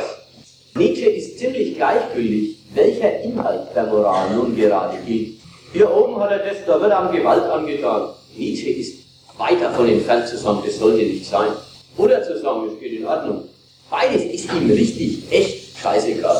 Nietzsche 0.74 1.09
ziemlich 1.40 1.74
gleichgültig, 1.74 2.56
welcher 2.74 3.20
Inhalt 3.22 3.74
der 3.74 3.86
Moral 3.86 4.34
nun 4.34 4.54
gerade 4.54 4.98
gilt. 5.06 5.38
Hier 5.72 5.90
oben 5.90 6.20
hat 6.20 6.32
er 6.32 6.38
das, 6.40 6.58
da 6.66 6.80
wird 6.80 6.92
einem 6.92 7.16
Gewalt 7.16 7.44
angetan. 7.44 8.10
Nietzsche 8.36 8.68
ist 8.70 8.98
weit 9.38 9.62
davon 9.62 9.88
entfernt 9.88 10.28
zu 10.28 10.36
sagen, 10.36 10.60
das 10.66 10.78
sollte 10.78 11.02
nicht 11.02 11.24
sein. 11.24 11.52
Oder 11.96 12.22
zu 12.22 12.38
sagen, 12.38 12.68
es 12.70 12.78
geht 12.78 12.92
in 12.92 13.06
Ordnung. 13.06 13.44
Beides 13.88 14.22
ist 14.24 14.52
ihm 14.52 14.70
richtig, 14.70 15.22
echt 15.30 15.78
scheißegal. 15.78 16.36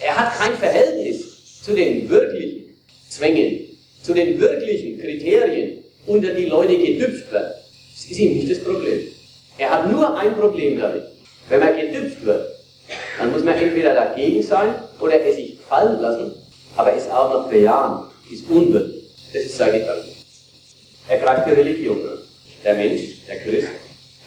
Er 0.00 0.16
hat 0.16 0.38
kein 0.38 0.54
Verhältnis 0.54 1.62
zu 1.62 1.74
den 1.74 2.08
wirklichen 2.08 2.74
Zwängen, 3.10 3.60
zu 4.02 4.14
den 4.14 4.40
wirklichen 4.40 5.00
Kriterien, 5.00 5.84
unter 6.06 6.32
die 6.32 6.46
Leute 6.46 6.78
gedüpft 6.78 7.30
werden. 7.30 7.52
Das 7.94 8.10
ist 8.10 8.18
ihm 8.18 8.36
nicht 8.36 8.50
das 8.50 8.64
Problem. 8.64 9.00
Er 9.58 9.70
hat 9.70 9.92
nur 9.92 10.16
ein 10.16 10.34
Problem 10.34 10.80
damit. 10.80 11.04
Wenn 11.48 11.60
man 11.60 11.76
gedüpft 11.76 12.24
wird, 12.24 12.51
dann 13.18 13.32
muss 13.32 13.44
man 13.44 13.54
entweder 13.54 13.94
dagegen 13.94 14.42
sein 14.42 14.74
oder 15.00 15.20
es 15.20 15.36
sich 15.36 15.58
fallen 15.68 16.00
lassen, 16.00 16.32
aber 16.76 16.94
es 16.96 17.08
auch 17.10 17.32
noch 17.32 17.48
bejahen, 17.48 18.04
ist 18.30 18.48
unwürdig. 18.48 19.04
Das 19.32 19.42
ist 19.42 19.56
sein 19.56 19.72
Gedanke. 19.72 20.08
Er 21.08 21.18
greift 21.18 21.46
die 21.46 21.52
Religion 21.52 21.98
an. 21.98 22.18
Der 22.64 22.74
Mensch, 22.74 23.26
der 23.26 23.38
Christ, 23.40 23.68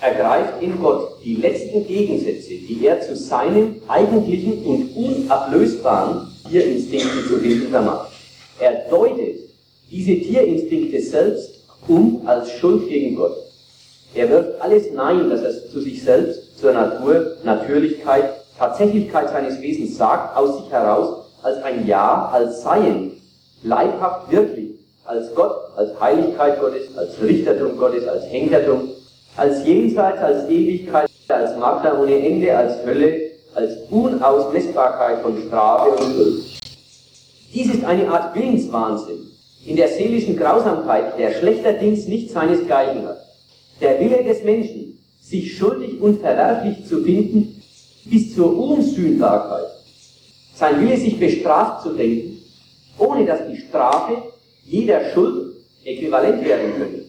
ergreift 0.01 0.61
in 0.61 0.79
Gott 0.79 1.17
die 1.23 1.35
letzten 1.35 1.87
Gegensätze, 1.87 2.49
die 2.49 2.85
er 2.85 3.01
zu 3.01 3.15
seinen 3.15 3.81
eigentlichen 3.87 4.63
und 4.65 4.95
unablösbaren 4.95 6.27
Tierinstinkten 6.49 7.25
zu 7.27 7.39
bilden 7.39 7.69
vermacht. 7.69 8.11
Er 8.59 8.85
deutet 8.89 9.49
diese 9.89 10.15
Tierinstinkte 10.15 11.01
selbst 11.01 11.61
um 11.87 12.21
als 12.25 12.51
Schuld 12.51 12.87
gegen 12.89 13.15
Gott. 13.15 13.35
Er 14.13 14.29
wirft 14.29 14.61
alles 14.61 14.91
Nein, 14.93 15.29
das 15.29 15.41
er 15.41 15.69
zu 15.69 15.81
sich 15.81 16.01
selbst, 16.01 16.57
zur 16.57 16.71
Natur, 16.73 17.37
Natürlichkeit, 17.43 18.34
Tatsächlichkeit 18.57 19.29
seines 19.29 19.61
Wesens 19.61 19.97
sagt, 19.97 20.37
aus 20.37 20.57
sich 20.57 20.71
heraus 20.71 21.25
als 21.43 21.61
ein 21.63 21.85
Ja, 21.85 22.29
als 22.31 22.63
Seien, 22.63 23.11
leibhaft 23.63 24.31
wirklich, 24.31 24.71
als 25.03 25.33
Gott, 25.35 25.55
als 25.75 25.99
Heiligkeit 25.99 26.59
Gottes, 26.59 26.97
als 26.97 27.21
Richtertum 27.21 27.77
Gottes, 27.77 28.07
als 28.07 28.25
Henkertum, 28.25 28.89
als 29.35 29.65
Jenseits, 29.65 30.19
als 30.19 30.49
Ewigkeit, 30.49 31.09
als 31.27 31.57
Makler 31.57 31.99
ohne 31.99 32.17
Ende, 32.17 32.55
als 32.55 32.83
Hölle, 32.85 33.31
als 33.53 33.73
Unausmessbarkeit 33.89 35.21
von 35.21 35.37
Strafe 35.47 35.91
und 35.91 36.13
Schuld. 36.13 36.43
Dies 37.53 37.73
ist 37.73 37.85
eine 37.85 38.09
Art 38.09 38.35
Willenswahnsinn, 38.35 39.31
in 39.65 39.75
der 39.75 39.87
seelischen 39.89 40.37
Grausamkeit, 40.37 41.17
der 41.17 41.33
schlechterdings 41.33 42.07
nicht 42.07 42.31
seinesgleichen 42.31 43.07
hat. 43.07 43.17
Der 43.81 43.99
Wille 43.99 44.23
des 44.23 44.43
Menschen, 44.43 44.99
sich 45.21 45.57
schuldig 45.57 45.99
und 46.01 46.21
verwerflich 46.21 46.85
zu 46.85 47.01
finden, 47.01 47.54
bis 48.05 48.35
zur 48.35 48.57
Unsühnbarkeit. 48.57 49.65
Sein 50.53 50.81
Wille, 50.81 50.97
sich 50.97 51.19
bestraft 51.19 51.83
zu 51.83 51.93
denken, 51.93 52.41
ohne 52.97 53.25
dass 53.25 53.39
die 53.51 53.57
Strafe 53.57 54.17
jeder 54.63 55.11
Schuld 55.11 55.55
äquivalent 55.83 56.43
werden 56.45 56.73
könnte. 56.77 57.05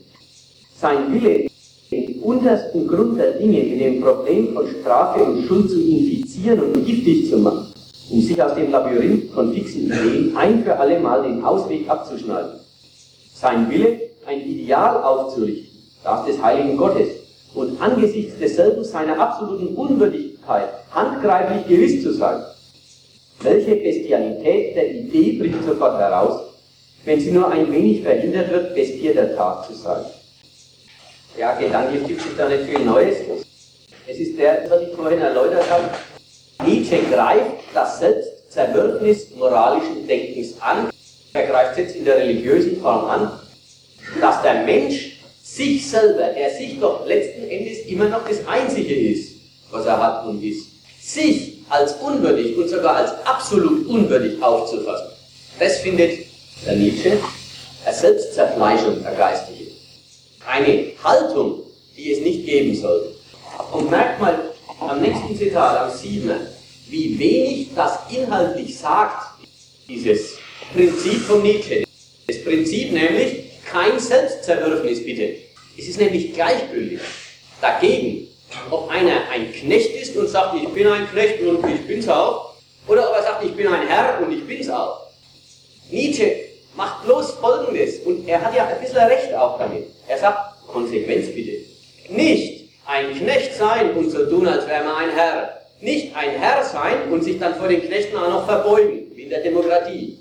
Sein 0.79 1.13
Wille, 1.13 1.49
den 1.91 2.21
untersten 2.21 2.87
Grund 2.89 3.19
der 3.19 3.33
Dinge 3.33 3.63
mit 3.63 3.81
dem 3.81 4.01
Problem 4.01 4.53
von 4.53 4.67
Strafe 4.81 5.23
und 5.23 5.47
Schuld 5.47 5.71
zu 5.71 5.81
infizieren 5.81 6.61
und 6.61 6.85
giftig 6.85 7.31
zu 7.31 7.39
machen, 7.39 7.73
um 8.11 8.21
sich 8.21 8.43
aus 8.43 8.55
dem 8.55 8.71
Labyrinth 8.71 9.31
von 9.33 9.53
fixen 9.53 9.87
Ideen 9.87 10.37
ein 10.37 10.65
für 10.65 10.77
alle 10.77 10.99
Mal 10.99 11.23
den 11.23 11.45
Ausweg 11.45 11.89
abzuschneiden. 11.89 12.61
Sein 13.33 13.71
Wille, 13.71 14.01
ein 14.27 14.41
Ideal 14.41 15.03
aufzurichten, 15.03 15.79
das 16.03 16.27
des 16.27 16.43
heiligen 16.43 16.77
Gottes, 16.77 17.09
und 17.55 17.81
angesichts 17.81 18.39
desselben 18.39 18.85
seiner 18.85 19.19
absoluten 19.19 19.69
Unwürdigkeit 19.69 20.36
handgreiflich 20.47 21.67
gewiss 21.67 22.03
zu 22.03 22.13
sein. 22.13 22.43
Welche 23.41 23.77
Bestialität 23.77 24.77
der 24.77 24.91
Idee 24.91 25.33
bricht 25.33 25.65
sofort 25.65 25.99
heraus, 25.99 26.41
wenn 27.05 27.21
sie 27.21 27.31
nur 27.31 27.51
ein 27.51 27.71
wenig 27.73 28.03
verhindert 28.03 28.51
wird, 28.51 28.75
Bestie 28.75 29.13
der 29.15 29.37
Tat 29.37 29.67
zu 29.67 29.75
sein. 29.75 30.05
Ja, 31.39 31.55
gedanklich 31.55 32.07
gibt 32.07 32.21
es 32.21 32.37
da 32.37 32.49
nicht 32.49 32.65
viel 32.65 32.81
Neues. 32.81 33.19
Es 34.07 34.19
ist 34.19 34.39
der, 34.39 34.65
was 34.69 34.83
ich 34.83 34.95
vorhin 34.95 35.21
erläutert 35.21 35.71
habe. 35.71 35.91
Nietzsche 36.67 36.99
greift 37.11 37.57
das 37.75 38.01
Selbstzerwürfnis 38.01 39.35
moralischen 39.37 40.07
Denkens 40.07 40.61
an. 40.61 40.89
Er 41.35 41.47
greift 41.47 41.73
es 41.73 41.79
jetzt 41.79 41.97
in 41.97 42.05
der 42.07 42.17
religiösen 42.17 42.81
Form 42.81 43.05
an, 43.05 43.41
dass 44.21 44.43
der 44.43 44.65
Mensch 44.65 45.21
sich 45.43 45.89
selber, 45.89 46.29
der 46.29 46.51
sich 46.51 46.81
doch 46.81 47.07
letzten 47.07 47.49
Endes 47.49 47.81
immer 47.87 48.09
noch 48.09 48.27
das 48.27 48.47
Einzige 48.49 48.95
ist, 48.95 49.36
was 49.71 49.87
er 49.87 50.01
hat 50.01 50.27
und 50.27 50.43
ist, 50.43 50.67
sich 51.01 51.59
als 51.69 51.95
unwürdig 51.95 52.57
und 52.57 52.69
sogar 52.69 52.97
als 52.97 53.13
absolut 53.25 53.87
unwürdig 53.87 54.43
aufzufassen. 54.43 55.09
Das 55.59 55.79
findet 55.79 56.27
der 56.65 56.77
Nietzsche 56.77 57.19
eine 57.85 57.95
Selbstzerfleischung 57.95 59.03
der 59.03 59.13
Geistige 59.13 59.67
eine 60.47 60.93
Haltung, 61.03 61.63
die 61.97 62.13
es 62.13 62.21
nicht 62.21 62.47
geben 62.47 62.75
sollte. 62.75 63.15
Und 63.73 63.91
merkt 63.91 64.21
mal 64.21 64.55
am 64.81 65.01
nächsten 65.01 65.37
Zitat, 65.37 65.91
am 65.91 65.97
7., 65.97 66.31
wie 66.89 67.19
wenig 67.19 67.69
das 67.75 67.99
inhaltlich 68.11 68.79
sagt, 68.79 69.41
dieses 69.89 70.37
Prinzip 70.73 71.21
von 71.23 71.43
Nietzsche. 71.43 71.85
Das 72.29 72.43
Prinzip 72.45 72.93
nämlich, 72.93 73.45
kein 73.65 73.99
Selbstzerwürfnis 73.99 75.05
bitte. 75.05 75.35
Es 75.77 75.89
ist 75.89 75.99
nämlich 75.99 76.33
gleichgültig. 76.33 77.01
Dagegen, 77.61 78.29
ob 78.71 78.91
einer 78.91 79.29
ein 79.31 79.53
Knecht 79.53 79.95
ist 80.01 80.17
und 80.17 80.29
sagt, 80.29 80.57
ich 80.57 80.69
bin 80.69 80.87
ein 80.87 81.09
Knecht 81.11 81.41
und 81.41 81.67
ich 81.69 81.87
bin's 81.87 82.09
auch, 82.09 82.55
oder 82.87 83.11
ob 83.11 83.17
er 83.17 83.23
sagt, 83.23 83.45
ich 83.45 83.55
bin 83.55 83.67
ein 83.67 83.87
Herr 83.87 84.21
und 84.21 84.33
ich 84.33 84.47
bin's 84.47 84.69
auch. 84.69 85.07
Nietzsche 85.91 86.47
macht 86.75 87.05
bloß 87.05 87.33
Folgendes, 87.33 88.01
und 88.01 88.29
er 88.29 88.43
hat 88.43 88.55
ja 88.55 88.67
ein 88.67 88.81
bisschen 88.81 88.99
Recht 88.99 89.35
auch 89.35 89.59
damit. 89.59 89.85
Er 90.09 90.19
sagt, 90.19 90.67
Konsequenz 90.67 91.29
bitte. 91.35 91.65
Nicht 92.09 92.69
ein 92.87 93.15
Knecht 93.15 93.55
sein 93.55 93.97
und 93.97 94.11
so 94.11 94.27
tun, 94.27 94.47
als 94.47 94.67
wäre 94.67 94.85
man 94.85 94.97
ein 94.97 95.11
Herr. 95.11 95.61
Nicht 95.81 96.17
ein 96.17 96.31
Herr 96.31 96.65
sein 96.65 97.11
und 97.11 97.23
sich 97.23 97.39
dann 97.39 97.55
vor 97.55 97.69
den 97.69 97.83
Knechten 97.83 98.17
auch 98.17 98.31
noch 98.31 98.47
verbeugen, 98.47 99.11
wie 99.15 99.23
in 99.23 99.31
der 99.31 99.43
Demokratie. 99.43 100.19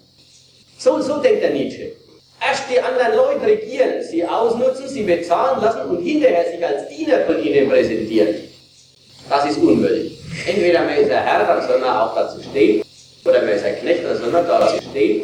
So, 0.78 0.99
so 1.01 1.21
denkt 1.21 1.43
der 1.43 1.51
Nietzsche. 1.51 1.93
Erst 2.41 2.63
die 2.69 2.79
anderen 2.79 3.15
Leute 3.15 3.45
regieren, 3.45 4.03
sie 4.03 4.25
ausnutzen, 4.25 4.88
sie 4.88 5.03
bezahlen 5.03 5.61
lassen 5.61 5.89
und 5.89 6.03
hinterher 6.03 6.45
sich 6.51 6.65
als 6.65 6.88
Diener 6.89 7.21
von 7.21 7.41
ihnen 7.41 7.69
präsentieren. 7.69 8.36
Das 9.29 9.49
ist 9.49 9.57
unwürdig. 9.57 10.19
Entweder 10.45 10.81
man 10.81 10.95
ist 10.95 11.09
ein 11.09 11.23
Herr, 11.23 11.45
dann 11.45 11.67
soll 11.67 11.79
man 11.79 11.89
auch 11.89 12.13
dazu 12.13 12.41
stehen, 12.41 12.83
oder 13.23 13.41
man 13.41 13.49
ist 13.49 13.65
ein 13.65 13.79
Knecht, 13.79 14.05
dann 14.05 14.17
soll 14.17 14.29
man 14.29 14.45
dazu 14.45 14.83
stehen. 14.89 15.23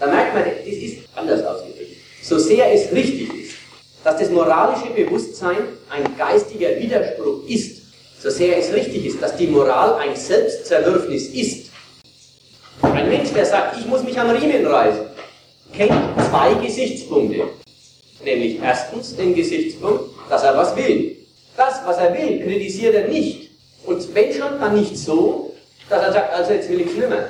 Da 0.00 0.06
merkt 0.06 0.34
man, 0.34 0.44
das 0.44 0.74
ist 0.74 0.98
anders 1.14 1.44
ausgedrückt. 1.44 1.96
So 2.22 2.38
sehr 2.38 2.72
es 2.72 2.92
richtig 2.92 3.28
ist, 3.34 3.56
dass 4.04 4.18
das 4.18 4.30
moralische 4.30 4.90
Bewusstsein 4.94 5.56
ein 5.90 6.16
geistiger 6.16 6.76
Widerspruch 6.78 7.46
ist, 7.48 7.82
so 8.22 8.30
sehr 8.30 8.58
es 8.58 8.72
richtig 8.72 9.06
ist, 9.06 9.22
dass 9.22 9.36
die 9.36 9.46
Moral 9.46 9.96
ein 9.96 10.16
Selbstzerwürfnis 10.16 11.28
ist, 11.28 11.68
Ein 12.80 13.08
Mensch, 13.08 13.32
der 13.32 13.44
sagt, 13.44 13.76
ich 13.78 13.86
muss 13.86 14.04
mich 14.04 14.18
am 14.18 14.30
Riemen 14.30 14.64
reißen, 14.64 15.07
kennt 15.78 15.92
zwei 16.28 16.54
Gesichtspunkte. 16.54 17.44
Nämlich 18.24 18.60
erstens 18.60 19.16
den 19.16 19.34
Gesichtspunkt, 19.34 20.10
dass 20.28 20.42
er 20.42 20.56
was 20.56 20.76
will. 20.76 21.16
Das, 21.56 21.80
was 21.86 21.98
er 21.98 22.12
will, 22.12 22.40
kritisiert 22.40 22.94
er 22.96 23.08
nicht. 23.08 23.50
Und 23.84 24.12
wenn 24.12 24.32
schon, 24.32 24.60
dann 24.60 24.78
nicht 24.78 24.98
so, 24.98 25.54
dass 25.88 26.02
er 26.02 26.12
sagt, 26.12 26.34
also 26.34 26.52
jetzt 26.52 26.68
will 26.68 26.80
ich 26.80 26.90
schlimmer. 26.90 27.28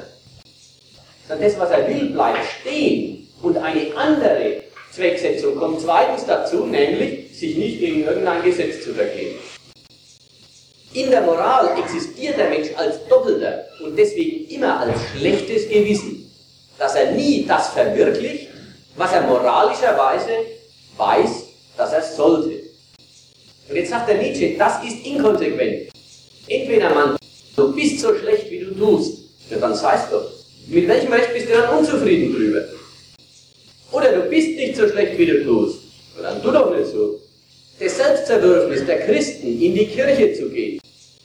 Sondern 1.28 1.46
das, 1.46 1.58
was 1.58 1.70
er 1.70 1.86
will, 1.86 2.06
bleibt 2.06 2.38
stehen. 2.60 3.28
Und 3.42 3.58
eine 3.58 3.94
andere 3.94 4.62
Zwecksetzung 4.92 5.56
kommt 5.56 5.82
zweitens 5.82 6.24
dazu, 6.24 6.64
nämlich 6.64 7.38
sich 7.38 7.54
nicht 7.54 7.80
gegen 7.80 8.04
irgendein 8.04 8.42
Gesetz 8.42 8.82
zu 8.82 8.94
vergehen. 8.94 9.36
In 10.94 11.10
der 11.10 11.20
Moral 11.20 11.78
existiert 11.78 12.38
der 12.38 12.48
Mensch 12.48 12.68
als 12.76 13.06
Doppelter 13.08 13.66
und 13.84 13.96
deswegen 13.96 14.48
immer 14.48 14.80
als 14.80 14.96
schlechtes 15.14 15.68
Gewissen, 15.68 16.27
dass 16.78 16.94
er 16.94 17.12
nie 17.12 17.44
das 17.46 17.70
verwirklicht, 17.70 18.48
was 18.96 19.12
er 19.12 19.22
moralischerweise 19.22 20.30
weiß, 20.96 21.44
dass 21.76 21.92
er 21.92 22.02
sollte. 22.02 22.60
Und 23.68 23.76
jetzt 23.76 23.90
sagt 23.90 24.08
der 24.08 24.18
Nietzsche, 24.18 24.56
das 24.56 24.82
ist 24.84 25.04
inkonsequent. 25.04 25.90
Entweder 26.46 26.94
man, 26.94 27.16
du 27.56 27.74
bist 27.74 28.00
so 28.00 28.14
schlecht, 28.14 28.50
wie 28.50 28.60
du 28.60 28.74
tust, 28.74 29.18
ja, 29.50 29.58
dann 29.58 29.74
sagst 29.74 30.12
du, 30.12 30.16
mit 30.72 30.88
welchem 30.88 31.12
Recht 31.12 31.32
bist 31.34 31.48
du 31.48 31.52
dann 31.52 31.78
unzufrieden 31.78 32.34
drüber? 32.34 32.64
Oder 33.92 34.12
du 34.12 34.22
bist 34.28 34.56
nicht 34.56 34.76
so 34.76 34.88
schlecht, 34.88 35.18
wie 35.18 35.26
du 35.26 35.44
tust, 35.44 35.80
dann 36.20 36.42
tu 36.42 36.50
doch 36.50 36.74
nicht 36.74 36.90
so. 36.90 37.20
Das 37.78 37.96
Selbstzerdürfnis 37.96 38.86
der 38.86 39.00
Christen, 39.06 39.46
in 39.48 39.74
die 39.74 39.86
Kirche 39.86 40.32
zu 40.34 40.48
gehen, 40.50 40.80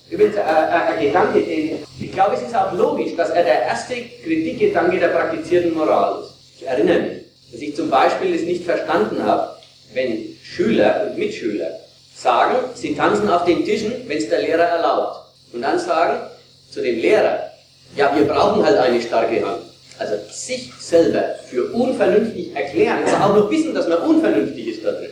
übrigens 0.10 0.36
äh, 0.36 0.40
äh, 0.40 0.44
ein 0.44 1.06
Gedanke, 1.06 1.42
den, 1.42 1.84
ich 2.00 2.12
glaube, 2.12 2.36
es 2.36 2.42
ist 2.42 2.56
auch 2.56 2.74
logisch, 2.74 3.16
dass 3.16 3.30
er 3.30 3.44
der 3.44 3.64
erste 3.64 3.96
Kritikgedanke 4.24 5.00
der 5.00 5.10
praktizierten 5.10 5.74
Moral 5.74 6.22
ist. 6.22 6.34
Ich 6.58 6.68
erinnere 6.68 7.00
mich, 7.00 7.24
dass 7.52 7.62
ich 7.62 7.76
zum 7.76 7.90
Beispiel 7.90 8.36
es 8.36 8.44
nicht 8.44 8.64
verstanden 8.64 9.24
habe, 9.24 9.58
wenn 9.94 10.38
Schüler 10.44 11.08
und 11.08 11.18
Mitschüler 11.18 11.80
sagen, 12.16 12.56
sie 12.74 12.96
tanzen 12.96 13.30
auf 13.30 13.46
den 13.46 13.66
Tischen, 13.66 13.94
wenn 14.08 14.18
es 14.18 14.30
der 14.30 14.42
Lehrer 14.42 14.64
erlaubt. 14.64 15.20
Und 15.52 15.62
dann 15.62 15.80
sagen 15.80 16.30
zu 16.70 16.82
dem 16.82 17.00
Lehrer, 17.00 17.52
ja, 17.96 18.16
wir 18.16 18.26
brauchen 18.26 18.66
halt 18.66 18.78
eine 18.78 19.02
starke 19.02 19.46
Hand. 19.46 19.62
Also 20.00 20.16
sich 20.32 20.72
selber 20.80 21.36
für 21.48 21.72
unvernünftig 21.72 22.56
erklären, 22.56 23.00
aber 23.06 23.26
auch 23.26 23.38
noch 23.38 23.52
wissen, 23.52 23.76
dass 23.76 23.88
man 23.88 24.00
unvernünftig 24.00 24.68
ist 24.68 24.86
da 24.86 24.92
drin. 24.92 25.12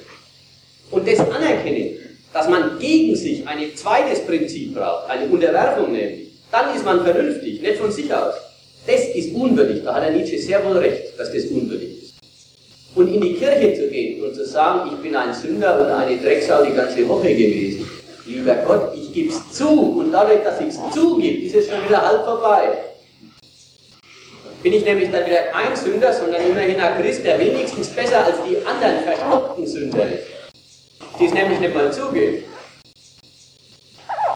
Und 0.89 1.07
das 1.07 1.19
anerkennen, 1.19 1.97
dass 2.33 2.47
man 2.47 2.79
gegen 2.79 3.15
sich 3.15 3.47
ein 3.47 3.59
zweites 3.75 4.25
Prinzip 4.25 4.75
braucht, 4.75 5.09
eine 5.09 5.25
Unterwerfung 5.25 5.91
nämlich, 5.91 6.29
dann 6.51 6.75
ist 6.75 6.85
man 6.85 7.03
vernünftig, 7.03 7.61
nicht 7.61 7.77
von 7.77 7.91
sich 7.91 8.13
aus. 8.13 8.35
Das 8.85 9.05
ist 9.13 9.33
unwürdig, 9.35 9.83
da 9.83 9.95
hat 9.95 10.03
der 10.03 10.11
Nietzsche 10.11 10.37
sehr 10.39 10.63
wohl 10.65 10.77
recht, 10.77 11.17
dass 11.17 11.31
das 11.31 11.45
unwürdig 11.45 12.03
ist. 12.03 12.13
Und 12.95 13.13
in 13.13 13.21
die 13.21 13.35
Kirche 13.35 13.73
zu 13.73 13.87
gehen 13.89 14.23
und 14.23 14.35
zu 14.35 14.45
sagen, 14.45 14.89
ich 14.91 14.97
bin 15.01 15.15
ein 15.15 15.33
Sünder 15.33 15.79
und 15.79 15.87
eine 15.87 16.17
Drecksau 16.17 16.65
die 16.65 16.73
ganze 16.73 17.07
Woche 17.07 17.29
gewesen. 17.33 17.89
Lieber 18.25 18.55
Gott, 18.67 18.93
ich 18.95 19.13
gebe 19.13 19.29
es 19.29 19.51
zu 19.51 19.69
und 19.69 20.11
dadurch, 20.11 20.43
dass 20.43 20.59
ich 20.59 20.67
es 20.67 20.79
zugebe, 20.93 21.45
ist 21.45 21.55
es 21.55 21.69
schon 21.69 21.83
wieder 21.85 22.01
halb 22.01 22.23
vorbei. 22.25 22.69
Bin 24.61 24.73
ich 24.73 24.85
nämlich 24.85 25.09
dann 25.09 25.25
wieder 25.25 25.43
kein 25.51 25.75
Sünder, 25.75 26.13
sondern 26.13 26.41
immerhin 26.45 26.79
ein 26.79 27.01
Christ, 27.01 27.25
der 27.25 27.39
wenigstens 27.39 27.87
besser 27.89 28.25
als 28.25 28.37
die 28.47 28.57
anderen 28.65 29.03
verstockten 29.03 29.65
Sünder 29.65 30.05
ist. 30.05 30.40
Die 31.19 31.25
es 31.25 31.33
nämlich 31.33 31.59
nicht 31.59 31.73
mal 31.73 31.91
zugeben. 31.91 32.43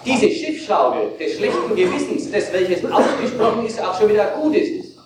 Diese 0.06 0.30
Schiffschaukel 0.30 1.18
des 1.20 1.38
schlechten 1.38 1.76
Gewissens, 1.76 2.32
das 2.32 2.54
welches 2.54 2.86
ausgesprochen 2.86 3.66
ist, 3.66 3.82
auch 3.82 3.98
schon 4.00 4.10
wieder 4.10 4.28
Gutes 4.40 4.68
ist. 4.68 4.98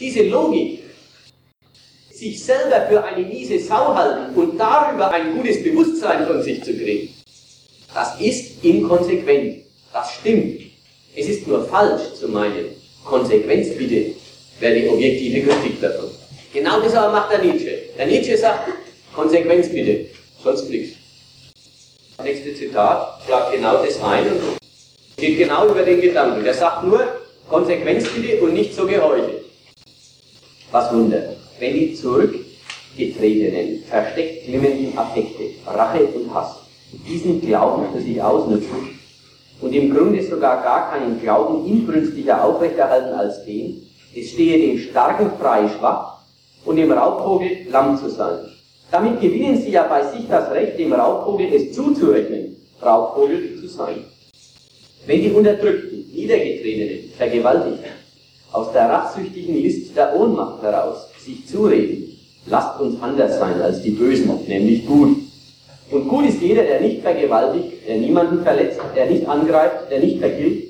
Diese 0.00 0.22
Logik, 0.22 0.82
sich 2.10 2.42
selber 2.42 2.86
für 2.88 3.04
eine 3.04 3.26
miese 3.26 3.58
Sau 3.58 3.94
halten 3.94 4.34
und 4.34 4.58
darüber 4.58 5.10
ein 5.10 5.36
gutes 5.36 5.62
Bewusstsein 5.62 6.26
von 6.26 6.42
sich 6.42 6.64
zu 6.64 6.72
kriegen, 6.72 7.12
das 7.92 8.18
ist 8.20 8.64
inkonsequent. 8.64 9.64
Das 9.92 10.14
stimmt. 10.14 10.60
Es 11.14 11.28
ist 11.28 11.46
nur 11.46 11.66
falsch 11.66 12.14
zu 12.14 12.28
meinen. 12.28 12.66
Konsequenz 13.04 13.68
bitte 13.76 14.12
wäre 14.60 14.74
die 14.80 14.88
objektive 14.88 15.46
Kritik 15.46 15.80
davon. 15.80 16.10
Genau 16.52 16.80
das 16.80 16.94
aber 16.94 17.12
macht 17.12 17.32
der 17.32 17.38
Nietzsche. 17.42 17.78
Der 17.96 18.06
Nietzsche 18.06 18.36
sagt, 18.36 18.70
Konsequenz 19.14 19.68
bitte, 19.70 20.06
sonst 20.42 20.68
nichts. 20.68 20.96
Nächste 22.26 22.52
Zitat 22.54 23.20
schlagt 23.24 23.52
genau 23.52 23.84
das 23.84 24.02
ein 24.02 24.26
und 24.26 24.58
geht 25.16 25.38
genau 25.38 25.68
über 25.68 25.82
den 25.82 26.00
Gedanken. 26.00 26.42
Der 26.42 26.54
sagt 26.54 26.82
nur, 26.82 27.00
Konsequenz 27.48 28.08
bitte 28.08 28.42
und 28.42 28.52
nicht 28.52 28.74
so 28.74 28.84
Geheuche. 28.84 29.42
Was 30.72 30.92
Wunder 30.92 31.36
wenn 31.60 31.72
die 31.72 31.94
zurückgetretenen, 31.94 33.84
versteckt 33.88 34.46
glimmenden 34.46 34.98
Affekte, 34.98 35.50
Rache 35.66 36.04
und 36.04 36.34
Hass, 36.34 36.56
diesen 37.08 37.40
Glauben 37.40 37.92
für 37.92 38.02
sich 38.02 38.20
ausnutzen 38.20 38.98
und 39.60 39.72
im 39.72 39.94
Grunde 39.94 40.20
sogar 40.20 40.64
gar 40.64 40.90
keinen 40.90 41.20
Glauben 41.20 41.64
inbrünstiger 41.64 42.42
aufrechterhalten 42.42 43.14
als 43.14 43.44
den, 43.44 43.86
es 44.16 44.30
stehe 44.30 44.58
dem 44.58 44.78
Starken 44.80 45.30
frei 45.38 45.68
schwach 45.68 46.18
und 46.64 46.74
dem 46.74 46.90
Raubvogel 46.90 47.68
lamm 47.70 47.96
zu 47.96 48.10
sein. 48.10 48.55
Damit 48.90 49.20
gewinnen 49.20 49.60
sie 49.60 49.70
ja 49.70 49.82
bei 49.84 50.02
sich 50.12 50.28
das 50.28 50.50
Recht, 50.52 50.78
dem 50.78 50.92
Raubvogel 50.92 51.52
es 51.52 51.72
zuzurechnen, 51.72 52.56
Raubvogel 52.82 53.58
zu 53.60 53.66
sein. 53.68 54.04
Wenn 55.06 55.22
die 55.22 55.30
Unterdrückten, 55.30 56.10
Niedergetretenen, 56.12 57.10
Vergewaltigten 57.16 57.90
aus 58.52 58.72
der 58.72 58.88
rachsüchtigen 58.88 59.56
List 59.56 59.96
der 59.96 60.16
Ohnmacht 60.16 60.62
heraus 60.62 61.08
sich 61.18 61.46
zureden, 61.46 62.16
lasst 62.46 62.80
uns 62.80 63.00
anders 63.02 63.38
sein 63.38 63.60
als 63.60 63.82
die 63.82 63.90
Bösen, 63.90 64.30
nämlich 64.46 64.86
gut. 64.86 65.16
Und 65.90 66.08
gut 66.08 66.26
ist 66.26 66.40
jeder, 66.40 66.62
der 66.64 66.80
nicht 66.80 67.02
vergewaltigt, 67.02 67.86
der 67.86 67.98
niemanden 67.98 68.42
verletzt, 68.42 68.80
der 68.96 69.06
nicht 69.06 69.28
angreift, 69.28 69.90
der 69.90 70.00
nicht 70.00 70.18
vergilt, 70.18 70.64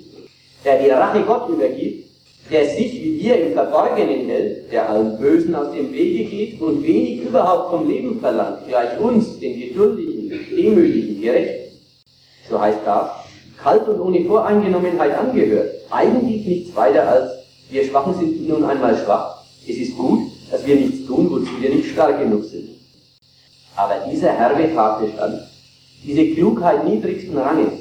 der 0.64 0.82
die 0.82 0.90
Rache 0.90 1.22
Gott 1.22 1.48
übergibt, 1.48 2.05
der 2.50 2.68
sich 2.68 2.92
wie 3.02 3.20
wir 3.20 3.46
im 3.46 3.52
Verborgenen 3.52 4.28
hält, 4.28 4.70
der 4.70 4.88
allen 4.88 5.18
Bösen 5.18 5.54
aus 5.54 5.72
dem 5.72 5.92
Wege 5.92 6.30
geht 6.30 6.60
und 6.60 6.82
wenig 6.82 7.22
überhaupt 7.22 7.70
vom 7.70 7.88
Leben 7.88 8.20
verlangt, 8.20 8.66
gleich 8.68 8.98
uns, 9.00 9.38
den 9.40 9.58
Geduldigen, 9.58 10.30
Demütigen, 10.50 11.20
gerecht. 11.20 11.72
So 12.48 12.60
heißt 12.60 12.78
das, 12.84 13.10
kalt 13.60 13.88
und 13.88 14.00
ohne 14.00 14.24
Voreingenommenheit 14.24 15.16
angehört, 15.18 15.70
eigentlich 15.90 16.46
nichts 16.46 16.76
weiter 16.76 17.08
als, 17.08 17.30
wir 17.68 17.84
Schwachen 17.84 18.14
sind 18.14 18.48
nun 18.48 18.64
einmal 18.64 18.96
schwach, 18.96 19.42
es 19.68 19.76
ist 19.76 19.96
gut, 19.96 20.20
dass 20.50 20.64
wir 20.64 20.76
nichts 20.76 21.06
tun, 21.06 21.28
wozu 21.30 21.60
wir 21.60 21.70
nicht 21.70 21.90
stark 21.90 22.20
genug 22.20 22.44
sind. 22.44 22.68
Aber 23.74 24.06
dieser 24.10 24.32
herbe 24.32 24.72
Tatbestand, 24.72 25.42
diese 26.04 26.34
Klugheit 26.34 26.84
niedrigsten 26.84 27.36
Ranges, 27.36 27.72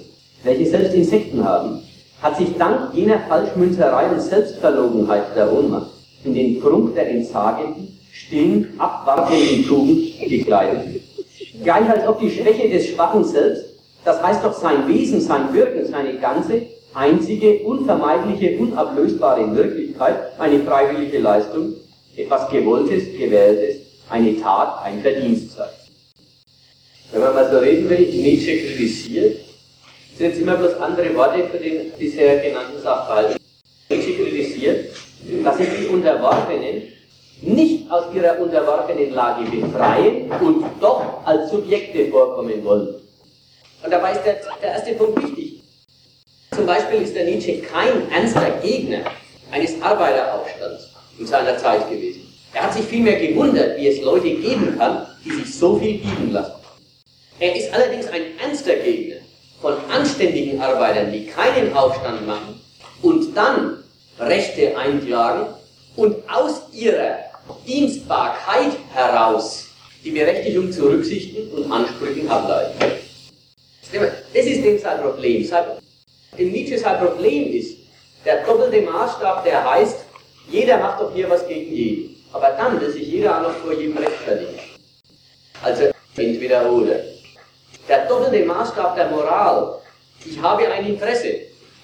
welche 0.43 0.65
selbst 0.65 0.95
Insekten 0.95 1.43
haben, 1.43 1.81
hat 2.21 2.37
sich 2.37 2.57
dank 2.57 2.93
jener 2.93 3.19
Falschmünzerei 3.27 4.09
und 4.09 4.21
Selbstverlogenheit 4.21 5.35
der 5.35 5.51
Ohnmacht 5.51 5.91
in 6.23 6.33
den 6.33 6.59
Prunk 6.59 6.95
der 6.95 7.09
entsagenden, 7.09 7.99
stillen, 8.11 8.73
abwartenden 8.77 9.65
Tugend 9.67 10.19
gekleidet. 10.19 11.01
Gleich 11.63 11.89
als 11.89 12.07
ob 12.07 12.19
die 12.19 12.31
Schwäche 12.31 12.69
des 12.69 12.87
Schwachen 12.87 13.23
selbst, 13.23 13.63
das 14.03 14.21
heißt 14.21 14.43
doch 14.43 14.53
sein 14.53 14.87
Wesen, 14.87 15.21
sein 15.21 15.53
Wirken, 15.53 15.85
seine 15.85 16.17
ganze, 16.17 16.63
einzige, 16.93 17.59
unvermeidliche, 17.63 18.57
unablösbare 18.57 19.55
Wirklichkeit, 19.55 20.39
eine 20.39 20.59
freiwillige 20.59 21.19
Leistung, 21.19 21.73
etwas 22.15 22.49
Gewolltes, 22.49 23.03
Gewähltes, 23.17 23.81
eine 24.09 24.39
Tat, 24.39 24.83
ein 24.83 25.01
Verdienst 25.01 25.55
sei. 25.55 25.67
Wenn 27.11 27.21
man 27.21 27.35
mal 27.35 27.51
so 27.51 27.59
reden 27.59 27.89
will, 27.89 27.99
Nietzsche 27.99 28.57
kritisiert, 28.57 29.44
sind 30.17 30.27
jetzt 30.27 30.41
immer 30.41 30.55
bloß 30.55 30.75
andere 30.75 31.13
Worte 31.15 31.43
für 31.49 31.57
den 31.57 31.91
bisher 31.97 32.37
genannten 32.37 32.81
Sachverhalt. 32.81 33.37
Nietzsche 33.89 34.13
kritisiert, 34.15 34.95
dass 35.43 35.57
sich 35.57 35.67
die 35.79 35.87
Unterworfenen 35.87 36.83
nicht 37.41 37.91
aus 37.91 38.05
ihrer 38.13 38.39
unterworfenen 38.39 39.13
Lage 39.13 39.43
befreien 39.49 40.31
und 40.41 40.65
doch 40.79 41.25
als 41.25 41.51
Subjekte 41.51 42.09
vorkommen 42.09 42.63
wollen. 42.63 42.95
Und 43.83 43.91
dabei 43.91 44.13
ist 44.13 44.23
der, 44.23 44.37
der 44.61 44.69
erste 44.69 44.93
Punkt 44.93 45.21
wichtig. 45.21 45.61
Zum 46.55 46.65
Beispiel 46.65 47.01
ist 47.01 47.13
der 47.13 47.25
Nietzsche 47.25 47.59
kein 47.59 48.09
ernster 48.09 48.51
Gegner 48.63 49.01
eines 49.51 49.79
Arbeiteraufstands 49.81 50.93
in 51.19 51.27
seiner 51.27 51.57
Zeit 51.57 51.89
gewesen. 51.89 52.21
Er 52.53 52.63
hat 52.63 52.73
sich 52.73 52.85
vielmehr 52.85 53.19
gewundert, 53.19 53.77
wie 53.77 53.89
es 53.89 54.01
Leute 54.01 54.29
geben 54.29 54.75
kann, 54.77 55.05
die 55.25 55.31
sich 55.31 55.55
so 55.55 55.77
viel 55.77 55.97
bieten 55.97 56.31
lassen. 56.31 56.53
Er 57.37 57.53
ist 57.53 57.73
allerdings 57.73 58.07
ein 58.07 58.23
ernster 58.41 58.75
Gegner 58.77 59.24
von 59.65 59.77
anständigen 59.91 60.61
Arbeitern, 60.61 61.11
die 61.11 61.25
keinen 61.25 61.75
Aufstand 61.75 62.27
machen 62.27 62.61
und 63.01 63.35
dann 63.35 63.83
Rechte 64.19 64.77
einklagen 64.77 65.47
und 65.95 66.17
aus 66.29 66.61
ihrer 66.71 67.17
Dienstbarkeit 67.65 68.73
heraus 68.93 69.65
die 70.03 70.11
Berechtigung 70.11 70.71
zu 70.71 70.83
Rücksichten 70.87 71.49
und 71.49 71.71
Ansprüchen 71.71 72.29
ableiten. 72.29 72.75
Das 73.91 74.45
ist 74.45 74.63
dem 74.63 74.77
sein 74.77 75.01
Problem. 75.01 75.49
Dem 76.37 76.51
Nietzsche 76.51 76.77
sein 76.77 77.03
Problem 77.03 77.51
ist 77.51 77.75
der 78.23 78.45
doppelte 78.45 78.83
Maßstab, 78.83 79.43
der 79.45 79.67
heißt, 79.67 79.97
Jeder 80.51 80.77
macht 80.77 81.01
doch 81.01 81.11
hier 81.11 81.27
was 81.27 81.47
gegen 81.47 81.73
jeden. 81.73 82.15
Aber 82.33 82.49
dann 82.49 82.79
will 82.79 82.91
sich 82.91 83.07
jeder 83.07 83.39
auch 83.39 83.41
noch 83.41 83.55
vor 83.55 83.73
jedem 83.73 83.97
rechtfertigen. 83.97 84.59
Also 85.63 85.85
entweder 86.17 86.71
oder. 86.71 87.14
Der 87.87 88.07
doppelte 88.07 88.43
Maßstab 88.45 88.95
der 88.95 89.09
Moral. 89.09 89.79
Ich 90.25 90.41
habe 90.41 90.67
ein 90.67 90.87
Interesse, 90.87 91.35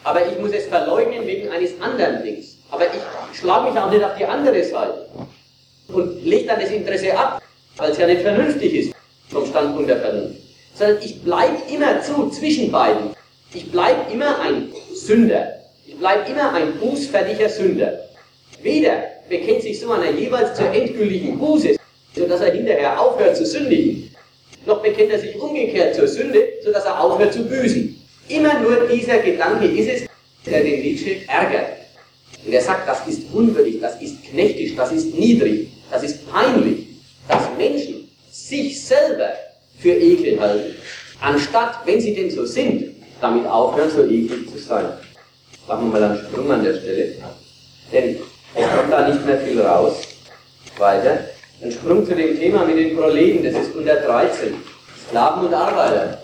aber 0.04 0.26
ich 0.26 0.40
muss 0.40 0.52
es 0.52 0.66
verleugnen 0.66 1.28
wegen 1.28 1.50
eines 1.50 1.80
anderen 1.80 2.24
Dings. 2.24 2.58
Aber 2.72 2.86
ich 2.86 3.38
schlage 3.40 3.70
mich 3.70 3.80
auch 3.80 3.92
nicht 3.92 4.04
auf 4.04 4.16
die 4.18 4.26
andere 4.26 4.64
Seite 4.64 5.08
und 5.90 6.24
lege 6.24 6.48
dann 6.48 6.60
das 6.60 6.72
Interesse 6.72 7.16
ab, 7.16 7.42
weil 7.78 7.92
es 7.92 7.98
ja 7.98 8.08
nicht 8.08 8.22
vernünftig 8.22 8.74
ist 8.74 8.96
vom 9.30 9.46
Standpunkt 9.46 9.90
der 9.90 10.00
Vernunft. 10.00 10.40
Sondern 10.74 10.98
ich 11.04 11.22
bleibe 11.22 11.58
immer 11.72 12.02
zu 12.02 12.30
zwischen 12.30 12.72
beiden. 12.72 13.16
Ich 13.54 13.72
bleibe 13.72 14.12
immer 14.12 14.40
ein 14.40 14.72
Sünder. 14.96 15.60
Ich 15.86 15.98
bleibe 15.98 16.32
immer 16.32 16.54
ein 16.54 16.80
bußfertiger 16.80 17.50
Sünder. 17.50 18.00
Weder 18.64 19.04
bekennt 19.30 19.62
sich 19.62 19.80
so 19.80 19.92
einer 19.92 20.10
jeweils 20.12 20.56
zur 20.56 20.72
endgültigen 20.72 21.38
Buße, 21.38 21.76
sodass 22.16 22.42
er 22.42 22.54
hinterher 22.54 23.00
aufhört 23.00 23.36
zu 23.36 23.46
sündigen, 23.46 24.11
noch 24.66 24.82
bekennt 24.82 25.12
er 25.12 25.20
sich 25.20 25.36
umgekehrt 25.40 25.96
zur 25.96 26.08
Sünde, 26.08 26.48
sodass 26.64 26.86
er 26.86 27.00
aufhört 27.00 27.34
zu 27.34 27.44
büßen. 27.44 28.00
Immer 28.28 28.60
nur 28.60 28.88
dieser 28.88 29.20
Gedanke 29.20 29.66
ist 29.66 29.90
es, 29.90 30.10
der 30.46 30.64
den 30.64 30.82
Nietzsche 30.82 31.28
ärgert. 31.28 31.78
Und 32.46 32.54
er 32.54 32.62
sagt, 32.62 32.88
das 32.88 33.08
ist 33.08 33.24
unwürdig, 33.34 33.80
das 33.82 34.02
ist 34.02 34.24
knechtisch, 34.24 34.76
das 34.76 34.92
ist 34.92 35.14
niedrig, 35.14 35.68
das 35.92 36.04
ist 36.04 36.32
peinlich, 36.32 36.88
dass 37.28 37.44
Menschen 37.58 38.10
sich 38.32 38.84
selber 38.84 39.34
für 39.80 39.94
Ekel 39.94 40.40
halten, 40.40 40.76
anstatt, 41.20 41.86
wenn 41.86 42.00
sie 42.00 42.14
denn 42.16 42.32
so 42.32 42.46
sind, 42.46 42.96
damit 43.20 43.46
aufhören, 43.46 43.90
so 43.90 44.04
eklig 44.04 44.50
zu 44.50 44.58
sein. 44.58 44.86
Machen 45.68 45.92
wir 45.92 46.00
mal 46.00 46.04
einen 46.04 46.26
Sprung 46.26 46.52
an 46.52 46.64
der 46.64 46.74
Stelle. 46.74 47.16
Denn 47.92 48.18
es 48.56 48.70
kommt 48.76 48.92
da 48.92 49.08
nicht 49.08 49.26
mehr 49.26 49.40
viel 49.40 49.62
raus. 49.62 50.02
Weiter. 50.78 51.20
Ein 51.64 51.72
Sprung 51.72 52.04
zu 52.04 52.16
dem 52.16 52.40
Thema 52.40 52.66
mit 52.66 52.76
den 52.76 52.98
Proleten, 52.98 53.44
das 53.44 53.54
ist 53.54 53.76
unter 53.76 53.98
13. 53.98 54.56
Sklaven 55.08 55.46
und 55.46 55.54
Arbeiter. 55.54 56.18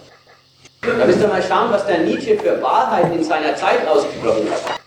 Da 0.82 1.06
müsst 1.06 1.22
ihr 1.22 1.28
mal 1.28 1.44
schauen, 1.44 1.70
was 1.70 1.86
der 1.86 2.00
Nietzsche 2.00 2.36
für 2.40 2.60
Wahrheit 2.60 3.16
in 3.16 3.24
seiner 3.24 3.56
Zeit 3.56 3.88
ausgesprochen 3.88 4.48
hat. 4.50 4.80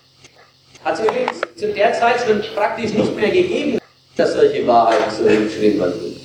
Hat 0.84 0.94
es 0.94 1.06
übrigens 1.06 1.40
zu 1.54 1.72
der 1.72 1.92
Zeit 1.92 2.16
schon 2.26 2.42
praktisch 2.56 2.92
nicht 2.94 3.14
mehr 3.14 3.30
gegeben, 3.30 3.78
dass 4.16 4.34
solche 4.34 4.66
Wahrheiten 4.66 5.10
so 5.16 5.28
hingeschrieben 5.28 5.78
worden 5.78 6.20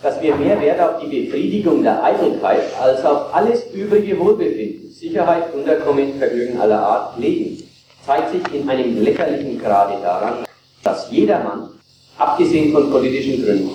Dass 0.00 0.22
wir 0.22 0.36
mehr 0.36 0.60
Wert 0.60 0.80
auf 0.80 1.00
die 1.02 1.24
Befriedigung 1.24 1.82
der 1.82 2.00
Eitelkeit 2.00 2.62
als 2.80 3.04
auf 3.04 3.34
alles 3.34 3.64
übrige 3.72 4.20
Wohlbefinden, 4.20 4.88
Sicherheit, 4.92 5.52
Unterkommen, 5.52 6.16
Vergnügen 6.20 6.60
aller 6.60 6.78
Art 6.78 7.18
legen, 7.18 7.60
zeigt 8.06 8.30
sich 8.30 8.54
in 8.54 8.70
einem 8.70 9.02
lächerlichen 9.02 9.60
Grade 9.60 10.00
daran, 10.00 10.44
dass 10.84 11.10
jedermann, 11.10 11.70
abgesehen 12.18 12.72
von 12.72 12.90
politischen 12.90 13.44
Gründen, 13.44 13.70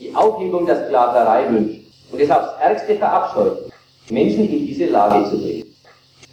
die 0.00 0.14
Aufhebung 0.14 0.66
der 0.66 0.86
Sklaverei 0.86 1.50
wünscht 1.50 1.80
und 2.12 2.20
es 2.20 2.30
aufs 2.30 2.60
Ärgste 2.60 2.96
verabscheut, 2.96 3.70
Menschen 4.10 4.48
in 4.48 4.66
diese 4.66 4.86
Lage 4.86 5.28
zu 5.30 5.38
bringen. 5.38 5.64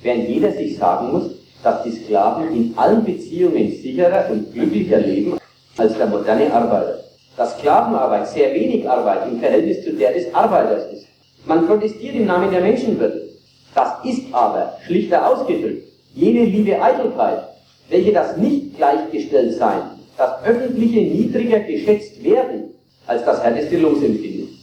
Während 0.01 0.29
jeder 0.29 0.51
sich 0.51 0.77
sagen 0.77 1.11
muss, 1.11 1.31
dass 1.63 1.83
die 1.83 1.91
Sklaven 1.91 2.53
in 2.55 2.77
allen 2.77 3.03
Beziehungen 3.03 3.71
sicherer 3.71 4.29
und 4.31 4.53
glücklicher 4.53 4.99
leben 4.99 5.37
als 5.77 5.97
der 5.97 6.07
moderne 6.07 6.53
Arbeiter. 6.53 6.99
Dass 7.35 7.57
Sklavenarbeit 7.57 8.27
sehr 8.29 8.53
wenig 8.53 8.87
Arbeit 8.89 9.27
im 9.29 9.39
Verhältnis 9.39 9.83
zu 9.83 9.93
der 9.93 10.13
des 10.13 10.33
Arbeiters 10.33 10.93
ist. 10.93 11.07
Man 11.45 11.67
protestiert 11.67 12.15
im 12.15 12.27
Namen 12.27 12.51
der 12.51 12.61
Menschenwürde. 12.61 13.29
Das 13.73 13.93
ist 14.05 14.21
aber, 14.31 14.77
schlichter 14.85 15.27
ausgedrückt, 15.27 15.83
jene 16.13 16.45
liebe 16.45 16.81
Eitelkeit, 16.81 17.43
welche 17.89 18.13
das 18.13 18.37
nicht 18.37 18.77
gleichgestellt 18.77 19.53
sein, 19.55 19.81
das 20.17 20.43
öffentliche 20.43 21.01
niedriger 21.01 21.59
geschätzt 21.59 22.23
werden, 22.23 22.73
als 23.07 23.25
das 23.25 23.43
härteste 23.43 23.77
Losempfinden. 23.77 24.57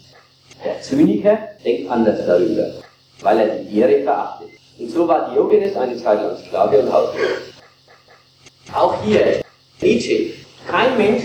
Der 0.64 0.80
Zyniker 0.80 1.38
denkt 1.64 1.90
anders 1.90 2.26
darüber, 2.26 2.72
weil 3.20 3.38
er 3.38 3.48
die 3.56 3.78
Ehre 3.78 4.02
verachtet. 4.02 4.48
Und 4.78 4.90
so 4.90 5.06
war 5.06 5.32
Diogenes 5.32 5.76
eine 5.76 5.96
Zeit 5.96 6.22
lang 6.22 6.36
Sklave 6.36 6.80
und 6.80 6.92
Hausbesitzer. 6.92 7.52
Auch 8.72 9.02
hier, 9.04 9.42
Nietzsche, 9.80 10.30
kein 10.66 10.96
Mensch, 10.96 11.24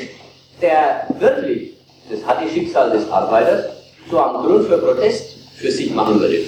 der 0.62 1.08
wirklich 1.20 1.74
das 2.10 2.26
harte 2.26 2.50
Schicksal 2.50 2.92
des 2.92 3.10
Arbeiters 3.10 3.66
zu 4.10 4.20
einem 4.20 4.44
Grund 4.44 4.68
für 4.68 4.78
Protest 4.78 5.38
für 5.56 5.72
sich 5.72 5.92
machen 5.92 6.20
würde. 6.20 6.44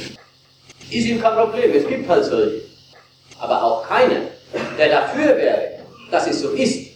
Ist 0.92 1.08
ihm 1.08 1.22
kein 1.22 1.36
Problem, 1.36 1.72
es 1.74 1.88
gibt 1.88 2.10
halt 2.10 2.26
solche. 2.26 2.62
Aber 3.40 3.64
auch 3.64 3.88
keiner, 3.88 4.22
der 4.78 4.90
dafür 4.90 5.38
wäre, 5.38 5.80
dass 6.12 6.28
es 6.28 6.42
so 6.42 6.50
ist. 6.50 6.89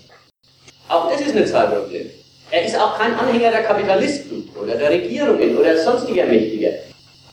Auch 0.93 1.09
das 1.09 1.21
ist 1.21 1.33
nicht 1.33 1.47
sein 1.47 1.71
Problem. 1.71 2.07
Er 2.51 2.65
ist 2.65 2.79
auch 2.79 2.99
kein 2.99 3.15
Anhänger 3.15 3.49
der 3.49 3.63
Kapitalisten 3.63 4.47
oder 4.61 4.75
der 4.75 4.91
Regierungen 4.91 5.57
oder 5.57 5.75
sonstiger 5.75 6.25
Mächtiger. 6.25 6.69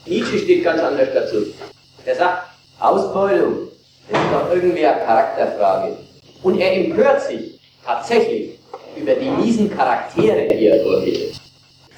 Nietzsche 0.07 0.39
steht 0.39 0.63
ganz 0.63 0.81
anders 0.81 1.09
dazu. 1.13 1.45
Er 2.03 2.15
sagt, 2.15 2.43
Ausbeutung 2.79 3.67
ist 4.09 4.19
doch 4.33 4.51
irgendwie 4.51 4.83
eine 4.83 5.05
Charakterfrage. 5.05 5.95
Und 6.41 6.59
er 6.59 6.73
empört 6.73 7.21
sich 7.21 7.59
tatsächlich 7.85 8.57
über 8.95 9.13
die 9.13 9.29
miesen 9.29 9.69
Charaktere, 9.69 10.47
die 10.47 10.65
er 10.65 10.81
vorfindet. 10.81 11.35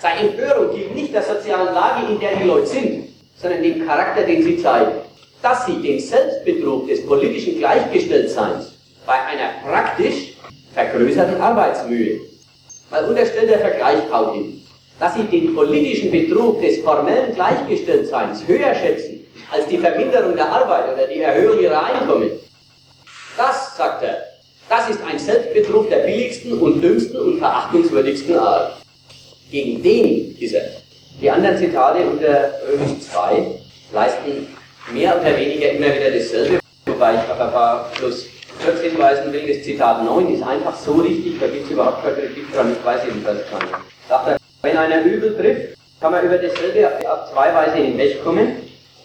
Seine 0.02 0.32
Empörung 0.32 0.76
gilt 0.76 0.94
nicht 0.94 1.14
der 1.14 1.24
sozialen 1.24 1.74
Lage, 1.74 2.12
in 2.12 2.20
der 2.20 2.36
die 2.36 2.44
Leute 2.44 2.68
sind, 2.68 3.08
sondern 3.38 3.64
dem 3.64 3.88
Charakter, 3.88 4.24
den 4.24 4.44
sie 4.44 4.62
zeigen. 4.62 4.92
Dass 5.42 5.66
sie 5.66 5.82
den 5.82 5.98
Selbstbetrug 5.98 6.90
des 6.90 7.06
politischen 7.06 7.58
Gleichgestelltseins 7.58 8.74
bei 9.06 9.14
einer 9.14 9.62
praktisch 9.66 10.33
vergrößerten 10.74 11.40
Arbeitsmühe, 11.40 12.20
weil 12.90 13.06
unterstellt 13.06 13.50
der 13.50 13.60
Vergleich 13.60 14.10
kaut 14.10 14.34
hin, 14.34 14.62
dass 15.00 15.16
sie 15.16 15.24
den 15.24 15.54
politischen 15.54 16.12
Betrug 16.12 16.62
des 16.62 16.80
formellen 16.80 17.34
Gleichgestelltseins 17.36 18.48
höher 18.48 18.74
schätzen 18.76 19.26
als 19.52 19.68
die 19.68 19.78
Verminderung 19.78 20.36
der 20.36 20.52
Arbeit 20.52 20.94
oder 20.94 21.08
die 21.08 21.22
Erhöhung 21.22 21.60
ihrer 21.60 21.86
Einkommen. 21.86 22.32
Das, 23.38 23.78
sagt 23.78 24.04
er, 24.04 24.18
das 24.70 24.90
ist 24.90 25.00
ein 25.04 25.20
Selbstbetrug 25.20 25.90
der 25.90 25.98
billigsten 25.98 26.60
und 26.60 26.82
dümmsten 26.82 27.20
und 27.20 27.40
verachtungswürdigsten 27.40 28.38
Art. 28.38 28.78
Gegen 29.52 29.84
den 29.84 30.36
ist 30.40 30.54
er. 30.54 30.66
Die 31.22 31.30
anderen 31.30 31.58
Zitate 31.58 32.00
unter 32.00 32.52
Römisch 32.68 33.02
2 33.12 33.46
leisten 33.94 34.48
mehr 34.92 35.20
oder 35.20 35.38
weniger 35.38 35.72
immer 35.72 35.88
wieder 35.88 36.12
dasselbe, 36.12 36.60
wobei 36.86 37.14
ich 37.14 37.32
auf 37.32 37.40
ein 37.40 37.52
paar 37.52 37.92
plus 37.96 38.26
kurz 38.64 38.82
hinweisen 38.82 39.32
will, 39.32 39.48
das 39.48 39.64
Zitat 39.64 40.04
9 40.04 40.34
ist 40.34 40.44
einfach 40.44 40.76
so 40.76 40.94
richtig, 40.94 41.40
da 41.40 41.48
gibt 41.48 41.66
es 41.66 41.72
überhaupt 41.72 42.04
keine 42.04 42.28
Kritik 42.28 42.54
dran, 42.54 42.76
ich 42.78 42.86
weiß 42.86 43.02
jedenfalls 43.06 43.40
nicht. 43.40 43.74
Sagt 44.10 44.28
er, 44.28 44.38
wenn 44.62 44.78
einer 44.78 45.04
übel 45.04 45.36
trifft, 45.36 45.78
kann 46.00 46.12
man 46.12 46.26
über 46.26 46.38
dasselbe 46.38 46.90
auf 47.10 47.32
zwei 47.32 47.54
Weise 47.54 47.78
hinwegkommen. 47.78 48.58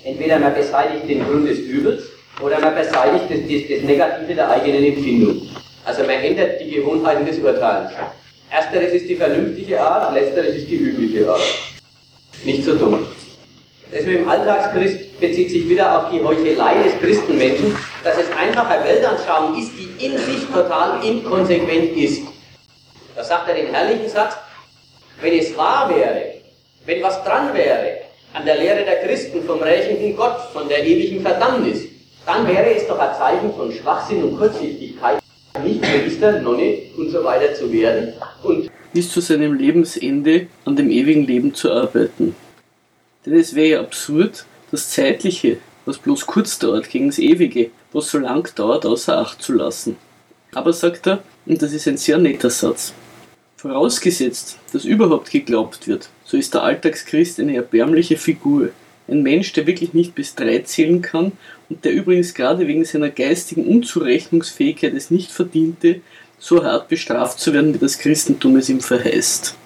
Entweder 0.05 0.39
man 0.39 0.55
beseitigt 0.55 1.09
den 1.09 1.25
Grund 1.25 1.49
des 1.49 1.59
Übels 1.59 2.05
oder 2.41 2.61
man 2.61 2.75
beseitigt 2.75 3.25
das, 3.29 3.39
das, 3.39 3.69
das 3.69 3.83
Negative 3.85 4.35
der 4.35 4.51
eigenen 4.51 4.85
Empfindung. 4.85 5.43
Also 5.85 6.03
man 6.03 6.11
ändert 6.11 6.61
die 6.61 6.71
Gewohnheiten 6.71 7.25
des 7.25 7.39
Urteilens. 7.39 7.93
Ersteres 8.51 8.93
ist 8.93 9.09
die 9.09 9.17
vernünftige 9.17 9.81
Art, 9.81 10.13
letzteres 10.15 10.57
ist 10.57 10.69
die 10.69 10.77
übliche 10.77 11.31
Art. 11.31 11.41
Nicht 12.45 12.65
so 12.65 12.75
dumm. 12.75 13.07
Das 13.91 14.05
mit 14.05 14.17
dem 14.17 14.29
Alltagschrist 14.29 15.19
bezieht 15.19 15.51
sich 15.51 15.67
wieder 15.67 15.99
auf 15.99 16.13
die 16.13 16.23
Heuchelei 16.23 16.75
des 16.83 16.99
Christenmenschen, 17.01 17.75
dass 18.05 18.19
es 18.19 18.27
einfach 18.37 18.69
eine 18.69 18.85
Weltanschauung 18.85 19.59
ist, 19.59 19.73
die 19.79 20.05
in 20.05 20.19
sich 20.19 20.45
total 20.53 21.03
inkonsequent 21.03 21.97
ist. 21.97 22.23
Da 23.17 23.25
sagt 23.25 23.49
er 23.49 23.55
den 23.55 23.73
herrlichen 23.73 24.09
Satz, 24.09 24.35
wenn 25.23 25.33
es 25.33 25.57
wahr 25.57 25.89
wäre, 25.89 26.35
wenn 26.85 27.03
was 27.03 27.25
dran 27.25 27.55
wäre 27.55 27.99
an 28.35 28.45
der 28.45 28.59
Lehre 28.59 28.85
der 28.85 28.97
Christen 28.97 29.43
vom 29.43 29.63
rächenden 29.63 30.15
Gott, 30.15 30.37
von 30.53 30.69
der 30.69 30.87
ewigen 30.87 31.23
Verdammnis, 31.23 31.87
dann 32.27 32.47
wäre 32.47 32.75
es 32.75 32.87
doch 32.87 32.99
ein 32.99 33.17
Zeichen 33.17 33.55
von 33.55 33.73
Schwachsinn 33.73 34.23
und 34.23 34.37
Kurzsichtigkeit, 34.37 35.19
nicht 35.65 35.81
Priester, 35.81 36.43
Nonne 36.43 36.79
und 36.99 37.09
so 37.09 37.25
weiter 37.25 37.55
zu 37.55 37.73
werden 37.73 38.13
und 38.43 38.71
bis 38.93 39.11
zu 39.11 39.21
seinem 39.21 39.55
Lebensende 39.55 40.47
an 40.67 40.77
dem 40.77 40.91
ewigen 40.91 41.27
Leben 41.27 41.55
zu 41.55 41.73
arbeiten. 41.73 42.35
Denn 43.27 43.35
es 43.35 43.55
wäre 43.55 43.69
ja 43.69 43.81
absurd, 43.81 44.45
das 44.71 44.91
Zeitliche, 44.91 45.59
was 45.85 45.99
bloß 45.99 46.27
kurz 46.27 46.59
dauert, 46.59 46.91
gegen 46.91 47.09
das 47.09 47.19
Ewige, 47.19 47.71
was 47.93 48.11
so 48.11 48.19
lang 48.19 48.49
dauert, 48.55 48.87
außer 48.87 49.19
Acht 49.19 49.43
zu 49.43 49.55
lassen. 49.55 49.97
Aber 50.53 50.73
sagt 50.73 51.07
er, 51.07 51.23
und 51.47 51.61
das 51.61 51.73
ist 51.73 51.89
ein 51.89 51.97
sehr 51.97 52.19
netter 52.19 52.51
Satz, 52.51 52.93
vorausgesetzt, 53.57 54.59
dass 54.73 54.85
überhaupt 54.85 55.31
geglaubt 55.31 55.89
wird, 55.89 56.09
so 56.25 56.37
ist 56.37 56.55
der 56.55 56.63
Alltagschrist 56.63 57.41
eine 57.41 57.57
erbärmliche 57.57 58.17
Figur, 58.17 58.71
ein 59.09 59.23
Mensch, 59.23 59.53
der 59.55 59.67
wirklich 59.67 59.95
nicht 59.95 60.15
bis 60.15 60.35
drei 60.35 60.59
zählen 60.61 61.03
kann 61.03 61.33
und 61.69 61.85
der 61.85 61.93
übrigens 61.93 62.35
gerade 62.35 62.67
wegen 62.67 62.85
seiner 62.85 63.09
geistigen 63.09 63.67
Unzurechnungsfähigkeit 63.67 64.95
es 64.95 65.11
nicht 65.11 65.31
verdiente, 65.31 66.01
so 66.39 66.63
hart 66.63 66.89
bestraft 66.89 67.41
zu 67.41 67.53
werden, 67.53 67.75
wie 67.75 67.79
das 67.79 67.99
Christentum 67.99 68.57
es 68.57 68.69
ihm 68.69 68.81
verheißt. 68.81 69.57